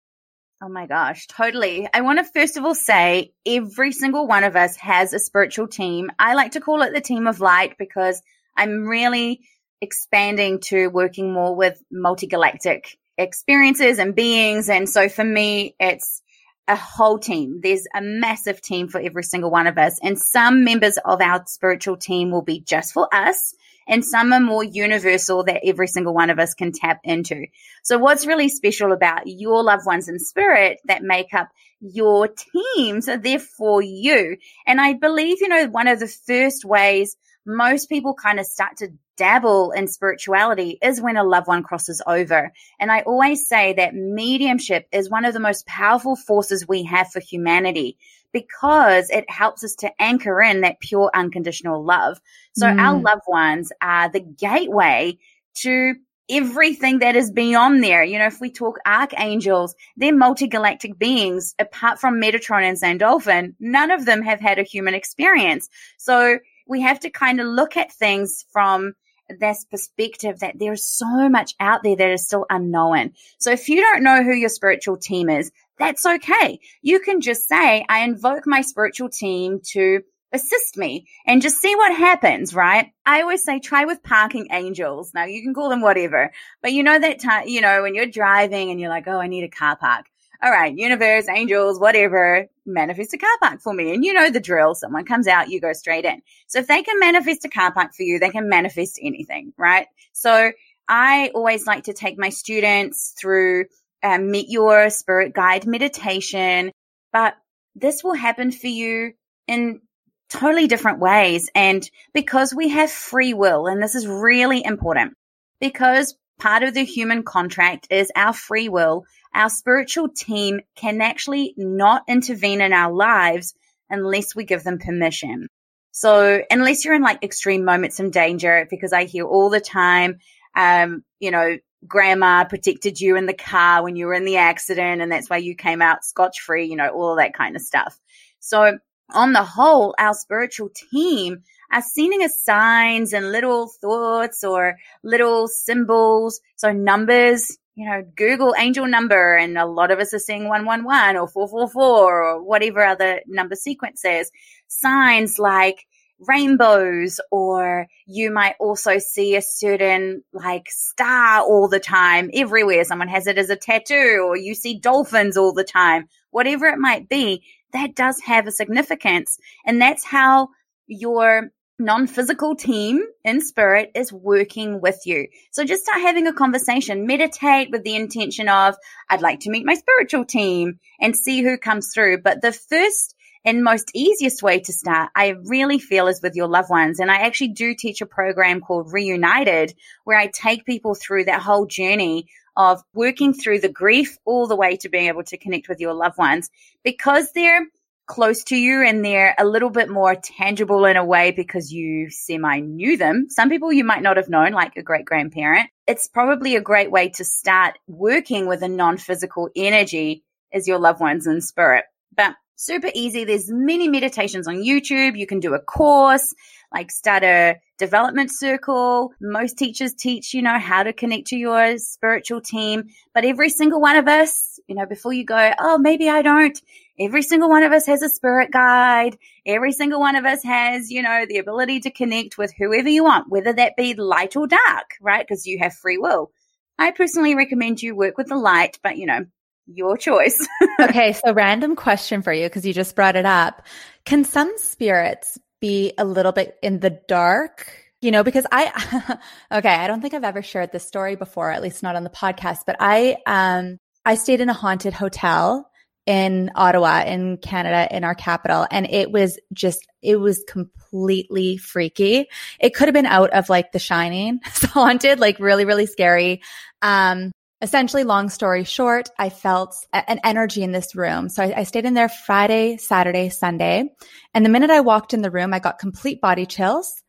Oh 0.61 0.67
my 0.67 0.87
gosh, 0.87 1.25
totally. 1.27 1.87
I 1.93 2.01
want 2.01 2.19
to 2.19 2.25
first 2.25 2.57
of 2.57 2.65
all 2.65 2.75
say 2.75 3.31
every 3.45 3.93
single 3.93 4.27
one 4.27 4.43
of 4.43 4.57
us 4.57 4.75
has 4.75 5.13
a 5.13 5.19
spiritual 5.19 5.69
team. 5.69 6.11
I 6.19 6.33
like 6.33 6.51
to 6.51 6.59
call 6.59 6.81
it 6.81 6.91
the 6.93 6.99
team 6.99 7.27
of 7.27 7.39
light 7.39 7.77
because 7.79 8.21
I'm 8.57 8.85
really 8.85 9.39
expanding 9.79 10.59
to 10.65 10.87
working 10.87 11.31
more 11.31 11.55
with 11.55 11.81
multi-galactic 11.89 12.97
experiences 13.17 13.99
and 13.99 14.13
beings. 14.13 14.67
And 14.67 14.89
so 14.89 15.07
for 15.07 15.23
me, 15.23 15.75
it's 15.79 16.21
a 16.69 16.75
whole 16.75 17.19
team. 17.19 17.59
There's 17.61 17.85
a 17.93 18.01
massive 18.01 18.61
team 18.61 18.87
for 18.87 19.01
every 19.01 19.23
single 19.23 19.51
one 19.51 19.67
of 19.67 19.77
us. 19.77 19.99
And 20.01 20.17
some 20.17 20.63
members 20.63 20.97
of 21.03 21.21
our 21.21 21.43
spiritual 21.47 21.97
team 21.97 22.31
will 22.31 22.43
be 22.43 22.61
just 22.61 22.93
for 22.93 23.13
us 23.13 23.55
and 23.89 24.05
some 24.05 24.31
are 24.31 24.39
more 24.39 24.63
universal 24.63 25.43
that 25.45 25.61
every 25.65 25.87
single 25.87 26.13
one 26.13 26.29
of 26.29 26.37
us 26.37 26.53
can 26.53 26.71
tap 26.71 26.99
into. 27.03 27.47
So 27.81 27.97
what's 27.97 28.27
really 28.27 28.47
special 28.47 28.91
about 28.91 29.23
your 29.25 29.63
loved 29.63 29.85
ones 29.85 30.07
in 30.07 30.19
spirit 30.19 30.77
that 30.85 31.01
make 31.01 31.33
up 31.33 31.49
your 31.81 32.29
teams 32.75 33.09
are 33.09 33.17
there 33.17 33.39
for 33.39 33.81
you. 33.81 34.37
And 34.67 34.79
I 34.79 34.93
believe, 34.93 35.37
you 35.41 35.47
know, 35.47 35.65
one 35.65 35.87
of 35.87 35.99
the 35.99 36.07
first 36.07 36.63
ways 36.63 37.17
most 37.49 37.89
people 37.89 38.13
kind 38.13 38.39
of 38.39 38.45
start 38.45 38.77
to 38.77 38.89
dabble 39.17 39.71
in 39.71 39.87
spirituality 39.87 40.77
is 40.81 41.01
when 41.01 41.17
a 41.17 41.23
loved 41.23 41.47
one 41.47 41.63
crosses 41.63 42.01
over. 42.05 42.53
And 42.79 42.91
I 42.91 43.01
always 43.01 43.47
say 43.47 43.73
that 43.73 43.95
mediumship 43.95 44.87
is 44.91 45.09
one 45.09 45.25
of 45.25 45.33
the 45.33 45.39
most 45.39 45.65
powerful 45.65 46.15
forces 46.15 46.67
we 46.67 46.83
have 46.83 47.11
for 47.11 47.19
humanity 47.19 47.97
because 48.31 49.09
it 49.09 49.29
helps 49.29 49.63
us 49.63 49.75
to 49.75 49.91
anchor 49.99 50.39
in 50.41 50.61
that 50.61 50.79
pure 50.79 51.09
unconditional 51.13 51.83
love. 51.83 52.21
So 52.55 52.67
mm. 52.67 52.79
our 52.79 52.99
loved 52.99 53.23
ones 53.27 53.71
are 53.81 54.09
the 54.09 54.19
gateway 54.19 55.17
to 55.61 55.95
everything 56.29 56.99
that 56.99 57.15
is 57.15 57.31
beyond 57.31 57.83
there. 57.83 58.03
You 58.03 58.19
know, 58.19 58.27
if 58.27 58.39
we 58.39 58.51
talk 58.51 58.77
archangels, 58.85 59.73
they're 59.97 60.15
multi-galactic 60.15 60.99
beings. 60.99 61.55
Apart 61.57 61.99
from 61.99 62.21
Metatron 62.21 62.61
and 62.61 62.77
Sandalphon, 62.77 63.55
none 63.59 63.89
of 63.89 64.05
them 64.05 64.21
have 64.21 64.39
had 64.39 64.59
a 64.59 64.63
human 64.63 64.93
experience. 64.93 65.67
So 65.97 66.37
we 66.69 66.81
have 66.81 66.99
to 67.01 67.09
kind 67.09 67.41
of 67.41 67.47
look 67.47 67.75
at 67.75 67.91
things 67.91 68.45
from 68.53 68.93
this 69.39 69.65
perspective 69.65 70.39
that 70.39 70.57
there's 70.57 70.85
so 70.85 71.29
much 71.29 71.53
out 71.59 71.83
there 71.83 71.95
that 71.95 72.11
is 72.11 72.25
still 72.25 72.45
unknown. 72.49 73.11
So 73.37 73.51
if 73.51 73.69
you 73.69 73.81
don't 73.81 74.03
know 74.03 74.23
who 74.23 74.33
your 74.33 74.49
spiritual 74.49 74.97
team 74.97 75.29
is, 75.29 75.51
that's 75.77 76.05
okay. 76.05 76.59
You 76.81 76.99
can 76.99 77.21
just 77.21 77.47
say, 77.47 77.85
I 77.87 78.03
invoke 78.03 78.45
my 78.45 78.61
spiritual 78.61 79.09
team 79.09 79.61
to 79.71 80.01
assist 80.31 80.77
me 80.77 81.07
and 81.25 81.41
just 81.41 81.59
see 81.59 81.75
what 81.75 81.95
happens, 81.95 82.53
right? 82.53 82.91
I 83.05 83.21
always 83.21 83.43
say 83.43 83.59
try 83.59 83.85
with 83.85 84.03
parking 84.03 84.47
angels. 84.51 85.11
Now 85.13 85.25
you 85.25 85.41
can 85.41 85.53
call 85.53 85.69
them 85.69 85.81
whatever, 85.81 86.31
but 86.61 86.73
you 86.73 86.83
know 86.83 86.99
that 86.99 87.19
time, 87.19 87.47
you 87.47 87.61
know, 87.61 87.81
when 87.81 87.95
you're 87.95 88.05
driving 88.05 88.69
and 88.69 88.79
you're 88.79 88.89
like, 88.89 89.07
oh, 89.07 89.19
I 89.19 89.27
need 89.27 89.43
a 89.43 89.49
car 89.49 89.75
park. 89.75 90.05
All 90.41 90.51
right, 90.51 90.77
universe, 90.77 91.27
angels, 91.27 91.79
whatever, 91.79 92.47
manifest 92.65 93.13
a 93.13 93.17
car 93.17 93.29
park 93.41 93.61
for 93.61 93.73
me. 93.73 93.93
And 93.93 94.05
you 94.05 94.13
know 94.13 94.29
the 94.29 94.39
drill. 94.39 94.73
Someone 94.73 95.03
comes 95.03 95.27
out, 95.27 95.49
you 95.49 95.59
go 95.59 95.73
straight 95.73 96.05
in. 96.05 96.21
So 96.47 96.59
if 96.59 96.67
they 96.67 96.81
can 96.81 96.97
manifest 96.97 97.43
a 97.43 97.49
car 97.49 97.73
park 97.73 97.93
for 97.93 98.03
you, 98.03 98.19
they 98.19 98.29
can 98.29 98.47
manifest 98.47 98.99
anything, 99.01 99.53
right? 99.57 99.87
So 100.13 100.51
I 100.87 101.31
always 101.35 101.67
like 101.67 101.83
to 101.85 101.93
take 101.93 102.17
my 102.17 102.29
students 102.29 103.13
through 103.19 103.65
um, 104.01 104.31
meet 104.31 104.49
your 104.49 104.89
spirit 104.89 105.33
guide 105.33 105.67
meditation, 105.67 106.71
but 107.11 107.35
this 107.75 108.01
will 108.03 108.13
happen 108.13 108.51
for 108.51 108.67
you 108.67 109.13
in 109.47 109.81
totally 110.29 110.67
different 110.67 110.99
ways. 110.99 111.49
And 111.53 111.89
because 112.13 112.53
we 112.53 112.69
have 112.69 112.89
free 112.89 113.33
will, 113.33 113.67
and 113.67 113.83
this 113.83 113.95
is 113.95 114.07
really 114.07 114.63
important, 114.63 115.15
because 115.59 116.15
part 116.39 116.63
of 116.63 116.73
the 116.73 116.83
human 116.83 117.23
contract 117.23 117.87
is 117.91 118.11
our 118.15 118.33
free 118.33 118.69
will, 118.69 119.05
our 119.33 119.49
spiritual 119.49 120.09
team 120.09 120.61
can 120.75 121.01
actually 121.01 121.53
not 121.57 122.03
intervene 122.07 122.61
in 122.61 122.73
our 122.73 122.91
lives 122.91 123.53
unless 123.89 124.35
we 124.35 124.45
give 124.45 124.63
them 124.63 124.79
permission. 124.79 125.47
So 125.91 126.41
unless 126.49 126.85
you're 126.85 126.93
in 126.93 127.01
like 127.01 127.23
extreme 127.23 127.65
moments 127.65 127.99
of 127.99 128.11
danger, 128.11 128.67
because 128.69 128.93
I 128.93 129.05
hear 129.05 129.25
all 129.25 129.49
the 129.49 129.59
time, 129.59 130.19
um, 130.55 131.03
you 131.19 131.31
know, 131.31 131.57
grandma 131.87 132.43
protected 132.45 132.99
you 132.99 133.15
in 133.15 133.25
the 133.25 133.33
car 133.33 133.83
when 133.83 133.95
you 133.95 134.05
were 134.07 134.13
in 134.13 134.25
the 134.25 134.37
accident 134.37 135.01
and 135.01 135.11
that's 135.11 135.29
why 135.29 135.37
you 135.37 135.55
came 135.55 135.81
out 135.81 136.03
scotch 136.03 136.39
free, 136.41 136.65
you 136.65 136.75
know, 136.75 136.89
all 136.89 137.15
that 137.15 137.33
kind 137.33 137.55
of 137.55 137.61
stuff. 137.61 137.99
So 138.39 138.77
on 139.11 139.33
the 139.33 139.43
whole, 139.43 139.95
our 139.97 140.13
spiritual 140.13 140.69
team 140.69 141.43
are 141.71 141.81
sending 141.81 142.23
us 142.23 142.43
signs 142.43 143.13
and 143.13 143.31
little 143.31 143.67
thoughts 143.81 144.43
or 144.43 144.77
little 145.03 145.47
symbols. 145.47 146.41
So 146.55 146.71
numbers, 146.71 147.57
you 147.75 147.89
know, 147.89 148.03
Google 148.15 148.55
angel 148.57 148.87
number 148.87 149.35
and 149.35 149.57
a 149.57 149.65
lot 149.65 149.91
of 149.91 149.99
us 149.99 150.13
are 150.13 150.19
seeing 150.19 150.47
111 150.47 151.15
or 151.15 151.27
444 151.27 152.23
or 152.23 152.43
whatever 152.43 152.83
other 152.83 153.21
number 153.27 153.55
sequence 153.55 154.01
says. 154.01 154.31
Signs 154.67 155.39
like 155.39 155.85
rainbows 156.27 157.19
or 157.31 157.87
you 158.05 158.31
might 158.31 158.55
also 158.59 158.97
see 158.97 159.35
a 159.35 159.41
certain 159.41 160.23
like 160.33 160.69
star 160.69 161.41
all 161.41 161.67
the 161.67 161.79
time 161.79 162.29
everywhere. 162.33 162.83
Someone 162.83 163.07
has 163.07 163.27
it 163.27 163.37
as 163.37 163.49
a 163.49 163.55
tattoo 163.55 164.25
or 164.27 164.35
you 164.35 164.53
see 164.53 164.77
dolphins 164.77 165.37
all 165.37 165.53
the 165.53 165.63
time, 165.63 166.09
whatever 166.31 166.67
it 166.67 166.79
might 166.79 167.07
be, 167.07 167.43
that 167.73 167.95
does 167.95 168.19
have 168.21 168.47
a 168.47 168.51
significance. 168.51 169.37
And 169.65 169.81
that's 169.81 170.03
how 170.03 170.49
your 170.87 171.51
non-physical 171.79 172.55
team 172.55 173.03
in 173.23 173.41
spirit 173.41 173.91
is 173.95 174.11
working 174.11 174.81
with 174.81 175.01
you. 175.05 175.27
So 175.51 175.63
just 175.63 175.83
start 175.83 176.01
having 176.01 176.27
a 176.27 176.33
conversation, 176.33 177.07
meditate 177.07 177.71
with 177.71 177.83
the 177.83 177.95
intention 177.95 178.49
of, 178.49 178.75
I'd 179.09 179.21
like 179.21 179.41
to 179.41 179.49
meet 179.49 179.65
my 179.65 179.75
spiritual 179.75 180.25
team 180.25 180.79
and 180.99 181.15
see 181.15 181.41
who 181.41 181.57
comes 181.57 181.91
through. 181.93 182.21
But 182.21 182.41
the 182.41 182.51
first 182.51 183.15
and 183.45 183.63
most 183.63 183.91
easiest 183.95 184.43
way 184.43 184.59
to 184.59 184.73
start, 184.73 185.09
I 185.15 185.35
really 185.45 185.79
feel 185.79 186.07
is 186.07 186.21
with 186.21 186.35
your 186.35 186.47
loved 186.47 186.69
ones. 186.69 186.99
And 186.99 187.09
I 187.09 187.21
actually 187.21 187.49
do 187.49 187.73
teach 187.73 188.01
a 188.01 188.05
program 188.05 188.61
called 188.61 188.91
Reunited 188.91 189.73
where 190.03 190.17
I 190.17 190.27
take 190.27 190.65
people 190.65 190.95
through 190.95 191.25
that 191.25 191.41
whole 191.41 191.65
journey 191.65 192.27
of 192.57 192.83
working 192.93 193.33
through 193.33 193.59
the 193.59 193.69
grief 193.69 194.17
all 194.25 194.47
the 194.47 194.55
way 194.55 194.75
to 194.77 194.89
being 194.89 195.07
able 195.07 195.23
to 195.23 195.37
connect 195.37 195.69
with 195.69 195.79
your 195.79 195.93
loved 195.93 196.17
ones 196.17 196.49
because 196.83 197.31
they're 197.31 197.67
close 198.09 198.43
to 198.45 198.57
you 198.57 198.83
and 198.83 199.05
they're 199.05 199.35
a 199.37 199.45
little 199.45 199.69
bit 199.69 199.87
more 199.87 200.15
tangible 200.15 200.83
in 200.85 200.97
a 200.97 201.05
way 201.05 201.31
because 201.31 201.71
you 201.71 202.09
semi 202.09 202.59
knew 202.59 202.97
them. 202.97 203.27
Some 203.29 203.49
people 203.49 203.71
you 203.71 203.85
might 203.85 204.01
not 204.01 204.17
have 204.17 204.29
known, 204.29 204.51
like 204.51 204.75
a 204.75 204.81
great 204.81 205.05
grandparent. 205.05 205.69
It's 205.87 206.07
probably 206.07 206.55
a 206.55 206.61
great 206.61 206.91
way 206.91 207.09
to 207.09 207.23
start 207.23 207.77
working 207.87 208.47
with 208.47 208.63
a 208.63 208.67
non 208.67 208.97
physical 208.97 209.49
energy 209.55 210.23
as 210.51 210.67
your 210.67 210.79
loved 210.79 210.99
ones 210.99 211.27
in 211.27 211.39
spirit. 211.39 211.85
But 212.17 212.35
super 212.59 212.89
easy. 212.93 213.23
There's 213.23 213.49
many 213.49 213.87
meditations 213.87 214.47
on 214.47 214.55
YouTube. 214.55 215.17
You 215.17 215.25
can 215.25 215.39
do 215.39 215.53
a 215.53 215.59
course, 215.59 216.33
like 216.73 216.91
start 216.91 217.23
a 217.23 217.55
development 217.77 218.31
circle. 218.31 219.13
Most 219.21 219.57
teachers 219.57 219.93
teach, 219.93 220.33
you 220.33 220.41
know, 220.41 220.59
how 220.59 220.83
to 220.83 220.91
connect 220.91 221.27
to 221.27 221.37
your 221.37 221.77
spiritual 221.77 222.41
team. 222.41 222.89
But 223.13 223.23
every 223.23 223.49
single 223.49 223.79
one 223.79 223.95
of 223.95 224.07
us, 224.07 224.59
you 224.67 224.75
know, 224.75 224.85
before 224.85 225.13
you 225.13 225.25
go, 225.25 225.53
oh, 225.57 225.77
maybe 225.77 226.09
I 226.09 226.21
don't, 226.21 226.59
every 226.99 227.21
single 227.21 227.49
one 227.49 227.63
of 227.63 227.71
us 227.71 227.85
has 227.85 228.01
a 228.01 228.09
spirit 228.09 228.51
guide. 228.51 229.17
Every 229.45 229.71
single 229.71 229.99
one 229.99 230.15
of 230.15 230.25
us 230.25 230.43
has, 230.43 230.91
you 230.91 231.01
know, 231.01 231.25
the 231.27 231.37
ability 231.37 231.79
to 231.81 231.91
connect 231.91 232.37
with 232.37 232.53
whoever 232.57 232.89
you 232.89 233.03
want, 233.03 233.29
whether 233.29 233.53
that 233.53 233.75
be 233.77 233.93
light 233.93 234.35
or 234.35 234.47
dark, 234.47 234.95
right? 235.01 235.25
Because 235.25 235.47
you 235.47 235.59
have 235.59 235.73
free 235.73 235.97
will. 235.97 236.31
I 236.77 236.91
personally 236.91 237.35
recommend 237.35 237.81
you 237.81 237.95
work 237.95 238.17
with 238.17 238.27
the 238.27 238.37
light, 238.37 238.79
but 238.83 238.97
you 238.97 239.05
know, 239.05 239.25
your 239.67 239.97
choice. 239.97 240.45
okay, 240.81 241.13
so 241.13 241.33
random 241.33 241.75
question 241.75 242.21
for 242.21 242.33
you 242.33 242.45
because 242.47 242.65
you 242.65 242.73
just 242.73 242.95
brought 242.95 243.15
it 243.15 243.25
up. 243.25 243.65
Can 244.05 244.23
some 244.23 244.51
spirits 244.57 245.37
be 245.61 245.93
a 245.97 246.05
little 246.05 246.31
bit 246.31 246.57
in 246.61 246.79
the 246.79 246.89
dark? 246.89 247.71
You 248.01 248.11
know, 248.11 248.23
because 248.23 248.45
I 248.51 249.19
okay, 249.51 249.73
I 249.73 249.87
don't 249.87 250.01
think 250.01 250.13
I've 250.13 250.23
ever 250.23 250.41
shared 250.41 250.71
this 250.71 250.87
story 250.87 251.15
before, 251.15 251.51
at 251.51 251.61
least 251.61 251.83
not 251.83 251.95
on 251.95 252.03
the 252.03 252.09
podcast, 252.09 252.59
but 252.65 252.77
I 252.79 253.17
um 253.25 253.77
I 254.05 254.15
stayed 254.15 254.41
in 254.41 254.49
a 254.49 254.53
haunted 254.53 254.93
hotel 254.93 255.68
in 256.09 256.49
Ottawa 256.55 257.03
in 257.05 257.37
Canada 257.37 257.87
in 257.95 258.03
our 258.03 258.15
capital 258.15 258.65
and 258.71 258.89
it 258.89 259.11
was 259.11 259.39
just 259.53 259.85
it 260.01 260.15
was 260.15 260.43
completely 260.47 261.55
freaky. 261.57 262.25
It 262.59 262.73
could 262.73 262.87
have 262.87 262.95
been 262.95 263.05
out 263.05 263.29
of 263.29 263.47
like 263.47 263.73
The 263.73 263.79
Shining, 263.79 264.39
haunted, 264.43 265.19
like 265.19 265.39
really 265.39 265.65
really 265.65 265.85
scary. 265.85 266.41
Um 266.81 267.31
essentially, 267.61 268.03
long 268.03 268.29
story 268.29 268.63
short, 268.63 269.09
I 269.19 269.29
felt 269.29 269.75
a- 269.93 270.09
an 270.09 270.19
energy 270.23 270.63
in 270.63 270.71
this 270.71 270.95
room. 270.95 271.29
So 271.29 271.43
I, 271.43 271.59
I 271.59 271.63
stayed 271.63 271.85
in 271.85 271.93
there 271.93 272.09
Friday, 272.09 272.77
Saturday, 272.77 273.29
Sunday. 273.29 273.93
And 274.33 274.43
the 274.43 274.49
minute 274.49 274.71
I 274.71 274.79
walked 274.79 275.13
in 275.13 275.21
the 275.21 275.29
room, 275.29 275.53
I 275.53 275.59
got 275.59 275.77
complete 275.77 276.21
body 276.21 276.47
chills. 276.47 277.03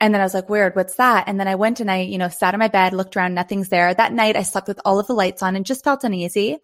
And 0.00 0.12
then 0.12 0.20
I 0.22 0.24
was 0.24 0.34
like, 0.34 0.48
weird, 0.48 0.74
what's 0.74 0.96
that? 0.96 1.28
And 1.28 1.38
then 1.38 1.46
I 1.46 1.54
went 1.54 1.78
and 1.78 1.90
I, 1.90 2.00
you 2.00 2.18
know, 2.18 2.30
sat 2.30 2.54
in 2.54 2.58
my 2.58 2.68
bed, 2.68 2.94
looked 2.94 3.16
around, 3.16 3.34
nothing's 3.34 3.68
there. 3.68 3.92
That 3.94 4.14
night 4.14 4.34
I 4.34 4.42
slept 4.42 4.66
with 4.66 4.80
all 4.84 4.98
of 4.98 5.06
the 5.06 5.12
lights 5.12 5.42
on 5.42 5.54
and 5.54 5.64
just 5.66 5.84
felt 5.84 6.02
uneasy. 6.02 6.56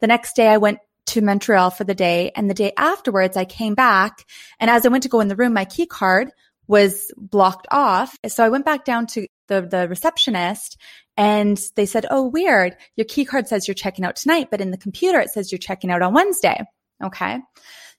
The 0.00 0.08
next 0.08 0.34
day 0.34 0.48
I 0.48 0.58
went 0.58 0.80
to 1.10 1.22
Montreal 1.22 1.70
for 1.70 1.84
the 1.84 1.94
day. 1.94 2.32
And 2.34 2.48
the 2.48 2.54
day 2.54 2.72
afterwards 2.76 3.36
I 3.36 3.44
came 3.44 3.74
back. 3.74 4.24
And 4.58 4.70
as 4.70 4.84
I 4.84 4.88
went 4.88 5.02
to 5.04 5.08
go 5.08 5.20
in 5.20 5.28
the 5.28 5.36
room, 5.36 5.52
my 5.52 5.64
key 5.64 5.86
card 5.86 6.30
was 6.66 7.10
blocked 7.16 7.66
off. 7.70 8.16
So 8.28 8.44
I 8.44 8.48
went 8.48 8.64
back 8.64 8.84
down 8.84 9.06
to 9.08 9.26
the, 9.48 9.62
the 9.62 9.88
receptionist 9.88 10.80
and 11.16 11.60
they 11.74 11.86
said, 11.86 12.06
Oh, 12.10 12.28
weird. 12.28 12.76
Your 12.96 13.06
key 13.06 13.24
card 13.24 13.48
says 13.48 13.66
you're 13.66 13.74
checking 13.74 14.04
out 14.04 14.16
tonight, 14.16 14.48
but 14.50 14.60
in 14.60 14.70
the 14.70 14.78
computer, 14.78 15.20
it 15.20 15.30
says 15.30 15.50
you're 15.50 15.58
checking 15.58 15.90
out 15.90 16.02
on 16.02 16.14
Wednesday. 16.14 16.62
Okay. 17.02 17.38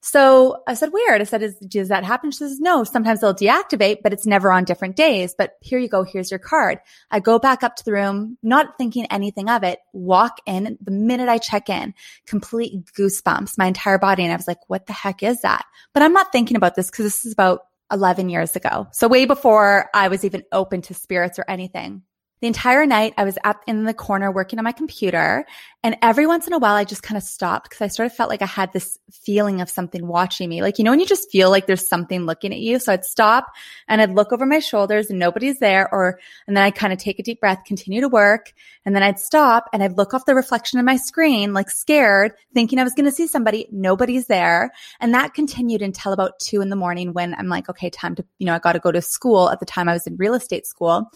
So 0.02 0.64
I 0.68 0.74
said, 0.74 0.92
weird. 0.92 1.22
I 1.22 1.26
said, 1.26 1.54
does 1.68 1.90
that 1.90 2.04
happen? 2.04 2.32
She 2.32 2.40
says, 2.40 2.60
no, 2.60 2.84
sometimes 2.84 3.22
they'll 3.22 3.36
deactivate, 3.36 3.98
but 4.02 4.12
it's 4.12 4.26
never 4.26 4.52
on 4.52 4.64
different 4.64 4.96
days. 4.96 5.36
But 5.38 5.54
here 5.62 5.78
you 5.78 5.88
go. 5.88 6.04
Here's 6.04 6.32
your 6.32 6.40
card. 6.40 6.80
I 7.12 7.20
go 7.20 7.38
back 7.38 7.62
up 7.62 7.76
to 7.76 7.86
the 7.86 7.92
room, 7.92 8.38
not 8.42 8.78
thinking 8.80 9.06
anything 9.06 9.48
of 9.48 9.64
it, 9.64 9.80
walk 9.94 10.40
in. 10.48 10.78
The 10.82 10.92
minute 10.92 11.30
I 11.30 11.38
check 11.38 11.70
in, 11.70 11.94
complete 12.26 12.84
goosebumps, 12.98 13.60
my 13.60 13.68
entire 13.68 14.00
body. 14.00 14.24
And 14.24 14.34
I 14.34 14.36
was 14.36 14.48
like, 14.48 14.68
what 14.68 14.88
the 14.88 14.94
heck 14.94 15.22
is 15.22 15.42
that? 15.42 15.66
But 15.94 16.02
I'm 16.02 16.14
not 16.14 16.32
thinking 16.32 16.58
about 16.58 16.76
this 16.76 16.90
because 16.90 17.06
this 17.06 17.26
is 17.26 17.34
about 17.34 17.62
11 17.92 18.30
years 18.30 18.56
ago. 18.56 18.88
So 18.94 19.08
way 19.08 19.26
before 19.26 19.90
I 19.94 20.08
was 20.08 20.26
even 20.26 20.44
open 20.52 20.82
to 20.84 20.96
spirits 20.96 21.38
or 21.38 21.46
anything. 21.48 22.02
The 22.42 22.48
entire 22.48 22.88
night 22.88 23.14
I 23.18 23.24
was 23.24 23.38
up 23.44 23.64
in 23.68 23.84
the 23.84 23.94
corner 23.94 24.32
working 24.32 24.58
on 24.58 24.66
my 24.66 24.72
computer 24.72 25.46
and 25.84 25.96
every 26.02 26.26
once 26.26 26.48
in 26.48 26.54
a 26.54 26.58
while 26.58 26.74
I 26.74 26.84
just 26.84 27.04
kind 27.04 27.18
of 27.18 27.24
stopped 27.24 27.70
because 27.70 27.82
I 27.82 27.88
sort 27.88 28.08
of 28.08 28.14
felt 28.14 28.32
like 28.32 28.42
I 28.42 28.48
had 28.48 28.74
this 28.74 28.98
feeling 29.12 29.62
of 29.62 29.70
something 29.70 30.08
watching 30.08 30.50
me. 30.50 30.64
Like, 30.64 30.80
you 30.80 30.84
know, 30.84 30.90
when 30.90 31.00
you 31.00 31.06
just 31.06 31.30
feel 31.32 31.52
like 31.52 31.68
there's 31.68 31.88
something 31.88 32.26
looking 32.26 32.52
at 32.52 32.60
you. 32.60 32.80
So 32.80 32.94
I'd 32.94 33.06
stop 33.06 33.46
and 33.88 34.02
I'd 34.02 34.16
look 34.16 34.32
over 34.34 34.48
my 34.48 34.58
shoulders 34.58 35.12
and 35.12 35.20
nobody's 35.20 35.60
there 35.60 35.88
or, 35.92 36.20
and 36.48 36.58
then 36.58 36.64
I'd 36.64 36.74
kind 36.74 36.92
of 36.92 36.98
take 36.98 37.20
a 37.20 37.24
deep 37.24 37.40
breath, 37.40 37.60
continue 37.66 38.02
to 38.02 38.10
work. 38.10 38.54
And 38.86 38.96
then 38.96 39.04
I'd 39.04 39.20
stop 39.20 39.70
and 39.72 39.84
I'd 39.84 39.98
look 39.98 40.16
off 40.16 40.26
the 40.26 40.34
reflection 40.34 40.80
of 40.80 40.86
my 40.86 40.98
screen, 40.98 41.54
like 41.54 41.70
scared, 41.70 42.34
thinking 42.56 42.80
I 42.80 42.84
was 42.84 42.94
going 42.94 43.06
to 43.06 43.12
see 43.12 43.28
somebody. 43.28 43.68
Nobody's 43.72 44.26
there. 44.26 44.72
And 45.00 45.14
that 45.14 45.36
continued 45.36 45.84
until 45.84 46.12
about 46.12 46.40
two 46.40 46.62
in 46.62 46.70
the 46.70 46.76
morning 46.76 47.14
when 47.14 47.36
I'm 47.36 47.50
like, 47.50 47.70
okay, 47.70 47.92
time 47.92 48.16
to, 48.16 48.26
you 48.40 48.48
know, 48.48 48.56
I 48.56 48.60
got 48.60 48.74
to 48.74 48.80
go 48.80 48.92
to 48.92 49.02
school. 49.02 49.50
At 49.52 49.60
the 49.60 49.66
time 49.68 49.88
I 49.88 49.94
was 49.94 50.08
in 50.08 50.16
real 50.18 50.34
estate 50.34 50.66
school 50.66 51.12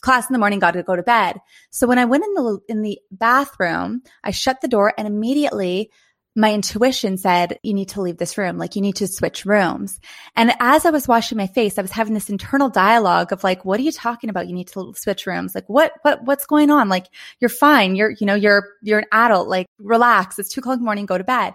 class 0.00 0.28
in 0.28 0.32
the 0.32 0.38
morning, 0.38 0.58
got 0.58 0.72
to 0.72 0.82
go 0.82 0.96
to 0.96 1.02
bed. 1.02 1.38
So 1.70 1.86
when 1.86 1.98
I 1.98 2.04
went 2.04 2.24
in 2.24 2.34
the, 2.34 2.58
in 2.68 2.82
the 2.82 2.98
bathroom, 3.10 4.02
I 4.22 4.30
shut 4.30 4.60
the 4.60 4.68
door 4.68 4.92
and 4.96 5.06
immediately 5.06 5.90
my 6.38 6.54
intuition 6.54 7.16
said, 7.18 7.58
you 7.64 7.74
need 7.74 7.88
to 7.88 8.00
leave 8.00 8.16
this 8.16 8.38
room. 8.38 8.58
Like 8.58 8.76
you 8.76 8.82
need 8.82 8.94
to 8.96 9.08
switch 9.08 9.44
rooms. 9.44 9.98
And 10.36 10.52
as 10.60 10.86
I 10.86 10.90
was 10.90 11.08
washing 11.08 11.36
my 11.36 11.48
face, 11.48 11.78
I 11.78 11.82
was 11.82 11.90
having 11.90 12.14
this 12.14 12.30
internal 12.30 12.68
dialogue 12.68 13.32
of 13.32 13.42
like, 13.42 13.64
what 13.64 13.80
are 13.80 13.82
you 13.82 13.90
talking 13.90 14.30
about? 14.30 14.46
You 14.46 14.54
need 14.54 14.68
to 14.68 14.94
switch 14.96 15.26
rooms. 15.26 15.56
Like 15.56 15.68
what, 15.68 15.92
what, 16.02 16.22
what's 16.24 16.46
going 16.46 16.70
on? 16.70 16.88
Like 16.88 17.06
you're 17.40 17.48
fine. 17.48 17.96
You're, 17.96 18.10
you 18.10 18.24
know, 18.24 18.36
you're, 18.36 18.68
you're 18.82 19.00
an 19.00 19.06
adult. 19.10 19.48
Like 19.48 19.66
relax. 19.78 20.38
It's 20.38 20.50
two 20.50 20.60
o'clock 20.60 20.74
in 20.74 20.80
the 20.80 20.84
morning. 20.84 21.06
Go 21.06 21.18
to 21.18 21.24
bed. 21.24 21.54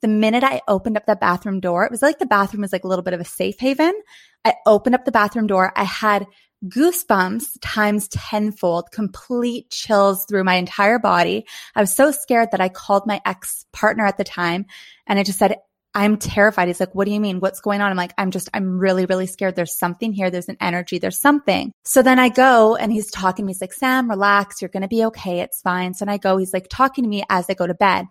The 0.00 0.08
minute 0.08 0.44
I 0.44 0.62
opened 0.68 0.96
up 0.96 1.06
that 1.06 1.20
bathroom 1.20 1.58
door, 1.58 1.84
it 1.84 1.90
was 1.90 2.00
like 2.00 2.20
the 2.20 2.26
bathroom 2.26 2.62
was 2.62 2.72
like 2.72 2.84
a 2.84 2.88
little 2.88 3.02
bit 3.02 3.14
of 3.14 3.20
a 3.20 3.24
safe 3.24 3.58
haven. 3.58 4.00
I 4.44 4.54
opened 4.64 4.94
up 4.94 5.04
the 5.04 5.12
bathroom 5.12 5.48
door. 5.48 5.72
I 5.74 5.84
had 5.84 6.26
goosebumps 6.66 7.58
times 7.60 8.08
tenfold, 8.08 8.90
complete 8.92 9.70
chills 9.70 10.26
through 10.26 10.44
my 10.44 10.54
entire 10.54 10.98
body. 10.98 11.46
I 11.74 11.80
was 11.80 11.94
so 11.94 12.10
scared 12.10 12.50
that 12.52 12.60
I 12.60 12.68
called 12.68 13.06
my 13.06 13.20
ex 13.24 13.64
partner 13.72 14.06
at 14.06 14.18
the 14.18 14.24
time 14.24 14.66
and 15.06 15.18
I 15.18 15.22
just 15.22 15.38
said, 15.38 15.56
I'm 15.92 16.18
terrified. 16.18 16.68
He's 16.68 16.78
like, 16.78 16.94
what 16.94 17.06
do 17.06 17.12
you 17.12 17.18
mean? 17.18 17.40
What's 17.40 17.60
going 17.60 17.80
on? 17.80 17.90
I'm 17.90 17.96
like, 17.96 18.12
I'm 18.16 18.30
just, 18.30 18.48
I'm 18.54 18.78
really, 18.78 19.06
really 19.06 19.26
scared. 19.26 19.56
There's 19.56 19.76
something 19.76 20.12
here. 20.12 20.30
There's 20.30 20.48
an 20.48 20.56
energy. 20.60 20.98
There's 20.98 21.20
something. 21.20 21.72
So 21.84 22.00
then 22.00 22.20
I 22.20 22.28
go 22.28 22.76
and 22.76 22.92
he's 22.92 23.10
talking 23.10 23.42
to 23.42 23.46
me. 23.46 23.50
He's 23.50 23.60
like, 23.60 23.72
Sam, 23.72 24.08
relax. 24.08 24.62
You're 24.62 24.68
going 24.68 24.82
to 24.82 24.88
be 24.88 25.04
okay. 25.06 25.40
It's 25.40 25.60
fine. 25.62 25.94
So 25.94 26.04
then 26.04 26.14
I 26.14 26.18
go, 26.18 26.36
he's 26.36 26.52
like 26.52 26.68
talking 26.70 27.02
to 27.02 27.10
me 27.10 27.24
as 27.28 27.46
I 27.48 27.54
go 27.54 27.66
to 27.66 27.74
bed 27.74 28.06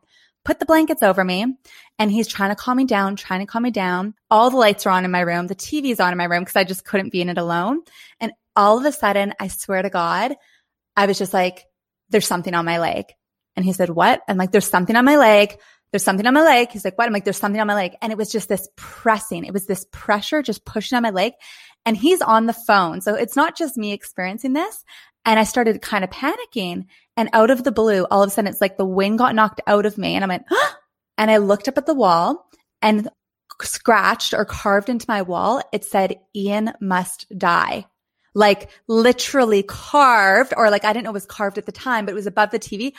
put 0.50 0.58
the 0.58 0.66
blankets 0.66 1.04
over 1.04 1.24
me 1.24 1.46
and 2.00 2.12
he's 2.12 2.28
trying 2.28 2.50
to 2.50 2.56
calm 2.56 2.76
me 2.76 2.86
down, 2.86 3.16
trying 3.16 3.42
to 3.42 3.46
calm 3.46 3.62
me 3.62 3.70
down. 3.70 4.16
All 4.32 4.50
the 4.50 4.58
lights 4.58 4.84
are 4.88 4.90
on 4.90 5.06
in 5.06 5.12
my 5.12 5.20
room. 5.20 5.46
The 5.46 5.54
TV's 5.54 6.00
on 6.00 6.12
in 6.12 6.18
my 6.18 6.24
room 6.24 6.42
because 6.42 6.56
I 6.56 6.64
just 6.64 6.84
couldn't 6.84 7.12
be 7.12 7.22
in 7.22 7.30
it 7.30 7.38
alone. 7.38 7.82
And 8.20 8.32
all 8.56 8.80
of 8.80 8.86
a 8.86 8.92
sudden, 8.92 9.36
I 9.40 9.48
swear 9.48 9.84
to 9.84 9.92
God, 9.92 10.36
I 10.98 11.06
was 11.06 11.20
just 11.20 11.36
like, 11.36 11.66
there's 12.10 12.26
something 12.26 12.56
on 12.56 12.66
my 12.66 12.80
leg. 12.80 13.06
And 13.56 13.64
he 13.64 13.74
said, 13.74 13.92
what? 13.92 14.24
I'm 14.28 14.38
like, 14.38 14.52
there's 14.52 14.68
something 14.68 14.96
on 14.96 15.06
my 15.06 15.18
leg. 15.18 15.56
There's 15.92 16.04
something 16.04 16.26
on 16.26 16.34
my 16.34 16.42
leg. 16.42 16.72
He's 16.72 16.84
like, 16.84 16.98
what? 16.98 17.06
I'm 17.06 17.14
like, 17.14 17.26
there's 17.26 17.38
something 17.38 17.62
on 17.62 17.68
my 17.68 17.76
leg. 17.76 17.96
And 18.02 18.12
it 18.12 18.18
was 18.18 18.32
just 18.32 18.50
this 18.50 18.68
pressing. 18.76 19.46
It 19.46 19.54
was 19.54 19.68
this 19.68 19.86
pressure 19.92 20.42
just 20.42 20.66
pushing 20.66 20.96
on 20.96 21.04
my 21.04 21.12
leg. 21.12 21.34
And 21.86 21.96
he's 21.96 22.22
on 22.22 22.48
the 22.48 22.54
phone. 22.54 23.02
So 23.02 23.14
it's 23.14 23.36
not 23.36 23.56
just 23.56 23.78
me 23.78 23.94
experiencing 23.94 24.54
this. 24.54 24.84
And 25.26 25.40
I 25.40 25.44
started 25.44 25.80
kind 25.84 26.04
of 26.04 26.10
panicking. 26.10 26.86
And 27.20 27.30
out 27.34 27.50
of 27.50 27.66
the 27.66 27.72
blue, 27.74 28.08
all 28.10 28.24
of 28.24 28.30
a 28.30 28.32
sudden, 28.32 28.50
it's 28.50 28.62
like 28.62 28.78
the 28.78 28.86
wind 28.86 29.18
got 29.18 29.36
knocked 29.36 29.60
out 29.68 29.86
of 29.86 29.98
me. 29.98 30.16
And 30.16 30.24
I 30.24 30.28
went, 30.28 30.46
and 31.18 31.30
I 31.30 31.36
looked 31.36 31.68
up 31.68 31.78
at 31.78 31.86
the 31.86 31.94
wall 31.94 32.50
and 32.82 33.10
scratched 33.62 34.34
or 34.34 34.46
carved 34.46 34.88
into 34.88 35.06
my 35.10 35.22
wall. 35.22 35.62
It 35.74 35.84
said, 35.84 36.16
Ian 36.34 36.72
must 36.80 37.26
die. 37.38 37.88
Like 38.34 38.70
literally 38.88 39.64
carved, 39.64 40.54
or 40.56 40.70
like 40.70 40.86
I 40.86 40.94
didn't 40.94 41.04
know 41.04 41.10
it 41.10 41.14
was 41.14 41.26
carved 41.26 41.58
at 41.58 41.66
the 41.66 41.74
time, 41.74 42.06
but 42.06 42.14
it 42.14 42.16
was 42.16 42.26
above 42.26 42.52
the 42.52 42.60
TV. 42.60 42.94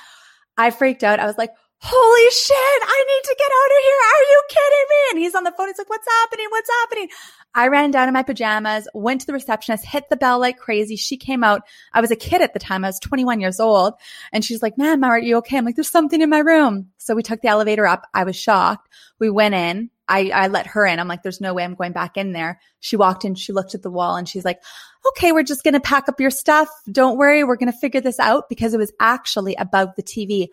I 0.54 0.70
freaked 0.70 1.02
out. 1.02 1.18
I 1.18 1.24
was 1.24 1.38
like, 1.38 1.54
holy 1.78 2.30
shit, 2.30 2.82
I 2.82 3.04
need 3.08 3.24
to 3.24 3.36
get 3.38 3.50
out 3.50 3.70
of 3.72 3.82
here. 3.82 4.00
Are 4.04 4.24
you 4.28 4.42
kidding 4.50 4.86
me? 4.90 4.96
And 5.12 5.18
he's 5.20 5.34
on 5.34 5.44
the 5.44 5.52
phone. 5.52 5.68
He's 5.68 5.78
like, 5.78 5.88
what's 5.88 6.06
happening? 6.06 6.46
What's 6.50 6.68
happening? 6.68 7.08
I 7.54 7.68
ran 7.68 7.90
down 7.90 8.06
in 8.06 8.14
my 8.14 8.22
pajamas, 8.22 8.86
went 8.94 9.22
to 9.22 9.26
the 9.26 9.32
receptionist, 9.32 9.84
hit 9.84 10.04
the 10.08 10.16
bell 10.16 10.38
like 10.38 10.58
crazy. 10.58 10.96
She 10.96 11.16
came 11.16 11.42
out. 11.42 11.62
I 11.92 12.00
was 12.00 12.10
a 12.10 12.16
kid 12.16 12.42
at 12.42 12.52
the 12.52 12.60
time. 12.60 12.84
I 12.84 12.88
was 12.88 13.00
21 13.00 13.40
years 13.40 13.58
old. 13.58 13.94
And 14.32 14.44
she's 14.44 14.62
like, 14.62 14.78
ma'am, 14.78 15.02
are 15.02 15.18
you 15.18 15.36
okay? 15.38 15.58
I'm 15.58 15.64
like, 15.64 15.74
there's 15.74 15.90
something 15.90 16.20
in 16.20 16.30
my 16.30 16.38
room. 16.38 16.90
So 16.98 17.14
we 17.14 17.22
took 17.22 17.40
the 17.40 17.48
elevator 17.48 17.86
up. 17.86 18.06
I 18.14 18.24
was 18.24 18.36
shocked. 18.36 18.88
We 19.18 19.30
went 19.30 19.54
in. 19.54 19.90
I, 20.08 20.30
I 20.34 20.48
let 20.48 20.66
her 20.68 20.86
in. 20.86 20.98
I'm 20.98 21.08
like, 21.08 21.22
there's 21.22 21.40
no 21.40 21.54
way 21.54 21.64
I'm 21.64 21.74
going 21.74 21.92
back 21.92 22.16
in 22.16 22.32
there. 22.32 22.60
She 22.80 22.96
walked 22.96 23.24
in. 23.24 23.34
She 23.34 23.52
looked 23.52 23.74
at 23.74 23.82
the 23.82 23.90
wall 23.90 24.16
and 24.16 24.28
she's 24.28 24.44
like, 24.44 24.60
okay, 25.08 25.32
we're 25.32 25.42
just 25.42 25.62
going 25.62 25.74
to 25.74 25.80
pack 25.80 26.08
up 26.08 26.20
your 26.20 26.30
stuff. 26.30 26.68
Don't 26.90 27.16
worry. 27.16 27.44
We're 27.44 27.56
going 27.56 27.72
to 27.72 27.78
figure 27.78 28.00
this 28.00 28.18
out 28.18 28.48
because 28.48 28.74
it 28.74 28.78
was 28.78 28.92
actually 29.00 29.54
above 29.54 29.90
the 29.96 30.02
TV 30.02 30.48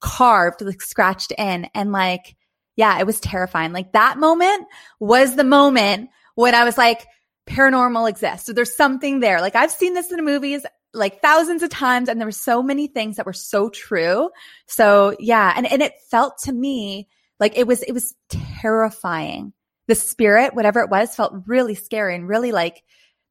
carved, 0.00 0.62
like 0.62 0.80
scratched 0.82 1.32
in. 1.36 1.68
And 1.74 1.92
like, 1.92 2.36
yeah, 2.76 2.98
it 2.98 3.06
was 3.06 3.20
terrifying. 3.20 3.72
Like 3.72 3.92
that 3.92 4.18
moment 4.18 4.66
was 4.98 5.36
the 5.36 5.44
moment 5.44 6.08
when 6.34 6.54
I 6.54 6.64
was 6.64 6.78
like, 6.78 7.06
paranormal 7.46 8.08
exists. 8.08 8.46
So 8.46 8.52
there's 8.52 8.76
something 8.76 9.20
there. 9.20 9.40
Like 9.40 9.56
I've 9.56 9.70
seen 9.70 9.94
this 9.94 10.12
in 10.12 10.24
movies 10.24 10.64
like 10.94 11.20
thousands 11.22 11.62
of 11.62 11.70
times 11.70 12.08
and 12.08 12.20
there 12.20 12.28
were 12.28 12.32
so 12.32 12.62
many 12.62 12.86
things 12.86 13.16
that 13.16 13.26
were 13.26 13.32
so 13.32 13.68
true. 13.68 14.30
So 14.66 15.16
yeah, 15.18 15.52
and, 15.56 15.70
and 15.70 15.82
it 15.82 15.94
felt 16.10 16.38
to 16.44 16.52
me 16.52 17.08
like 17.40 17.56
it 17.56 17.66
was, 17.66 17.82
it 17.82 17.92
was 17.92 18.14
terrifying. 18.28 19.52
The 19.88 19.94
spirit, 19.94 20.54
whatever 20.54 20.80
it 20.80 20.90
was, 20.90 21.14
felt 21.14 21.34
really 21.46 21.74
scary 21.74 22.14
and 22.14 22.28
really 22.28 22.52
like 22.52 22.82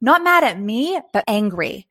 not 0.01 0.23
mad 0.23 0.43
at 0.43 0.59
me, 0.59 0.99
but 1.13 1.23
angry. 1.27 1.87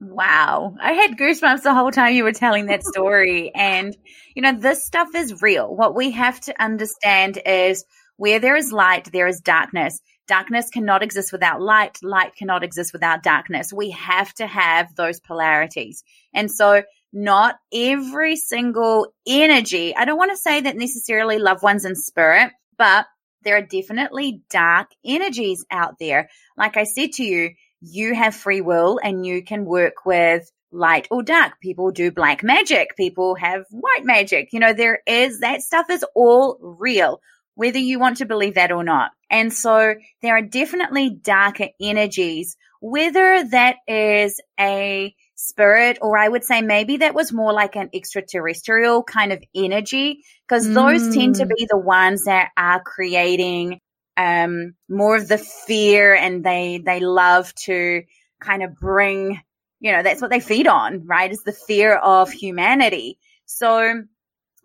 Wow. 0.00 0.76
I 0.80 0.92
had 0.92 1.16
goosebumps 1.16 1.62
the 1.62 1.74
whole 1.74 1.90
time 1.90 2.14
you 2.14 2.24
were 2.24 2.32
telling 2.32 2.66
that 2.66 2.84
story. 2.84 3.50
and, 3.54 3.96
you 4.34 4.42
know, 4.42 4.52
this 4.52 4.84
stuff 4.84 5.08
is 5.14 5.42
real. 5.42 5.74
What 5.74 5.96
we 5.96 6.10
have 6.12 6.40
to 6.42 6.62
understand 6.62 7.40
is 7.44 7.84
where 8.16 8.38
there 8.38 8.56
is 8.56 8.70
light, 8.70 9.10
there 9.12 9.26
is 9.26 9.40
darkness. 9.40 10.00
Darkness 10.26 10.70
cannot 10.70 11.02
exist 11.02 11.32
without 11.32 11.60
light. 11.60 11.98
Light 12.02 12.34
cannot 12.34 12.64
exist 12.64 12.92
without 12.92 13.22
darkness. 13.22 13.72
We 13.72 13.90
have 13.90 14.32
to 14.34 14.46
have 14.46 14.94
those 14.94 15.20
polarities. 15.20 16.02
And 16.32 16.50
so 16.50 16.82
not 17.12 17.56
every 17.72 18.36
single 18.36 19.08
energy, 19.26 19.94
I 19.94 20.04
don't 20.04 20.18
want 20.18 20.32
to 20.32 20.36
say 20.36 20.62
that 20.62 20.76
necessarily 20.76 21.38
loved 21.38 21.62
ones 21.62 21.84
in 21.84 21.94
spirit, 21.94 22.50
but 22.78 23.06
there 23.42 23.56
are 23.56 23.62
definitely 23.62 24.42
dark 24.50 24.88
energies 25.04 25.64
out 25.70 25.98
there. 26.00 26.30
Like 26.56 26.76
I 26.76 26.84
said 26.84 27.12
to 27.12 27.24
you, 27.24 27.50
you 27.80 28.14
have 28.14 28.34
free 28.34 28.62
will 28.62 28.98
and 29.02 29.24
you 29.26 29.44
can 29.44 29.64
work 29.66 30.06
with 30.06 30.50
light 30.72 31.06
or 31.10 31.22
dark. 31.22 31.60
People 31.60 31.92
do 31.92 32.10
black 32.10 32.42
magic. 32.42 32.96
People 32.96 33.36
have 33.36 33.64
white 33.70 34.04
magic. 34.04 34.48
You 34.52 34.60
know, 34.60 34.72
there 34.72 35.00
is 35.06 35.40
that 35.40 35.62
stuff 35.62 35.90
is 35.90 36.04
all 36.14 36.58
real 36.60 37.20
whether 37.54 37.78
you 37.78 37.98
want 37.98 38.18
to 38.18 38.26
believe 38.26 38.54
that 38.54 38.72
or 38.72 38.84
not. 38.84 39.10
And 39.30 39.52
so 39.52 39.94
there 40.22 40.36
are 40.36 40.42
definitely 40.42 41.10
darker 41.10 41.68
energies, 41.80 42.56
whether 42.80 43.44
that 43.48 43.76
is 43.88 44.40
a 44.58 45.14
spirit, 45.34 45.98
or 46.00 46.16
I 46.16 46.28
would 46.28 46.44
say 46.44 46.62
maybe 46.62 46.98
that 46.98 47.14
was 47.14 47.32
more 47.32 47.52
like 47.52 47.76
an 47.76 47.90
extraterrestrial 47.92 49.02
kind 49.02 49.32
of 49.32 49.42
energy, 49.54 50.24
because 50.46 50.66
mm. 50.66 50.74
those 50.74 51.14
tend 51.14 51.36
to 51.36 51.44
mm. 51.44 51.50
be 51.56 51.66
the 51.68 51.78
ones 51.78 52.24
that 52.24 52.50
are 52.56 52.82
creating 52.82 53.80
um, 54.16 54.74
more 54.88 55.16
of 55.16 55.26
the 55.26 55.38
fear 55.38 56.14
and 56.14 56.44
they, 56.44 56.80
they 56.84 57.00
love 57.00 57.52
to 57.64 58.02
kind 58.40 58.62
of 58.62 58.76
bring, 58.76 59.40
you 59.80 59.92
know, 59.92 60.02
that's 60.02 60.22
what 60.22 60.30
they 60.30 60.40
feed 60.40 60.68
on, 60.68 61.06
right? 61.06 61.32
Is 61.32 61.42
the 61.42 61.52
fear 61.52 61.96
of 61.96 62.30
humanity. 62.30 63.18
So 63.46 64.02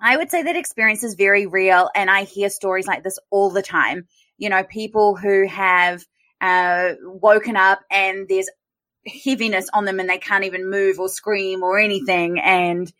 I 0.01 0.17
would 0.17 0.29
say 0.29 0.43
that 0.43 0.55
experience 0.55 1.03
is 1.03 1.15
very 1.15 1.45
real. 1.45 1.89
And 1.95 2.09
I 2.09 2.23
hear 2.23 2.49
stories 2.49 2.87
like 2.87 3.03
this 3.03 3.19
all 3.29 3.49
the 3.49 3.61
time. 3.61 4.07
You 4.37 4.49
know, 4.49 4.63
people 4.63 5.15
who 5.15 5.47
have 5.47 6.05
uh, 6.41 6.93
woken 7.03 7.57
up 7.57 7.81
and 7.91 8.27
there's 8.29 8.49
heaviness 9.25 9.69
on 9.73 9.85
them 9.85 9.99
and 9.99 10.09
they 10.09 10.17
can't 10.17 10.45
even 10.45 10.69
move 10.69 10.99
or 10.99 11.09
scream 11.09 11.63
or 11.63 11.79
anything. 11.79 12.39
And, 12.39 12.91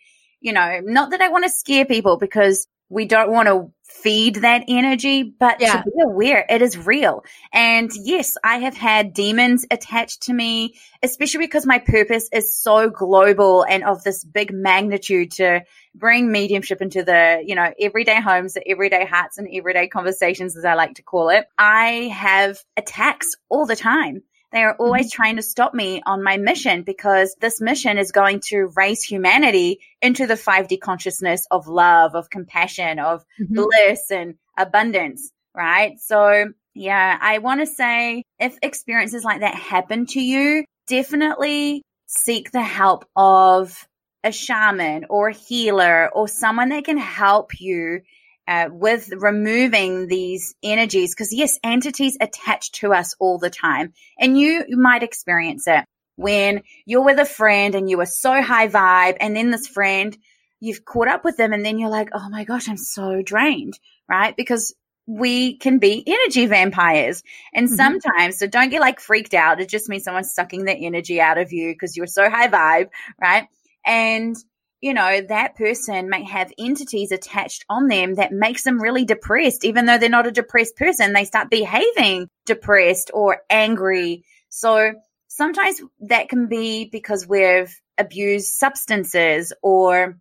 you 0.41 0.54
know, 0.54 0.82
not 0.84 1.12
that 1.12 1.22
I 1.22 1.30
want 1.30 1.45
to 1.45 1.50
scare 1.50 1.86
people 1.86 2.18
because 2.18 2.68
we 2.89 3.06
don't 3.06 3.32
want 3.32 3.47
to 3.47 3.72
feed 4.02 4.36
that 4.36 4.64
energy, 4.68 5.24
but 5.24 5.60
yeah. 5.60 5.74
to 5.74 5.84
be 5.84 5.91
aware 6.04 6.45
it 6.50 6.62
is 6.62 6.78
real. 6.78 7.24
And 7.52 7.91
yes, 7.93 8.38
I 8.43 8.60
have 8.60 8.76
had 8.76 9.14
demons 9.14 9.66
attached 9.70 10.24
to 10.24 10.34
me, 10.34 10.76
especially 11.04 11.39
because 11.45 11.66
my 11.66 11.80
purpose 11.80 12.30
is 12.32 12.56
so 12.56 12.89
global 12.89 13.64
and 13.64 13.84
of 13.84 14.04
this 14.04 14.24
big 14.24 14.54
magnitude 14.54 15.32
to 15.32 15.62
bring 15.95 16.32
mediumship 16.32 16.82
into 16.82 17.04
the, 17.04 17.43
you 17.45 17.56
know, 17.56 17.74
everyday 17.80 18.22
homes, 18.22 18.54
the 18.54 18.68
everyday 18.68 19.06
hearts 19.06 19.38
and 19.38 19.47
everyday 19.54 19.88
conversations, 19.88 20.56
as 20.56 20.66
I 20.66 20.76
like 20.76 20.95
to 20.95 21.04
call 21.04 21.30
it. 21.30 21.45
I 21.58 22.12
have 22.14 22.60
attacks 22.78 23.28
all 23.50 23.66
the 23.66 23.76
time. 23.76 24.24
They 24.52 24.64
are 24.64 24.76
always 24.76 25.08
mm-hmm. 25.08 25.22
trying 25.22 25.36
to 25.36 25.41
stop 25.41 25.74
me 25.74 26.02
on 26.06 26.24
my 26.24 26.38
mission 26.38 26.84
because 26.84 27.36
this 27.39 27.62
mission 27.62 27.97
is 27.97 28.12
going 28.12 28.41
to 28.47 28.72
raise 28.76 29.04
humanity 29.04 29.80
into 30.02 30.26
the 30.26 30.34
5D 30.34 30.80
consciousness 30.82 31.45
of 31.52 31.68
love, 31.68 32.16
of 32.16 32.30
compassion, 32.30 33.00
of 33.00 33.24
mm-hmm. 33.39 33.54
bliss 33.54 34.10
and 34.12 34.36
abundance, 34.58 35.32
right? 35.56 36.00
So 36.00 36.52
yeah, 36.74 37.18
I 37.20 37.39
want 37.39 37.60
to 37.60 37.68
say 37.68 38.24
if 38.39 38.58
experiences 38.62 39.24
like 39.24 39.41
that 39.41 39.56
happen 39.56 40.06
to 40.08 40.22
you, 40.22 40.66
definitely 40.88 41.84
seek 42.08 42.52
the 42.52 42.62
help 42.62 43.06
of 43.16 43.88
a 44.24 44.32
shaman 44.32 45.06
or 45.10 45.30
a 45.30 45.34
healer 45.34 46.10
or 46.14 46.28
someone 46.28 46.70
that 46.70 46.86
can 46.86 46.97
help 46.97 47.60
you 47.60 48.02
uh, 48.50 48.68
with 48.72 49.10
removing 49.16 50.08
these 50.08 50.56
energies, 50.64 51.14
because 51.14 51.32
yes, 51.32 51.60
entities 51.64 52.18
attach 52.20 52.72
to 52.72 52.93
us 52.93 53.16
all 53.20 53.38
the 53.38 53.52
time, 53.52 53.93
and 54.20 54.38
you, 54.38 54.66
you 54.68 54.78
might 54.78 55.04
experience 55.04 55.68
it 55.68 55.86
when 56.16 56.64
you're 56.86 57.06
with 57.06 57.20
a 57.20 57.26
friend 57.26 57.76
and 57.76 57.89
you 57.89 58.00
are 58.02 58.06
so 58.06 58.41
high 58.41 58.68
vibe, 58.68 59.18
and 59.20 59.36
then 59.36 59.52
this 59.52 59.68
friend 59.68 60.18
you've 60.60 60.84
caught 60.84 61.08
up 61.08 61.24
with 61.24 61.38
them, 61.38 61.54
and 61.54 61.64
then 61.64 61.78
you're 61.78 61.89
like, 61.89 62.10
oh 62.12 62.28
my 62.30 62.43
gosh, 62.43 62.68
I'm 62.68 62.76
so 62.76 63.22
drained, 63.22 63.80
right? 64.10 64.36
Because 64.36 64.74
we 65.08 65.58
can 65.58 65.80
be 65.80 66.04
energy 66.06 66.45
vampires. 66.45 67.24
And 67.54 67.68
mm-hmm. 67.68 67.76
sometimes, 67.76 68.38
so 68.38 68.47
don't 68.47 68.70
get 68.70 68.82
like 68.82 69.00
freaked 69.00 69.34
out. 69.34 69.62
It 69.62 69.70
just 69.70 69.89
means 69.89 70.04
someone's 70.04 70.34
sucking 70.34 70.66
the 70.66 70.74
energy 70.74 71.22
out 71.22 71.38
of 71.38 71.52
you 71.52 71.72
because 71.72 71.95
you're 71.95 72.08
so 72.08 72.30
high 72.30 72.47
vibe, 72.47 72.89
right? 73.20 73.47
And 73.86 74.36
you 74.82 74.94
know, 74.94 75.22
that 75.28 75.56
person 75.56 76.10
may 76.10 76.24
have 76.24 76.54
entities 76.58 77.12
attached 77.12 77.66
on 77.70 77.88
them 77.88 78.16
that 78.16 78.32
makes 78.32 78.64
them 78.64 78.82
really 78.82 79.04
depressed, 79.04 79.66
even 79.66 79.86
though 79.86 79.98
they're 79.98 80.10
not 80.10 80.28
a 80.28 80.32
depressed 80.32 80.78
person. 80.78 81.12
They 81.12 81.26
start 81.26 81.50
behaving 81.50 82.30
depressed 82.46 83.12
or 83.14 83.42
angry. 83.50 84.24
So 84.50 84.94
sometimes 85.28 85.82
that 86.02 86.30
can 86.30 86.48
be 86.48 86.86
because 86.86 87.28
we've 87.28 87.74
abused 87.98 88.54
substances 88.54 89.52
or 89.62 90.18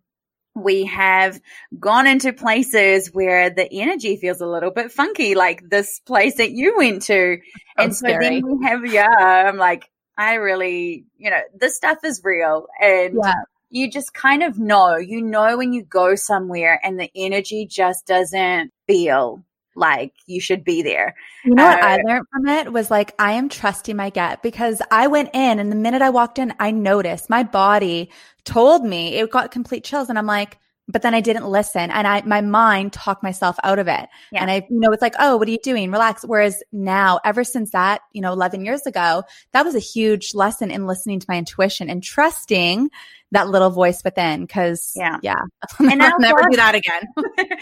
we 0.55 0.85
have 0.85 1.39
gone 1.79 2.05
into 2.05 2.33
places 2.33 3.13
where 3.13 3.49
the 3.49 3.71
energy 3.71 4.17
feels 4.17 4.41
a 4.41 4.47
little 4.47 4.71
bit 4.71 4.91
funky, 4.91 5.35
like 5.35 5.69
this 5.69 6.01
place 6.05 6.35
that 6.35 6.51
you 6.51 6.75
went 6.77 7.03
to. 7.03 7.37
Oh, 7.77 7.83
and 7.83 7.95
so 7.95 8.07
scary. 8.07 8.41
then 8.41 8.59
we 8.59 8.67
have, 8.67 8.85
yeah, 8.85 9.07
I'm 9.07 9.55
like, 9.55 9.89
I 10.17 10.33
really, 10.33 11.05
you 11.17 11.29
know, 11.29 11.39
this 11.57 11.77
stuff 11.77 11.99
is 12.03 12.19
real. 12.25 12.67
And 12.81 13.19
yeah 13.23 13.33
you 13.69 13.89
just 13.89 14.13
kind 14.13 14.43
of 14.43 14.57
know, 14.57 14.97
you 14.97 15.21
know, 15.21 15.57
when 15.57 15.73
you 15.73 15.83
go 15.83 16.15
somewhere 16.15 16.79
and 16.83 16.99
the 16.99 17.09
energy 17.15 17.65
just 17.65 18.07
doesn't 18.07 18.71
feel 18.87 19.43
like 19.75 20.13
you 20.25 20.41
should 20.41 20.63
be 20.63 20.81
there. 20.81 21.15
You 21.45 21.55
know 21.55 21.65
uh, 21.65 21.69
what 21.69 21.83
I 21.83 21.97
learned 21.97 22.25
from 22.31 22.47
it 22.47 22.73
was 22.73 22.91
like, 22.91 23.13
I 23.17 23.33
am 23.33 23.49
trusting 23.49 23.95
my 23.95 24.09
gut 24.09 24.43
because 24.43 24.81
I 24.91 25.07
went 25.07 25.29
in 25.33 25.59
and 25.59 25.71
the 25.71 25.75
minute 25.75 26.01
I 26.01 26.09
walked 26.09 26.39
in, 26.39 26.53
I 26.59 26.71
noticed 26.71 27.29
my 27.29 27.43
body 27.43 28.11
told 28.43 28.83
me 28.83 29.15
it 29.15 29.31
got 29.31 29.51
complete 29.51 29.83
chills. 29.83 30.09
And 30.09 30.17
I'm 30.17 30.25
like, 30.25 30.57
but 30.91 31.03
then 31.03 31.13
I 31.13 31.21
didn't 31.21 31.47
listen 31.47 31.91
and 31.91 32.07
I, 32.07 32.23
my 32.23 32.41
mind 32.41 32.93
talked 32.93 33.21
myself 33.21 33.57
out 33.63 33.77
of 33.77 33.87
it. 33.87 34.09
Yeah. 34.31 34.41
And 34.41 34.49
I, 34.49 34.67
you 34.69 34.79
know, 34.79 34.91
it's 34.91 35.03
like, 35.03 35.13
oh, 35.19 35.37
what 35.37 35.47
are 35.47 35.51
you 35.51 35.59
doing? 35.63 35.91
Relax. 35.91 36.23
Whereas 36.23 36.63
now, 36.71 37.19
ever 37.23 37.43
since 37.43 37.71
that, 37.71 38.01
you 38.11 38.21
know, 38.21 38.33
11 38.33 38.65
years 38.65 38.87
ago, 38.87 39.23
that 39.53 39.63
was 39.63 39.75
a 39.75 39.79
huge 39.79 40.33
lesson 40.33 40.71
in 40.71 40.87
listening 40.87 41.19
to 41.19 41.27
my 41.29 41.37
intuition 41.37 41.91
and 41.91 42.03
trusting 42.03 42.89
that 43.31 43.49
little 43.49 43.69
voice 43.69 44.03
within 44.03 44.41
because 44.41 44.91
yeah. 44.95 45.17
yeah. 45.21 45.41
And 45.79 46.01
I'll 46.01 46.19
never 46.19 46.41
body, 46.41 46.51
do 46.51 46.57
that 46.57 46.75
again. 46.75 47.03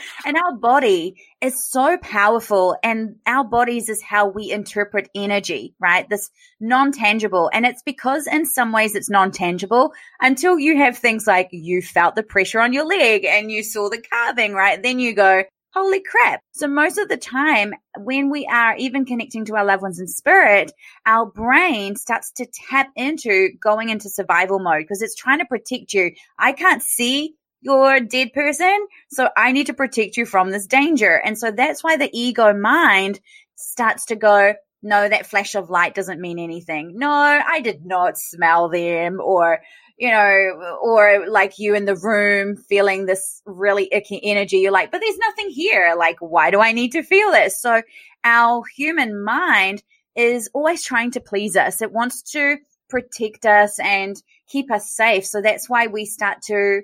and 0.25 0.37
our 0.37 0.55
body 0.55 1.15
is 1.41 1.69
so 1.69 1.97
powerful 1.97 2.77
and 2.83 3.15
our 3.25 3.43
bodies 3.43 3.89
is 3.89 4.01
how 4.01 4.27
we 4.27 4.51
interpret 4.51 5.09
energy 5.13 5.73
right? 5.79 6.07
This 6.09 6.29
non-tangible 6.59 7.49
and 7.53 7.65
it's 7.65 7.83
because 7.83 8.27
in 8.27 8.45
some 8.45 8.71
ways 8.71 8.95
it's 8.95 9.09
non-tangible 9.09 9.93
until 10.21 10.57
you 10.57 10.77
have 10.77 10.97
things 10.97 11.27
like 11.27 11.49
you 11.51 11.81
felt 11.81 12.15
the 12.15 12.23
pressure 12.23 12.59
on 12.59 12.73
your 12.73 12.85
leg 12.85 13.25
and 13.25 13.51
you 13.51 13.63
saw 13.63 13.89
the 13.89 14.01
carving 14.01 14.53
right? 14.53 14.81
Then 14.81 14.99
you 14.99 15.13
go 15.13 15.43
holy 15.77 16.01
crap. 16.01 16.41
So 16.53 16.67
most 16.67 16.97
of 16.97 17.07
the 17.07 17.17
time 17.17 17.73
when 17.97 18.31
we 18.31 18.47
are 18.47 18.75
even 18.77 19.05
connecting 19.05 19.45
to 19.45 19.55
our 19.55 19.65
loved 19.65 19.83
ones 19.83 19.99
in 19.99 20.07
spirit, 20.07 20.71
our 21.05 21.25
brain 21.25 21.95
starts 21.95 22.31
to 22.33 22.47
tap 22.47 22.89
into 22.95 23.49
going 23.61 23.89
into 23.89 24.09
survival 24.09 24.59
mode 24.59 24.79
because 24.79 25.03
it's 25.03 25.15
trying 25.15 25.39
to 25.39 25.45
protect 25.45 25.93
you. 25.93 26.11
I 26.39 26.53
can't 26.53 26.81
see 26.81 27.35
your 27.61 27.99
dead 27.99 28.33
person. 28.33 28.87
So 29.11 29.29
I 29.37 29.51
need 29.51 29.67
to 29.67 29.73
protect 29.73 30.17
you 30.17 30.25
from 30.25 30.49
this 30.49 30.65
danger. 30.65 31.21
And 31.23 31.37
so 31.37 31.51
that's 31.51 31.83
why 31.83 31.97
the 31.97 32.09
ego 32.11 32.53
mind 32.53 33.19
starts 33.55 34.05
to 34.05 34.15
go, 34.15 34.53
no, 34.81 35.07
that 35.07 35.27
flash 35.27 35.53
of 35.55 35.69
light 35.69 35.93
doesn't 35.93 36.21
mean 36.21 36.39
anything. 36.39 36.93
No, 36.97 37.09
I 37.11 37.61
did 37.61 37.85
not 37.85 38.17
smell 38.17 38.69
them 38.69 39.19
or 39.21 39.59
you 39.97 40.11
know, 40.11 40.77
or 40.81 41.27
like 41.27 41.57
you 41.57 41.73
in 41.73 41.85
the 41.85 41.95
room 41.95 42.55
feeling 42.55 43.05
this 43.05 43.41
really 43.45 43.89
icky 43.91 44.19
energy. 44.23 44.57
You're 44.57 44.71
like, 44.71 44.91
but 44.91 45.01
there's 45.01 45.17
nothing 45.17 45.49
here. 45.49 45.95
Like, 45.97 46.17
why 46.19 46.51
do 46.51 46.59
I 46.61 46.71
need 46.71 46.91
to 46.91 47.03
feel 47.03 47.31
this? 47.31 47.59
So 47.59 47.81
our 48.23 48.63
human 48.75 49.23
mind 49.23 49.81
is 50.15 50.49
always 50.53 50.83
trying 50.83 51.11
to 51.11 51.19
please 51.19 51.55
us. 51.55 51.81
It 51.81 51.91
wants 51.91 52.21
to 52.33 52.57
protect 52.89 53.45
us 53.45 53.79
and 53.79 54.21
keep 54.47 54.71
us 54.71 54.89
safe. 54.89 55.25
So 55.25 55.41
that's 55.41 55.69
why 55.69 55.87
we 55.87 56.05
start 56.05 56.41
to 56.43 56.83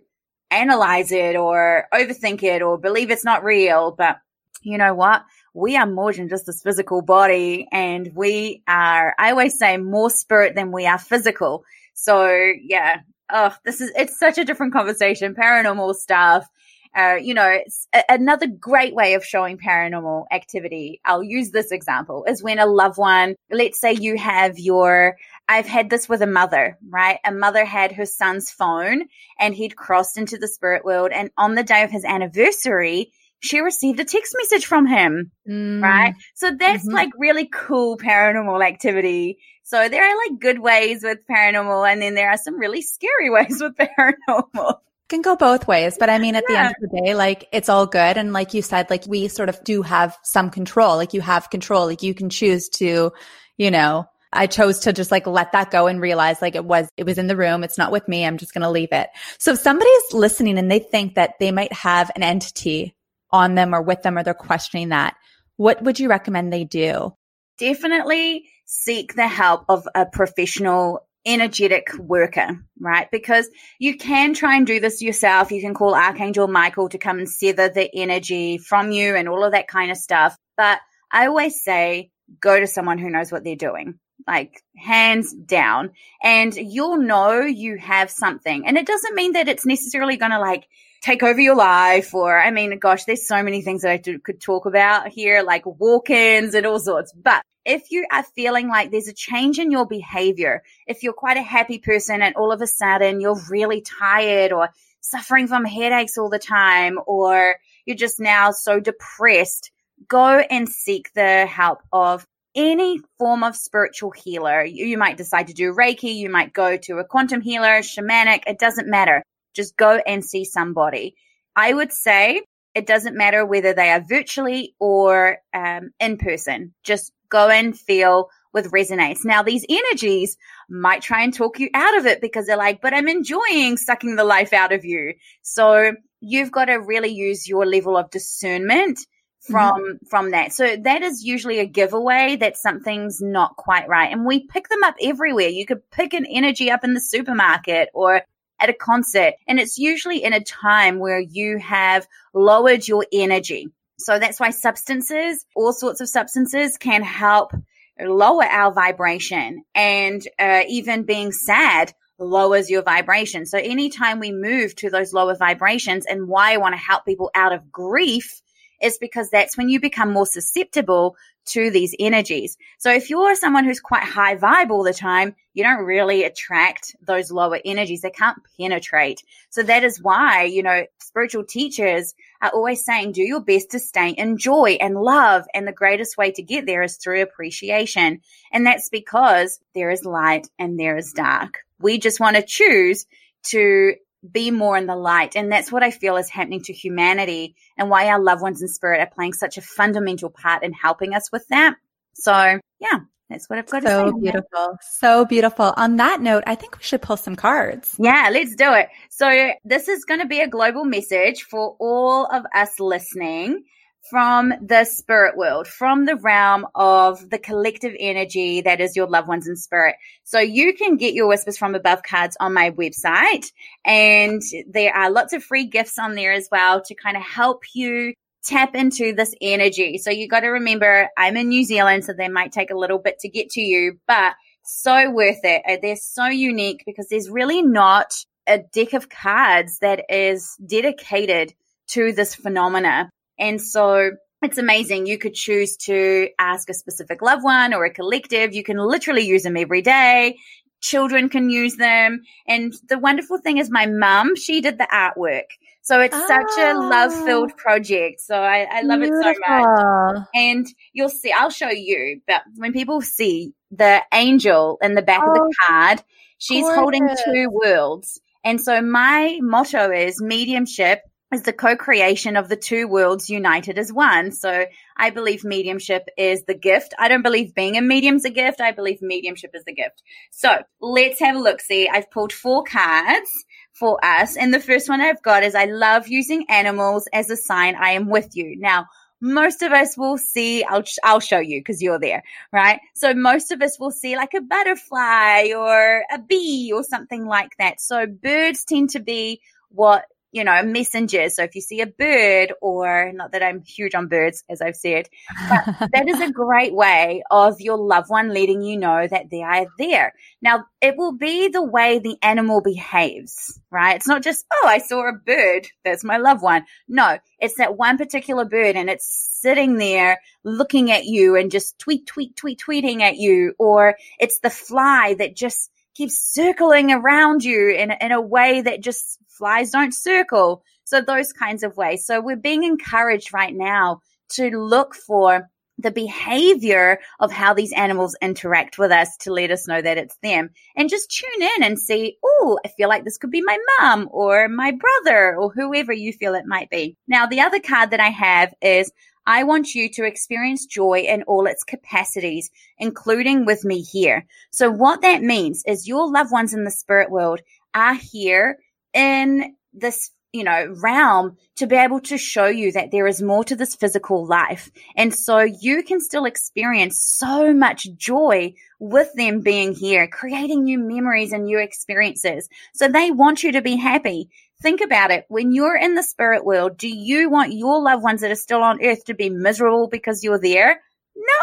analyze 0.49 1.11
it 1.11 1.35
or 1.35 1.87
overthink 1.93 2.43
it 2.43 2.61
or 2.61 2.77
believe 2.77 3.11
it's 3.11 3.25
not 3.25 3.43
real. 3.43 3.91
But 3.91 4.17
you 4.61 4.77
know 4.77 4.93
what? 4.93 5.23
We 5.53 5.77
are 5.77 5.85
more 5.85 6.13
than 6.13 6.29
just 6.29 6.47
this 6.47 6.63
physical 6.63 7.01
body 7.03 7.67
and 7.71 8.11
we 8.15 8.63
are, 8.67 9.13
I 9.19 9.31
always 9.31 9.57
say 9.57 9.77
more 9.77 10.09
spirit 10.09 10.55
than 10.55 10.71
we 10.71 10.87
are 10.87 10.97
physical. 10.97 11.63
So 11.93 12.51
yeah, 12.61 13.01
oh, 13.31 13.55
this 13.65 13.81
is, 13.81 13.91
it's 13.95 14.17
such 14.19 14.37
a 14.37 14.45
different 14.45 14.73
conversation, 14.73 15.35
paranormal 15.35 15.95
stuff. 15.95 16.47
Uh, 16.95 17.15
you 17.15 17.33
know, 17.33 17.59
a- 17.95 18.03
another 18.07 18.45
great 18.45 18.93
way 18.93 19.15
of 19.15 19.25
showing 19.25 19.57
paranormal 19.57 20.25
activity. 20.31 21.01
I'll 21.03 21.23
use 21.23 21.49
this 21.49 21.71
example 21.71 22.23
is 22.27 22.43
when 22.43 22.59
a 22.59 22.67
loved 22.67 22.99
one, 22.99 23.35
let's 23.49 23.81
say 23.81 23.93
you 23.93 24.15
have 24.17 24.59
your, 24.59 25.17
I've 25.49 25.65
had 25.65 25.89
this 25.89 26.07
with 26.07 26.21
a 26.21 26.27
mother, 26.27 26.77
right? 26.87 27.17
A 27.25 27.31
mother 27.31 27.65
had 27.65 27.93
her 27.93 28.05
son's 28.05 28.51
phone 28.51 29.05
and 29.39 29.55
he'd 29.55 29.75
crossed 29.75 30.19
into 30.19 30.37
the 30.37 30.47
spirit 30.47 30.85
world. 30.85 31.11
And 31.11 31.31
on 31.35 31.55
the 31.55 31.63
day 31.63 31.81
of 31.81 31.89
his 31.89 32.05
anniversary, 32.05 33.11
she 33.43 33.59
received 33.59 33.99
a 33.99 34.05
text 34.05 34.35
message 34.37 34.65
from 34.65 34.87
him, 34.87 35.31
mm. 35.47 35.81
right? 35.83 36.15
So 36.33 36.51
that's 36.57 36.85
mm-hmm. 36.85 36.95
like 36.95 37.09
really 37.17 37.45
cool 37.45 37.97
paranormal 37.97 38.65
activity. 38.65 39.37
So 39.63 39.89
there 39.89 40.03
are 40.03 40.17
like 40.29 40.39
good 40.39 40.59
ways 40.59 41.03
with 41.03 41.19
paranormal, 41.29 41.91
and 41.91 42.01
then 42.01 42.15
there 42.15 42.29
are 42.29 42.37
some 42.37 42.57
really 42.57 42.81
scary 42.81 43.29
ways 43.29 43.61
with 43.61 43.75
paranormal 43.75 44.79
can 45.09 45.21
go 45.21 45.35
both 45.35 45.67
ways 45.67 45.95
but 45.99 46.09
i 46.09 46.17
mean 46.17 46.33
at 46.33 46.43
yeah. 46.49 46.53
the 46.53 46.59
end 46.59 46.75
of 46.81 46.89
the 46.89 47.01
day 47.01 47.13
like 47.13 47.47
it's 47.51 47.69
all 47.69 47.85
good 47.85 48.17
and 48.17 48.33
like 48.33 48.55
you 48.55 48.63
said 48.63 48.89
like 48.89 49.05
we 49.05 49.27
sort 49.27 49.47
of 49.47 49.63
do 49.63 49.83
have 49.83 50.17
some 50.23 50.49
control 50.49 50.95
like 50.95 51.13
you 51.13 51.21
have 51.21 51.51
control 51.51 51.85
like 51.85 52.01
you 52.01 52.15
can 52.15 52.31
choose 52.31 52.67
to 52.69 53.11
you 53.57 53.69
know 53.69 54.07
I 54.35 54.47
chose 54.47 54.79
to 54.79 54.93
just 54.93 55.11
like 55.11 55.27
let 55.27 55.51
that 55.51 55.71
go 55.71 55.87
and 55.87 56.01
realize 56.01 56.41
like 56.41 56.55
it 56.55 56.65
was, 56.65 56.89
it 56.97 57.05
was 57.05 57.19
in 57.19 57.27
the 57.27 57.37
room. 57.37 57.63
It's 57.63 57.77
not 57.77 57.91
with 57.91 58.07
me. 58.07 58.25
I'm 58.25 58.37
just 58.37 58.53
going 58.53 58.63
to 58.63 58.69
leave 58.69 58.91
it. 58.91 59.09
So 59.37 59.53
if 59.53 59.59
somebody's 59.59 60.11
listening 60.11 60.57
and 60.57 60.69
they 60.69 60.79
think 60.79 61.15
that 61.15 61.35
they 61.39 61.51
might 61.51 61.71
have 61.71 62.11
an 62.15 62.23
entity 62.23 62.95
on 63.33 63.55
them 63.55 63.75
or 63.75 63.81
with 63.81 64.03
them 64.03 64.17
or 64.17 64.23
they're 64.23 64.33
questioning 64.33 64.89
that, 64.89 65.15
what 65.57 65.81
would 65.81 65.99
you 65.99 66.07
recommend 66.07 66.53
they 66.53 66.63
do? 66.63 67.13
Definitely 67.57 68.45
seek 68.65 69.15
the 69.15 69.27
help 69.27 69.65
of 69.67 69.87
a 69.93 70.05
professional 70.05 71.05
energetic 71.25 71.93
worker, 71.97 72.63
right? 72.79 73.09
Because 73.11 73.49
you 73.79 73.97
can 73.97 74.33
try 74.33 74.57
and 74.57 74.67
do 74.67 74.79
this 74.79 75.01
yourself. 75.01 75.51
You 75.51 75.61
can 75.61 75.73
call 75.73 75.95
Archangel 75.95 76.47
Michael 76.47 76.89
to 76.89 76.97
come 76.97 77.17
and 77.17 77.29
sever 77.29 77.69
the 77.69 77.89
energy 77.93 78.57
from 78.57 78.91
you 78.91 79.15
and 79.15 79.27
all 79.27 79.43
of 79.43 79.53
that 79.53 79.67
kind 79.67 79.91
of 79.91 79.97
stuff. 79.97 80.37
But 80.57 80.79
I 81.11 81.27
always 81.27 81.63
say 81.63 82.11
go 82.39 82.59
to 82.59 82.67
someone 82.67 82.97
who 82.97 83.09
knows 83.09 83.31
what 83.31 83.43
they're 83.43 83.55
doing, 83.55 83.99
like 84.27 84.61
hands 84.75 85.33
down, 85.33 85.91
and 86.21 86.53
you'll 86.55 86.97
know 86.97 87.41
you 87.41 87.77
have 87.77 88.09
something. 88.11 88.67
And 88.67 88.77
it 88.77 88.87
doesn't 88.87 89.15
mean 89.15 89.33
that 89.33 89.47
it's 89.47 89.65
necessarily 89.65 90.17
going 90.17 90.31
to 90.31 90.39
like 90.39 90.67
take 91.03 91.21
over 91.21 91.39
your 91.39 91.55
life 91.55 92.13
or 92.13 92.39
i 92.39 92.49
mean 92.49 92.79
gosh 92.79 93.03
there's 93.03 93.27
so 93.27 93.43
many 93.43 93.61
things 93.61 93.81
that 93.81 93.91
i 93.91 93.97
do, 93.97 94.17
could 94.19 94.39
talk 94.39 94.65
about 94.65 95.09
here 95.09 95.43
like 95.43 95.65
walk-ins 95.65 96.55
and 96.55 96.65
all 96.65 96.79
sorts 96.79 97.11
but 97.13 97.43
if 97.65 97.91
you 97.91 98.05
are 98.11 98.23
feeling 98.35 98.69
like 98.69 98.89
there's 98.89 99.09
a 99.09 99.13
change 99.13 99.59
in 99.59 99.69
your 99.69 99.85
behavior 99.85 100.63
if 100.87 101.03
you're 101.03 101.13
quite 101.13 101.37
a 101.37 101.41
happy 101.41 101.77
person 101.77 102.21
and 102.21 102.35
all 102.35 102.51
of 102.51 102.61
a 102.61 102.67
sudden 102.67 103.19
you're 103.19 103.39
really 103.49 103.81
tired 103.81 104.53
or 104.53 104.69
suffering 105.01 105.47
from 105.47 105.65
headaches 105.65 106.17
all 106.17 106.29
the 106.29 106.39
time 106.39 106.97
or 107.05 107.55
you're 107.85 107.97
just 107.97 108.19
now 108.19 108.51
so 108.51 108.79
depressed 108.79 109.71
go 110.07 110.39
and 110.39 110.69
seek 110.69 111.11
the 111.13 111.45
help 111.45 111.79
of 111.91 112.25
any 112.55 112.99
form 113.17 113.43
of 113.43 113.55
spiritual 113.55 114.11
healer. 114.11 114.63
You, 114.63 114.95
might 114.95 115.17
decide 115.17 115.47
to 115.47 115.53
do 115.53 115.73
Reiki, 115.73 116.13
you 116.13 116.29
might 116.29 116.53
go 116.53 116.77
to 116.77 116.99
a 116.99 117.03
quantum 117.03 117.41
healer, 117.41 117.79
shamanic, 117.79 118.43
it 118.45 118.59
doesn't 118.59 118.87
matter 118.87 119.22
just 119.53 119.77
go 119.77 119.99
and 120.05 120.23
see 120.23 120.45
somebody. 120.45 121.15
I 121.55 121.73
would 121.73 121.91
say 121.91 122.41
it 122.73 122.87
doesn't 122.87 123.17
matter 123.17 123.45
whether 123.45 123.73
they 123.73 123.89
are 123.91 124.03
virtually 124.07 124.75
or 124.79 125.37
um, 125.53 125.91
in 125.99 126.17
person. 126.17 126.73
Just 126.83 127.11
go 127.29 127.49
and 127.49 127.77
feel 127.77 128.29
with 128.53 128.71
resonates. 128.71 129.25
Now, 129.25 129.43
these 129.43 129.65
energies 129.67 130.37
might 130.69 131.01
try 131.01 131.23
and 131.23 131.33
talk 131.33 131.59
you 131.59 131.69
out 131.73 131.97
of 131.97 132.05
it 132.05 132.21
because 132.21 132.45
they're 132.45 132.57
like, 132.57 132.81
but 132.81 132.93
I'm 132.93 133.07
enjoying 133.07 133.77
sucking 133.77 134.15
the 134.15 134.23
life 134.23 134.53
out 134.53 134.71
of 134.71 134.85
you. 134.85 135.13
So 135.41 135.93
you've 136.21 136.51
got 136.51 136.65
to 136.65 136.75
really 136.75 137.09
use 137.09 137.47
your 137.47 137.65
level 137.65 137.97
of 137.97 138.11
discernment 138.11 138.99
from 139.41 139.81
mm-hmm. 139.81 140.05
from 140.09 140.31
that. 140.31 140.53
So 140.53 140.77
that 140.77 141.01
is 141.01 141.23
usually 141.23 141.59
a 141.59 141.65
giveaway 141.65 142.37
that 142.37 142.57
something's 142.57 143.21
not 143.21 143.55
quite 143.57 143.89
right. 143.89 144.11
And 144.11 144.25
we 144.25 144.47
pick 144.47 144.69
them 144.69 144.83
up 144.83 144.95
everywhere. 145.01 145.49
You 145.49 145.65
could 145.65 145.89
pick 145.91 146.13
an 146.13 146.25
energy 146.25 146.71
up 146.71 146.83
in 146.83 146.93
the 146.93 147.01
supermarket 147.01 147.89
or 147.93 148.21
at 148.59 148.69
a 148.69 148.73
concert. 148.73 149.33
And 149.47 149.59
it's 149.59 149.77
usually 149.77 150.23
in 150.23 150.33
a 150.33 150.43
time 150.43 150.99
where 150.99 151.19
you 151.19 151.57
have 151.59 152.07
lowered 152.33 152.87
your 152.87 153.05
energy. 153.11 153.67
So 153.99 154.19
that's 154.19 154.39
why 154.39 154.49
substances, 154.51 155.45
all 155.55 155.73
sorts 155.73 156.01
of 156.01 156.09
substances 156.09 156.77
can 156.77 157.03
help 157.03 157.51
lower 157.99 158.43
our 158.43 158.73
vibration 158.73 159.63
and 159.75 160.27
uh, 160.39 160.63
even 160.67 161.03
being 161.03 161.31
sad 161.31 161.93
lowers 162.19 162.69
your 162.69 162.81
vibration. 162.81 163.45
So 163.45 163.57
anytime 163.57 164.19
we 164.19 164.31
move 164.31 164.75
to 164.77 164.89
those 164.89 165.13
lower 165.13 165.35
vibrations 165.35 166.05
and 166.05 166.27
why 166.27 166.53
I 166.53 166.57
want 166.57 166.73
to 166.73 166.79
help 166.79 167.05
people 167.05 167.31
out 167.35 167.53
of 167.53 167.71
grief 167.71 168.41
is 168.81 168.97
because 168.97 169.29
that's 169.29 169.57
when 169.57 169.69
you 169.69 169.79
become 169.79 170.11
more 170.11 170.25
susceptible 170.25 171.15
to 171.45 171.69
these 171.69 171.95
energies. 171.99 172.57
So 172.77 172.91
if 172.91 173.09
you're 173.09 173.35
someone 173.35 173.65
who's 173.65 173.79
quite 173.79 174.03
high 174.03 174.35
vibe 174.35 174.69
all 174.69 174.83
the 174.83 174.93
time, 174.93 175.35
you 175.53 175.63
don't 175.63 175.85
really 175.85 176.23
attract 176.23 176.95
those 177.05 177.31
lower 177.31 177.59
energies. 177.63 178.01
They 178.01 178.09
can't 178.09 178.37
penetrate. 178.59 179.23
So 179.49 179.63
that 179.63 179.83
is 179.83 180.01
why, 180.01 180.43
you 180.43 180.63
know, 180.63 180.85
spiritual 180.99 181.43
teachers 181.43 182.15
are 182.41 182.49
always 182.49 182.83
saying, 182.83 183.11
do 183.11 183.21
your 183.21 183.41
best 183.41 183.71
to 183.71 183.79
stay 183.79 184.09
in 184.09 184.37
joy 184.37 184.77
and 184.79 184.95
love. 184.95 185.45
And 185.53 185.67
the 185.67 185.71
greatest 185.73 186.17
way 186.17 186.31
to 186.31 186.41
get 186.41 186.65
there 186.65 186.83
is 186.83 186.97
through 186.97 187.21
appreciation. 187.21 188.21
And 188.51 188.65
that's 188.65 188.89
because 188.89 189.59
there 189.75 189.91
is 189.91 190.05
light 190.05 190.47
and 190.57 190.79
there 190.79 190.97
is 190.97 191.13
dark. 191.13 191.59
We 191.79 191.99
just 191.99 192.19
want 192.19 192.35
to 192.37 192.43
choose 192.43 193.05
to 193.47 193.95
be 194.31 194.51
more 194.51 194.77
in 194.77 194.85
the 194.85 194.95
light. 194.95 195.35
And 195.35 195.51
that's 195.51 195.71
what 195.71 195.83
I 195.83 195.91
feel 195.91 196.17
is 196.17 196.29
happening 196.29 196.61
to 196.63 196.73
humanity 196.73 197.55
and 197.77 197.89
why 197.89 198.07
our 198.07 198.21
loved 198.21 198.41
ones 198.41 198.61
in 198.61 198.67
spirit 198.67 198.99
are 199.01 199.13
playing 199.13 199.33
such 199.33 199.57
a 199.57 199.61
fundamental 199.61 200.29
part 200.29 200.63
in 200.63 200.73
helping 200.73 201.13
us 201.13 201.31
with 201.31 201.47
that. 201.49 201.75
So 202.13 202.59
yeah, 202.79 202.99
that's 203.29 203.49
what 203.49 203.59
I've 203.59 203.65
got 203.65 203.83
so 203.83 204.05
to 204.05 204.09
say. 204.09 204.11
So 204.11 204.19
beautiful. 204.19 204.77
So 204.81 205.25
beautiful. 205.25 205.73
On 205.77 205.97
that 205.97 206.21
note, 206.21 206.43
I 206.45 206.55
think 206.55 206.77
we 206.77 206.83
should 206.83 207.01
pull 207.01 207.17
some 207.17 207.35
cards. 207.35 207.95
Yeah, 207.99 208.29
let's 208.31 208.55
do 208.55 208.73
it. 208.73 208.89
So 209.09 209.51
this 209.65 209.87
is 209.87 210.05
going 210.05 210.19
to 210.19 210.27
be 210.27 210.39
a 210.39 210.47
global 210.47 210.85
message 210.85 211.43
for 211.43 211.75
all 211.79 212.25
of 212.27 212.45
us 212.53 212.79
listening 212.79 213.63
from 214.09 214.53
the 214.61 214.83
spirit 214.83 215.37
world, 215.37 215.67
from 215.67 216.05
the 216.05 216.15
realm 216.15 216.67
of 216.75 217.29
the 217.29 217.37
collective 217.37 217.95
energy 217.99 218.61
that 218.61 218.81
is 218.81 218.95
your 218.95 219.07
loved 219.07 219.27
ones 219.27 219.47
in 219.47 219.55
spirit. 219.55 219.95
So 220.23 220.39
you 220.39 220.73
can 220.73 220.97
get 220.97 221.13
your 221.13 221.27
whispers 221.27 221.57
from 221.57 221.73
above 221.73 222.03
cards 222.03 222.35
on 222.39 222.53
my 222.53 222.71
website 222.71 223.51
and 223.85 224.41
there 224.67 224.93
are 224.93 225.09
lots 225.09 225.33
of 225.33 225.43
free 225.43 225.65
gifts 225.65 225.97
on 225.97 226.15
there 226.15 226.33
as 226.33 226.49
well 226.51 226.81
to 226.83 226.95
kind 226.95 227.15
of 227.15 227.23
help 227.23 227.63
you 227.73 228.13
tap 228.43 228.75
into 228.75 229.13
this 229.13 229.33
energy. 229.41 229.97
So 229.97 230.11
you 230.11 230.27
got 230.27 230.41
to 230.41 230.49
remember 230.49 231.09
I'm 231.17 231.37
in 231.37 231.49
New 231.49 231.63
Zealand, 231.63 232.03
so 232.03 232.13
they 232.13 232.27
might 232.27 232.51
take 232.51 232.71
a 232.71 232.77
little 232.77 232.99
bit 232.99 233.19
to 233.19 233.29
get 233.29 233.51
to 233.51 233.61
you, 233.61 233.99
but 234.07 234.33
so 234.65 235.11
worth 235.11 235.43
it. 235.43 235.61
Uh, 235.67 235.77
they're 235.81 235.95
so 235.95 236.25
unique 236.25 236.83
because 236.85 237.07
there's 237.09 237.29
really 237.29 237.61
not 237.61 238.13
a 238.47 238.59
deck 238.59 238.93
of 238.93 239.09
cards 239.09 239.79
that 239.79 240.05
is 240.09 240.55
dedicated 240.65 241.53
to 241.87 242.11
this 242.11 242.35
phenomena. 242.35 243.09
And 243.39 243.61
so 243.61 244.11
it's 244.41 244.57
amazing. 244.57 245.05
You 245.05 245.17
could 245.17 245.33
choose 245.33 245.77
to 245.77 246.29
ask 246.37 246.69
a 246.69 246.73
specific 246.73 247.21
loved 247.21 247.43
one 247.43 247.73
or 247.73 247.85
a 247.85 247.93
collective. 247.93 248.53
You 248.53 248.63
can 248.63 248.77
literally 248.77 249.25
use 249.25 249.43
them 249.43 249.57
every 249.57 249.81
day. 249.81 250.37
Children 250.81 251.29
can 251.29 251.49
use 251.49 251.77
them. 251.77 252.23
And 252.47 252.73
the 252.89 252.99
wonderful 252.99 253.37
thing 253.37 253.57
is 253.57 253.71
my 253.71 253.85
mum, 253.85 254.35
she 254.35 254.59
did 254.59 254.77
the 254.77 254.87
artwork. 254.91 255.45
So 255.81 255.99
it's 255.99 256.15
oh. 256.15 256.27
such 256.27 256.59
a 256.59 256.73
love 256.77 257.13
filled 257.25 257.51
ah. 257.53 257.57
project. 257.57 258.21
So 258.21 258.35
I, 258.35 258.67
I 258.69 258.81
love 258.81 259.01
Beautiful. 259.01 259.29
it 259.29 259.35
so 259.35 259.49
much. 259.49 260.27
And 260.33 260.67
you'll 260.93 261.09
see, 261.09 261.31
I'll 261.31 261.49
show 261.49 261.69
you, 261.69 262.21
but 262.27 262.41
when 262.55 262.73
people 262.73 263.01
see 263.01 263.53
the 263.71 264.01
angel 264.13 264.77
in 264.81 264.95
the 264.95 265.01
back 265.01 265.21
oh, 265.25 265.29
of 265.29 265.35
the 265.35 265.41
oh, 265.41 265.67
card, 265.67 266.03
she's 266.37 266.63
gorgeous. 266.63 266.79
holding 266.79 267.09
two 267.25 267.49
worlds. 267.49 268.19
And 268.45 268.59
so 268.59 268.81
my 268.81 269.39
motto 269.41 269.91
is 269.91 270.21
mediumship 270.21 271.01
is 271.33 271.43
the 271.43 271.53
co-creation 271.53 272.35
of 272.35 272.49
the 272.49 272.55
two 272.55 272.87
worlds 272.87 273.29
united 273.29 273.77
as 273.77 273.91
one. 273.91 274.31
So 274.31 274.65
I 274.95 275.09
believe 275.09 275.43
mediumship 275.43 276.07
is 276.17 276.43
the 276.45 276.53
gift. 276.53 276.93
I 276.97 277.07
don't 277.07 277.23
believe 277.23 277.55
being 277.55 277.77
a 277.77 277.81
medium's 277.81 278.25
a 278.25 278.29
gift. 278.29 278.61
I 278.61 278.71
believe 278.71 279.01
mediumship 279.01 279.51
is 279.53 279.63
the 279.65 279.73
gift. 279.73 280.01
So 280.31 280.63
let's 280.79 281.19
have 281.19 281.35
a 281.35 281.39
look. 281.39 281.61
See, 281.61 281.89
I've 281.89 282.11
pulled 282.11 282.33
four 282.33 282.63
cards 282.63 283.45
for 283.73 284.03
us. 284.03 284.37
And 284.37 284.53
the 284.53 284.59
first 284.59 284.87
one 284.87 285.01
I've 285.01 285.21
got 285.21 285.43
is 285.43 285.55
I 285.55 285.65
love 285.65 286.07
using 286.07 286.45
animals 286.49 287.07
as 287.11 287.29
a 287.29 287.35
sign 287.35 287.75
I 287.75 287.91
am 287.91 288.09
with 288.09 288.35
you. 288.35 288.55
Now, 288.59 288.85
most 289.19 289.61
of 289.61 289.71
us 289.71 289.97
will 289.97 290.17
see, 290.17 290.65
I'll, 290.65 290.83
I'll 291.01 291.21
show 291.21 291.39
you 291.39 291.61
because 291.61 291.81
you're 291.81 291.99
there, 291.99 292.23
right? 292.51 292.81
So 292.93 293.13
most 293.13 293.51
of 293.51 293.61
us 293.61 293.79
will 293.79 293.91
see 293.91 294.17
like 294.17 294.33
a 294.33 294.41
butterfly 294.41 295.53
or 295.55 296.03
a 296.13 296.19
bee 296.19 296.71
or 296.75 296.83
something 296.83 297.25
like 297.25 297.51
that. 297.57 297.79
So 297.79 298.05
birds 298.05 298.65
tend 298.65 298.89
to 298.91 298.99
be 298.99 299.39
what 299.69 300.03
you 300.33 300.43
know, 300.43 300.63
messengers. 300.63 301.35
So 301.35 301.43
if 301.43 301.53
you 301.53 301.61
see 301.61 301.79
a 301.81 301.87
bird 301.87 302.53
or 302.59 303.11
not 303.13 303.31
that 303.31 303.43
I'm 303.43 303.61
huge 303.61 303.93
on 303.93 304.07
birds, 304.07 304.43
as 304.49 304.61
I've 304.61 304.75
said, 304.75 305.07
but 305.47 305.89
that 305.93 306.09
is 306.09 306.19
a 306.19 306.31
great 306.31 306.73
way 306.73 307.23
of 307.29 307.61
your 307.61 307.77
loved 307.77 308.09
one 308.09 308.33
letting 308.33 308.63
you 308.63 308.77
know 308.77 309.07
that 309.07 309.29
they 309.29 309.43
are 309.43 309.67
there. 309.77 310.13
Now 310.41 310.65
it 310.81 310.97
will 310.97 311.13
be 311.13 311.49
the 311.49 311.63
way 311.63 311.99
the 311.99 312.17
animal 312.23 312.61
behaves, 312.61 313.59
right? 313.69 313.95
It's 313.95 314.07
not 314.07 314.23
just, 314.23 314.43
oh, 314.51 314.67
I 314.67 314.79
saw 314.79 315.07
a 315.07 315.13
bird. 315.13 315.67
That's 315.85 316.03
my 316.03 316.17
loved 316.17 316.41
one. 316.41 316.65
No, 316.87 317.19
it's 317.39 317.57
that 317.59 317.77
one 317.77 317.99
particular 317.99 318.43
bird 318.43 318.75
and 318.75 318.89
it's 318.89 319.37
sitting 319.39 319.77
there 319.77 320.19
looking 320.43 320.91
at 320.91 321.05
you 321.05 321.35
and 321.35 321.51
just 321.51 321.77
tweet, 321.77 322.07
tweet, 322.07 322.35
tweet, 322.35 322.59
tweeting 322.59 323.01
at 323.01 323.17
you. 323.17 323.53
Or 323.59 323.97
it's 324.19 324.39
the 324.39 324.49
fly 324.49 325.15
that 325.19 325.35
just 325.35 325.69
keeps 325.93 326.17
circling 326.17 326.91
around 326.91 327.43
you 327.43 327.69
in, 327.69 327.91
in 327.91 328.11
a 328.11 328.21
way 328.21 328.61
that 328.61 328.81
just 328.81 329.19
flies 329.37 329.71
don't 329.71 329.93
circle. 329.93 330.63
So 330.83 331.01
those 331.01 331.33
kinds 331.33 331.63
of 331.63 331.77
ways. 331.77 332.05
So 332.05 332.21
we're 332.21 332.35
being 332.35 332.63
encouraged 332.63 333.33
right 333.33 333.53
now 333.53 334.01
to 334.29 334.49
look 334.49 334.95
for 334.95 335.49
the 335.79 335.91
behavior 335.91 336.99
of 337.19 337.31
how 337.31 337.53
these 337.53 337.73
animals 337.73 338.15
interact 338.21 338.77
with 338.77 338.91
us 338.91 339.17
to 339.17 339.33
let 339.33 339.51
us 339.51 339.67
know 339.67 339.81
that 339.81 339.97
it's 339.97 340.15
them 340.21 340.49
and 340.75 340.89
just 340.89 341.09
tune 341.09 341.47
in 341.57 341.63
and 341.63 341.79
see, 341.79 342.17
oh, 342.23 342.59
I 342.63 342.69
feel 342.69 342.89
like 342.89 343.03
this 343.03 343.17
could 343.17 343.31
be 343.31 343.41
my 343.41 343.57
mom 343.79 344.07
or 344.11 344.47
my 344.47 344.71
brother 344.71 345.35
or 345.35 345.51
whoever 345.51 345.91
you 345.91 346.13
feel 346.13 346.35
it 346.35 346.45
might 346.45 346.69
be. 346.69 346.95
Now, 347.07 347.25
the 347.25 347.41
other 347.41 347.59
card 347.59 347.91
that 347.91 347.99
I 347.99 348.09
have 348.09 348.53
is 348.61 348.91
I 349.25 349.43
want 349.43 349.73
you 349.73 349.89
to 349.89 350.05
experience 350.05 350.65
joy 350.65 350.99
in 350.99 351.23
all 351.23 351.47
its 351.47 351.63
capacities, 351.63 352.51
including 352.77 353.45
with 353.45 353.63
me 353.63 353.81
here. 353.81 354.25
So 354.51 354.69
what 354.69 355.01
that 355.01 355.23
means 355.23 355.63
is 355.65 355.87
your 355.87 356.11
loved 356.11 356.31
ones 356.31 356.53
in 356.53 356.65
the 356.65 356.71
spirit 356.71 357.09
world 357.09 357.39
are 357.73 357.95
here 357.95 358.59
in 358.93 359.55
this 359.73 360.11
you 360.33 360.43
know, 360.43 360.75
realm 360.81 361.37
to 361.55 361.67
be 361.67 361.75
able 361.75 361.99
to 361.99 362.17
show 362.17 362.47
you 362.47 362.71
that 362.71 362.89
there 362.89 363.05
is 363.05 363.21
more 363.21 363.43
to 363.43 363.55
this 363.55 363.75
physical 363.75 364.25
life. 364.25 364.71
And 364.97 365.13
so 365.13 365.41
you 365.41 365.83
can 365.83 366.01
still 366.01 366.25
experience 366.25 366.99
so 366.99 367.53
much 367.53 367.87
joy 367.95 368.55
with 368.79 369.13
them 369.13 369.41
being 369.41 369.73
here, 369.73 370.07
creating 370.07 370.63
new 370.63 370.79
memories 370.79 371.31
and 371.31 371.45
new 371.45 371.59
experiences. 371.59 372.49
So 372.73 372.87
they 372.87 373.11
want 373.11 373.43
you 373.43 373.51
to 373.51 373.61
be 373.61 373.75
happy. 373.75 374.29
Think 374.63 374.81
about 374.81 375.11
it. 375.11 375.25
When 375.29 375.53
you're 375.53 375.77
in 375.77 375.93
the 375.93 376.01
spirit 376.01 376.43
world, 376.43 376.77
do 376.77 376.89
you 376.89 377.29
want 377.29 377.53
your 377.53 377.79
loved 377.79 378.03
ones 378.03 378.21
that 378.21 378.31
are 378.31 378.35
still 378.35 378.63
on 378.63 378.83
earth 378.83 379.05
to 379.05 379.13
be 379.13 379.29
miserable 379.29 379.87
because 379.87 380.23
you're 380.23 380.41
there? 380.41 380.81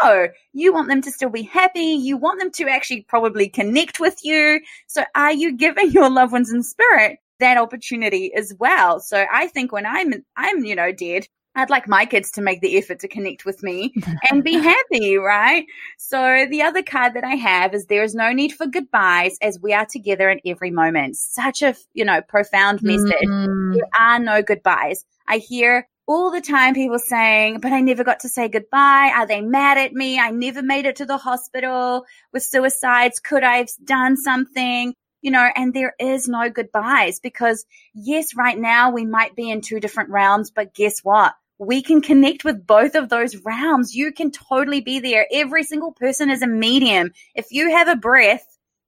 No, 0.03 0.27
you 0.51 0.73
want 0.73 0.89
them 0.89 1.01
to 1.03 1.11
still 1.11 1.29
be 1.29 1.43
happy. 1.43 1.79
You 1.79 2.17
want 2.17 2.39
them 2.39 2.51
to 2.51 2.67
actually 2.67 3.05
probably 3.07 3.47
connect 3.47 4.01
with 4.01 4.19
you. 4.23 4.59
So 4.87 5.05
are 5.15 5.31
you 5.31 5.55
giving 5.55 5.91
your 5.93 6.09
loved 6.09 6.33
ones 6.33 6.51
in 6.51 6.61
spirit 6.61 7.19
that 7.41 7.57
opportunity 7.57 8.33
as 8.33 8.55
well? 8.57 8.99
So 8.99 9.23
I 9.31 9.47
think 9.47 9.71
when 9.71 9.85
I'm, 9.85 10.13
I'm, 10.35 10.63
you 10.63 10.75
know, 10.75 10.91
dead, 10.91 11.27
I'd 11.53 11.69
like 11.69 11.87
my 11.87 12.05
kids 12.05 12.31
to 12.31 12.41
make 12.41 12.61
the 12.61 12.77
effort 12.77 12.99
to 12.99 13.07
connect 13.07 13.43
with 13.45 13.61
me 13.61 13.93
and 14.31 14.43
be 14.43 14.53
happy, 14.53 15.17
right? 15.17 15.65
So 15.97 16.45
the 16.49 16.61
other 16.61 16.81
card 16.81 17.15
that 17.15 17.23
I 17.23 17.35
have 17.35 17.73
is 17.73 17.85
there 17.85 18.03
is 18.03 18.15
no 18.15 18.31
need 18.31 18.53
for 18.53 18.67
goodbyes 18.67 19.37
as 19.41 19.59
we 19.59 19.73
are 19.73 19.85
together 19.85 20.29
in 20.29 20.39
every 20.45 20.71
moment. 20.71 21.17
Such 21.17 21.61
a, 21.61 21.75
you 21.93 22.05
know, 22.05 22.21
profound 22.21 22.81
message. 22.81 23.11
Mm. 23.25 23.73
There 23.73 23.89
are 23.99 24.19
no 24.19 24.41
goodbyes. 24.41 25.05
I 25.27 25.37
hear 25.37 25.87
all 26.07 26.31
the 26.31 26.41
time 26.41 26.73
people 26.73 26.99
saying, 26.99 27.59
but 27.59 27.71
I 27.71 27.81
never 27.81 28.03
got 28.03 28.21
to 28.21 28.29
say 28.29 28.47
goodbye. 28.47 29.11
Are 29.15 29.27
they 29.27 29.41
mad 29.41 29.77
at 29.77 29.93
me? 29.93 30.19
I 30.19 30.31
never 30.31 30.61
made 30.61 30.85
it 30.85 30.97
to 30.97 31.05
the 31.05 31.17
hospital 31.17 32.05
with 32.33 32.43
suicides. 32.43 33.19
Could 33.19 33.43
I 33.43 33.57
have 33.57 33.69
done 33.83 34.17
something? 34.17 34.93
You 35.21 35.31
know, 35.31 35.49
and 35.55 35.73
there 35.73 35.93
is 35.99 36.27
no 36.27 36.49
goodbyes 36.49 37.19
because 37.19 37.65
yes, 37.93 38.35
right 38.35 38.57
now 38.57 38.91
we 38.91 39.05
might 39.05 39.35
be 39.35 39.49
in 39.49 39.61
two 39.61 39.79
different 39.79 40.09
realms, 40.09 40.51
but 40.51 40.73
guess 40.73 40.99
what? 41.03 41.33
we 41.61 41.83
can 41.83 42.01
connect 42.01 42.43
with 42.43 42.65
both 42.65 42.95
of 42.95 43.07
those 43.09 43.35
realms. 43.45 43.93
You 43.93 44.11
can 44.11 44.31
totally 44.31 44.81
be 44.81 44.99
there. 44.99 45.27
Every 45.31 45.63
single 45.63 45.91
person 45.91 46.31
is 46.31 46.41
a 46.41 46.47
medium. 46.47 47.11
If 47.35 47.51
you 47.51 47.69
have 47.69 47.87
a 47.87 47.95
breath, 47.95 48.43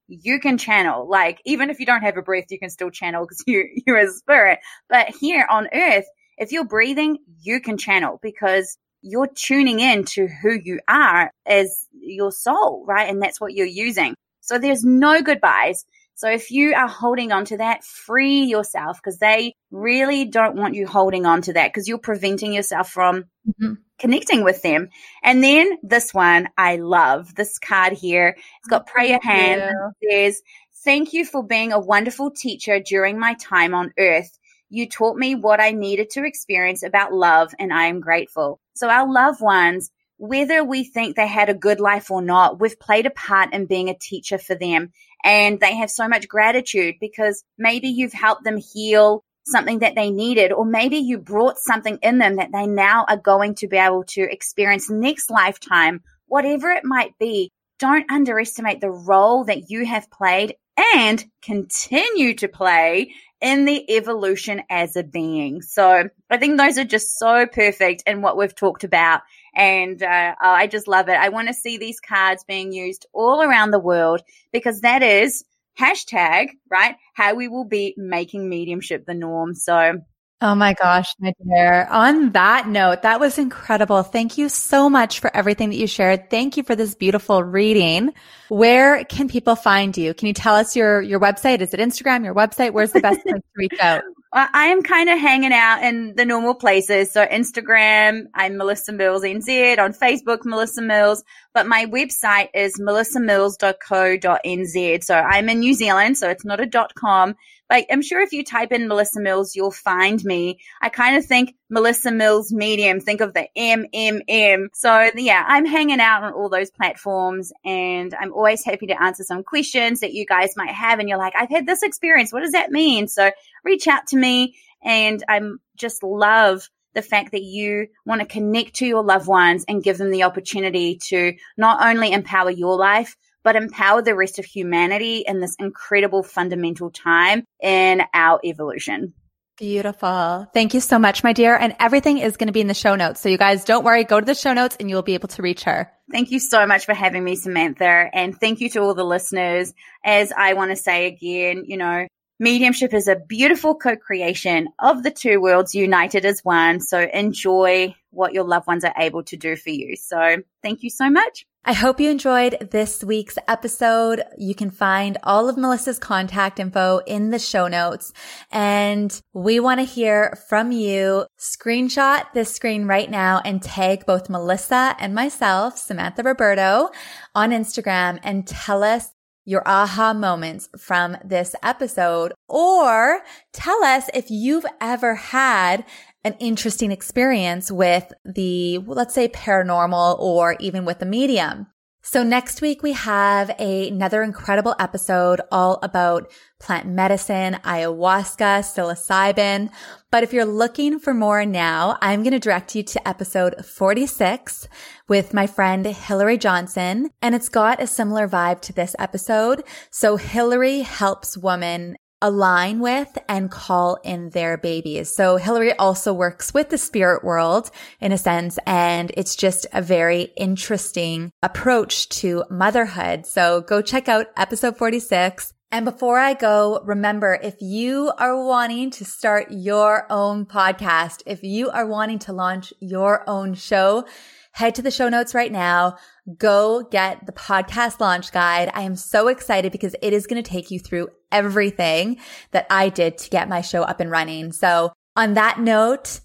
you 0.08 0.40
can 0.40 0.58
channel. 0.58 1.08
Like, 1.08 1.40
even 1.46 1.70
if 1.70 1.80
you 1.80 1.86
don't 1.86 2.02
have 2.02 2.18
a 2.18 2.24
breath, 2.24 2.46
you 2.50 2.58
can 2.58 2.72
still 2.72 2.90
channel 2.90 3.26
because 3.30 3.44
you, 3.46 3.70
you're 3.86 3.98
a 3.98 4.10
spirit. 4.10 4.58
But 4.90 5.10
here 5.10 5.46
on 5.48 5.68
earth, 5.72 6.06
if 6.40 6.52
you're 6.52 6.66
breathing, 6.66 7.20
you 7.42 7.62
can 7.62 7.78
channel 7.78 8.20
because 8.24 8.76
you're 9.04 9.30
tuning 9.36 9.80
in 9.80 10.06
to 10.06 10.28
who 10.28 10.60
you 10.64 10.80
are 10.88 11.32
as 11.46 11.88
your 11.92 12.32
soul, 12.32 12.86
right? 12.88 13.08
And 13.08 13.22
that's 13.22 13.40
what 13.40 13.54
you're 13.54 13.68
using. 13.68 14.16
So 14.42 14.58
there's 14.58 14.84
no 14.84 15.22
goodbyes. 15.22 15.86
So 16.16 16.30
if 16.30 16.52
you 16.52 16.74
are 16.74 16.88
holding 16.88 17.32
on 17.32 17.46
to 17.46 17.58
that, 17.58 17.84
free 17.84 18.44
yourself 18.44 18.98
because 18.98 19.20
they 19.20 19.56
really 19.72 20.26
don't 20.26 20.56
want 20.56 20.76
you 20.76 20.88
holding 20.88 21.26
on 21.26 21.42
to 21.44 21.54
that 21.54 21.70
because 21.70 21.88
you're 21.88 21.98
preventing 21.98 22.54
yourself 22.54 22.90
from 22.90 23.26
mm-hmm. 23.48 23.74
connecting 24.00 24.44
with 24.44 24.62
them. 24.62 24.90
And 25.24 25.44
then 25.44 25.78
this 25.82 26.14
one 26.14 26.50
I 26.58 26.78
love. 26.78 27.34
This 27.36 27.58
card 27.58 27.94
here. 27.94 28.36
It's 28.60 28.68
got 28.70 28.88
prayer 28.88 29.08
your 29.08 29.22
hand. 29.22 29.74
It 30.02 30.36
says, 30.36 30.42
Thank 30.84 31.14
you 31.14 31.26
for 31.26 31.44
being 31.44 31.72
a 31.72 31.80
wonderful 31.80 32.32
teacher 32.32 32.80
during 32.80 33.18
my 33.18 33.36
time 33.36 33.74
on 33.74 33.94
earth. 33.98 34.38
You 34.70 34.90
taught 34.90 35.16
me 35.16 35.36
what 35.36 35.62
I 35.62 35.72
needed 35.72 36.10
to 36.12 36.26
experience 36.26 36.84
about 36.84 37.14
love, 37.14 37.54
and 37.58 37.72
I 37.72 37.86
am 37.86 38.02
grateful. 38.02 38.60
So, 38.76 38.90
our 38.90 39.10
loved 39.10 39.40
ones, 39.40 39.92
whether 40.24 40.64
we 40.64 40.86
think 40.86 41.18
they 41.18 41.28
had 41.28 41.50
a 41.50 41.54
good 41.54 41.82
life 41.82 42.10
or 42.10 42.22
not, 42.22 42.58
we've 42.58 42.80
played 42.80 43.06
a 43.06 43.10
part 43.10 43.54
in 43.54 43.66
being 43.66 43.90
a 43.90 43.98
teacher 43.98 44.38
for 44.38 44.56
them 44.56 44.94
and 45.22 45.60
they 45.60 45.76
have 45.76 45.90
so 45.92 46.08
much 46.08 46.30
gratitude 46.30 46.96
because 47.02 47.44
maybe 47.58 47.90
you've 47.90 48.14
helped 48.14 48.46
them 48.46 48.56
heal 48.56 49.22
something 49.46 49.80
that 49.80 49.96
they 49.96 50.12
needed, 50.12 50.54
or 50.54 50.64
maybe 50.64 50.96
you 51.00 51.18
brought 51.18 51.58
something 51.58 52.00
in 52.02 52.20
them 52.20 52.38
that 52.38 52.54
they 52.54 52.66
now 52.66 53.04
are 53.10 53.18
going 53.18 53.56
to 53.56 53.68
be 53.68 53.76
able 53.76 54.06
to 54.06 54.22
experience 54.22 54.90
next 54.90 55.30
lifetime, 55.30 56.02
whatever 56.28 56.70
it 56.70 56.86
might 56.86 57.18
be. 57.20 57.52
Don't 57.78 58.10
underestimate 58.10 58.80
the 58.80 58.90
role 58.90 59.44
that 59.44 59.70
you 59.70 59.86
have 59.86 60.10
played 60.10 60.56
and 60.96 61.22
continue 61.42 62.34
to 62.36 62.48
play 62.48 63.14
in 63.42 63.66
the 63.66 63.98
evolution 63.98 64.64
as 64.70 64.96
a 64.96 65.04
being. 65.04 65.62
So 65.62 66.08
I 66.30 66.38
think 66.38 66.58
those 66.58 66.78
are 66.78 66.86
just 66.86 67.20
so 67.20 67.46
perfect 67.46 68.04
in 68.08 68.22
what 68.22 68.38
we've 68.38 68.56
talked 68.56 68.86
about. 68.86 69.22
And 69.56 70.02
uh, 70.02 70.36
oh, 70.42 70.50
I 70.50 70.68
just 70.68 70.88
love 70.88 71.10
it. 71.10 71.16
I 71.16 71.30
want 71.30 71.48
to 71.48 71.54
see 71.54 71.78
these 71.78 72.00
cards 72.00 72.44
being 72.44 72.72
used 72.72 73.06
all 73.14 73.42
around 73.42 73.72
the 73.72 73.80
world 73.80 74.22
because 74.52 74.82
that 74.82 75.04
is 75.04 75.44
hashtag, 75.80 76.50
right? 76.70 76.96
How 77.14 77.36
we 77.36 77.48
will 77.48 77.66
be 77.66 77.94
making 77.98 78.50
mediumship 78.50 79.06
the 79.06 79.14
norm. 79.14 79.54
So 79.54 80.02
Oh 80.44 80.56
my 80.56 80.74
gosh, 80.74 81.16
my 81.22 81.34
dear. 81.42 81.88
On 81.90 82.34
that 82.34 82.68
note, 82.68 83.04
that 83.04 83.22
was 83.22 83.38
incredible. 83.38 84.04
Thank 84.04 84.38
you 84.38 84.50
so 84.50 84.90
much 84.90 85.22
for 85.22 85.34
everything 85.34 85.70
that 85.70 85.78
you 85.78 85.88
shared. 85.88 86.30
Thank 86.30 86.58
you 86.58 86.64
for 86.64 86.76
this 86.76 86.96
beautiful 86.96 87.42
reading. 87.42 88.14
Where 88.50 89.06
can 89.06 89.30
people 89.30 89.56
find 89.56 89.96
you? 89.96 90.14
Can 90.14 90.28
you 90.28 90.34
tell 90.34 90.56
us 90.56 90.76
your, 90.76 91.02
your 91.02 91.22
website? 91.22 91.62
Is 91.62 91.74
it 91.74 91.80
Instagram, 91.80 92.26
your 92.26 92.36
website? 92.36 92.74
Where's 92.74 92.92
the 92.92 93.00
best 93.00 93.22
place 93.24 93.36
to 93.36 93.42
reach 93.56 93.80
out? 93.80 94.04
I 94.36 94.66
am 94.66 94.82
kind 94.82 95.10
of 95.10 95.20
hanging 95.20 95.54
out 95.54 95.84
in 95.84 96.16
the 96.16 96.26
normal 96.26 96.56
places. 96.56 97.12
So 97.12 97.24
Instagram, 97.24 98.24
I'm 98.34 98.58
Melissa 98.58 98.92
Mills 98.92 99.22
NZ. 99.22 99.78
On 99.78 99.94
Facebook, 99.94 100.44
Melissa 100.44 100.82
Mills. 100.82 101.24
But 101.54 101.68
my 101.68 101.86
website 101.86 102.50
is 102.56 102.80
melissamills.co.nz. 102.80 105.04
So 105.04 105.16
I'm 105.16 105.50
in 105.50 105.60
New 105.60 105.76
Zealand, 105.76 106.18
so 106.18 106.32
it's 106.32 106.44
not 106.44 106.60
a 106.60 106.66
dot 106.66 106.96
com. 106.96 107.36
but 107.70 107.86
I'm 107.92 108.02
sure 108.02 108.22
if 108.22 108.34
you 108.34 108.44
type 108.44 108.72
in 108.72 108.88
Melissa 108.88 109.22
Mills, 109.22 109.56
you'll 109.56 109.72
find 109.72 110.24
me. 110.24 110.60
I 110.82 110.90
kind 110.90 111.16
of 111.16 111.26
think 111.26 111.56
Melissa 111.70 112.12
Mills 112.12 112.52
Medium, 112.52 113.00
think 113.00 113.22
of 113.22 113.34
the 113.34 113.48
MMM. 113.58 114.68
So 114.74 115.10
yeah, 115.16 115.44
I'm 115.48 115.66
hanging 115.66 116.00
out 116.00 116.24
on 116.24 116.34
all 116.34 116.50
those 116.50 116.72
platforms 116.72 117.52
and 117.66 118.14
I'm 118.20 118.34
always 118.34 118.64
happy 118.64 118.88
to 118.88 119.02
answer 119.02 119.24
some 119.24 119.44
questions 119.44 120.02
that 120.02 120.14
you 120.14 120.26
guys 120.26 120.56
might 120.56 120.74
have. 120.74 121.00
And 121.00 121.10
you're 121.10 121.18
like, 121.18 121.34
I've 121.36 121.50
had 121.50 121.66
this 121.66 121.84
experience. 121.84 122.34
What 122.34 122.42
does 122.42 122.52
that 122.52 122.72
mean? 122.72 123.08
So 123.08 123.32
reach 123.64 123.88
out 123.88 124.08
to 124.08 124.18
me 124.18 124.56
and 124.84 125.24
I'm 125.28 125.60
just 125.76 126.04
love 126.04 126.70
the 126.94 127.02
fact 127.02 127.32
that 127.32 127.42
you 127.42 127.88
want 128.06 128.22
to 128.22 128.28
connect 128.28 128.76
to 128.76 128.86
your 128.86 129.04
loved 129.04 129.28
ones 129.28 129.66
and 129.68 129.84
give 129.84 129.98
them 129.98 130.12
the 130.12 130.24
opportunity 130.24 131.00
to 131.10 131.34
not 131.58 131.84
only 131.84 132.12
empower 132.12 132.52
your 132.52 132.78
life, 132.78 133.16
but 133.44 133.56
empower 133.56 134.02
the 134.02 134.16
rest 134.16 134.40
of 134.40 134.46
humanity 134.46 135.24
in 135.28 135.40
this 135.40 135.56
incredible 135.60 136.24
fundamental 136.24 136.92
time 136.92 137.44
in 137.62 138.02
our 138.14 138.40
evolution. 138.44 139.14
Beautiful. 139.58 140.48
Thank 140.54 140.74
you 140.74 140.80
so 140.80 140.98
much, 140.98 141.24
my 141.24 141.32
dear. 141.34 141.56
And 141.56 141.76
everything 141.80 142.18
is 142.18 142.38
going 142.38 142.48
to 142.48 142.54
be 142.54 142.62
in 142.62 142.68
the 142.68 142.74
show 142.74 142.96
notes. 142.96 143.22
So 143.22 143.30
you 143.30 143.38
guys 143.38 143.64
don't 143.66 143.84
worry, 143.84 144.04
go 144.04 144.20
to 144.20 144.26
the 144.26 144.34
show 144.34 144.54
notes 144.54 144.78
and 144.80 144.90
you'll 144.90 145.04
be 145.04 145.14
able 145.14 145.28
to 145.30 145.42
reach 145.44 145.64
her. 145.66 145.92
Thank 146.12 146.32
you 146.32 146.40
so 146.40 146.66
much 146.66 146.86
for 146.86 146.94
having 146.94 147.24
me, 147.24 147.36
Samantha. 147.36 148.10
And 148.14 148.40
thank 148.40 148.62
you 148.62 148.70
to 148.72 148.80
all 148.80 148.96
the 148.96 149.06
listeners. 149.06 149.74
As 150.04 150.32
I 150.36 150.54
want 150.54 150.72
to 150.72 150.76
say 150.76 151.06
again, 151.06 151.66
you 151.68 151.78
know, 151.78 152.08
mediumship 152.44 152.94
is 152.94 153.08
a 153.08 153.16
beautiful 153.16 153.74
co-creation 153.74 154.68
of 154.78 155.02
the 155.02 155.12
two 155.12 155.42
worlds 155.42 155.74
united 155.74 156.26
as 156.26 156.42
one. 156.44 156.82
So 156.82 157.00
enjoy 157.00 157.96
what 158.12 158.34
your 158.34 158.44
loved 158.44 158.68
ones 158.68 158.84
are 158.84 158.94
able 158.98 159.24
to 159.24 159.38
do 159.38 159.56
for 159.56 159.72
you. 159.72 159.96
So 159.96 160.38
thank 160.62 160.84
you 160.84 160.90
so 160.90 161.10
much. 161.10 161.46
I 161.66 161.72
hope 161.72 162.02
you 162.02 162.10
enjoyed 162.10 162.70
this 162.72 163.02
week's 163.06 163.38
episode. 163.48 164.22
You 164.38 164.54
can 164.54 164.70
find 164.70 165.18
all 165.24 165.48
of 165.48 165.56
Melissa's 165.56 165.98
contact 165.98 166.60
info 166.60 167.00
in 167.08 167.30
the 167.30 167.40
show 167.40 167.70
notes. 167.70 168.12
And 168.52 169.18
we 169.32 169.62
want 169.62 169.80
to 169.80 169.86
hear 169.86 170.38
from 170.50 170.74
you. 170.74 171.26
Screenshot 171.40 172.26
this 172.34 172.54
screen 172.54 172.86
right 172.86 173.10
now 173.10 173.42
and 173.46 173.64
tag 173.64 174.06
both 174.06 174.30
Melissa 174.30 174.94
and 175.00 175.16
myself, 175.16 175.78
Samantha 175.78 176.22
Roberto, 176.22 176.90
on 177.34 177.52
Instagram 177.52 178.20
and 178.24 178.46
tell 178.46 178.84
us 178.84 179.13
your 179.46 179.68
aha 179.68 180.14
moments 180.14 180.70
from 180.78 181.18
this 181.24 181.56
episode 181.64 182.34
or 182.48 183.22
tell 183.52 183.84
us 183.84 184.10
if 184.14 184.30
you've 184.30 184.66
ever 184.80 185.16
had 185.16 185.86
an 186.24 186.36
interesting 186.40 186.92
experience 186.92 187.72
with 187.72 188.12
the, 188.24 188.78
let's 188.80 189.14
say 189.14 189.28
paranormal 189.28 190.18
or 190.20 190.56
even 190.60 190.86
with 190.86 191.00
the 191.00 191.06
medium. 191.06 191.68
So 192.06 192.22
next 192.22 192.62
week 192.62 192.84
we 192.84 192.92
have 192.92 193.50
a, 193.60 193.88
another 193.88 194.24
incredible 194.24 194.76
episode 194.78 195.40
all 195.54 195.80
about 195.82 196.30
plant 196.60 196.86
medicine, 196.86 197.54
ayahuasca, 197.64 198.60
psilocybin. 198.60 199.72
But 200.12 200.24
if 200.24 200.34
you're 200.34 200.44
looking 200.44 201.00
for 201.00 201.14
more 201.14 201.46
now, 201.46 201.98
I'm 202.02 202.22
going 202.22 202.34
to 202.34 202.40
direct 202.40 202.76
you 202.76 202.84
to 202.84 203.08
episode 203.08 203.66
46 203.66 204.68
with 205.08 205.34
my 205.34 205.48
friend 205.48 205.86
Hillary 205.86 206.38
Johnson. 206.38 207.10
And 207.22 207.34
it's 207.34 207.48
got 207.48 207.82
a 207.82 207.88
similar 207.88 208.28
vibe 208.28 208.60
to 208.62 208.74
this 208.74 208.98
episode. 209.00 209.64
So 209.90 210.18
Hillary 210.18 210.82
helps 210.82 211.38
women 211.38 211.96
align 212.24 212.80
with 212.80 213.18
and 213.28 213.52
call 213.52 214.00
in 214.04 214.30
their 214.30 214.58
babies. 214.58 215.14
So 215.14 215.36
Hillary 215.36 215.74
also 215.74 216.14
works 216.14 216.54
with 216.54 216.70
the 216.70 216.78
spirit 216.78 217.24
world 217.24 217.70
in 218.00 218.14
a 218.14 218.18
sense, 218.18 218.58
and 218.66 219.12
it's 219.16 219.36
just 219.36 219.68
a 219.74 219.82
very 219.82 220.32
interesting 220.38 221.32
approach 221.44 222.08
to 222.22 222.46
motherhood. 222.50 223.28
So 223.28 223.62
go 223.62 223.82
check 223.82 224.08
out 224.08 224.28
episode 224.38 224.78
46. 224.78 225.54
And 225.70 225.86
before 225.86 226.20
I 226.20 226.34
go, 226.34 226.82
remember, 226.86 227.38
if 227.42 227.56
you 227.60 228.12
are 228.18 228.42
wanting 228.46 228.92
to 228.92 229.06
start 229.06 229.48
your 229.50 230.06
own 230.10 230.46
podcast, 230.46 231.24
if 231.26 231.44
you 231.44 231.72
are 231.72 231.86
wanting 231.86 232.20
to 232.20 232.32
launch 232.32 232.72
your 232.80 233.28
own 233.28 233.54
show, 233.54 234.06
head 234.54 234.76
to 234.76 234.82
the 234.82 234.92
show 234.92 235.10
notes 235.10 235.34
right 235.34 235.52
now. 235.52 235.98
Go 236.38 236.88
get 236.90 237.26
the 237.26 237.32
podcast 237.34 238.00
launch 238.00 238.32
guide. 238.32 238.72
I 238.74 238.84
am 238.84 238.96
so 238.96 239.28
excited 239.28 239.72
because 239.72 239.96
it 240.02 240.14
is 240.14 240.26
going 240.26 240.42
to 240.42 240.50
take 240.50 240.72
you 240.72 240.80
through 240.80 241.10
everything 241.32 242.18
that 242.52 242.66
I 242.70 242.90
did 242.90 243.18
to 243.20 243.30
get 243.30 243.50
my 243.50 243.62
show 243.62 243.84
up 243.84 244.00
and 244.00 244.10
running. 244.10 244.52
So 244.54 244.94
on 245.16 245.34
that 245.34 245.60
note, 245.60 246.22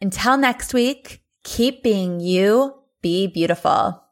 until 0.00 0.36
next 0.36 0.72
week, 0.72 1.22
keep 1.44 1.82
being 1.82 2.20
you, 2.20 2.74
be 3.02 3.26
beautiful. 3.26 4.02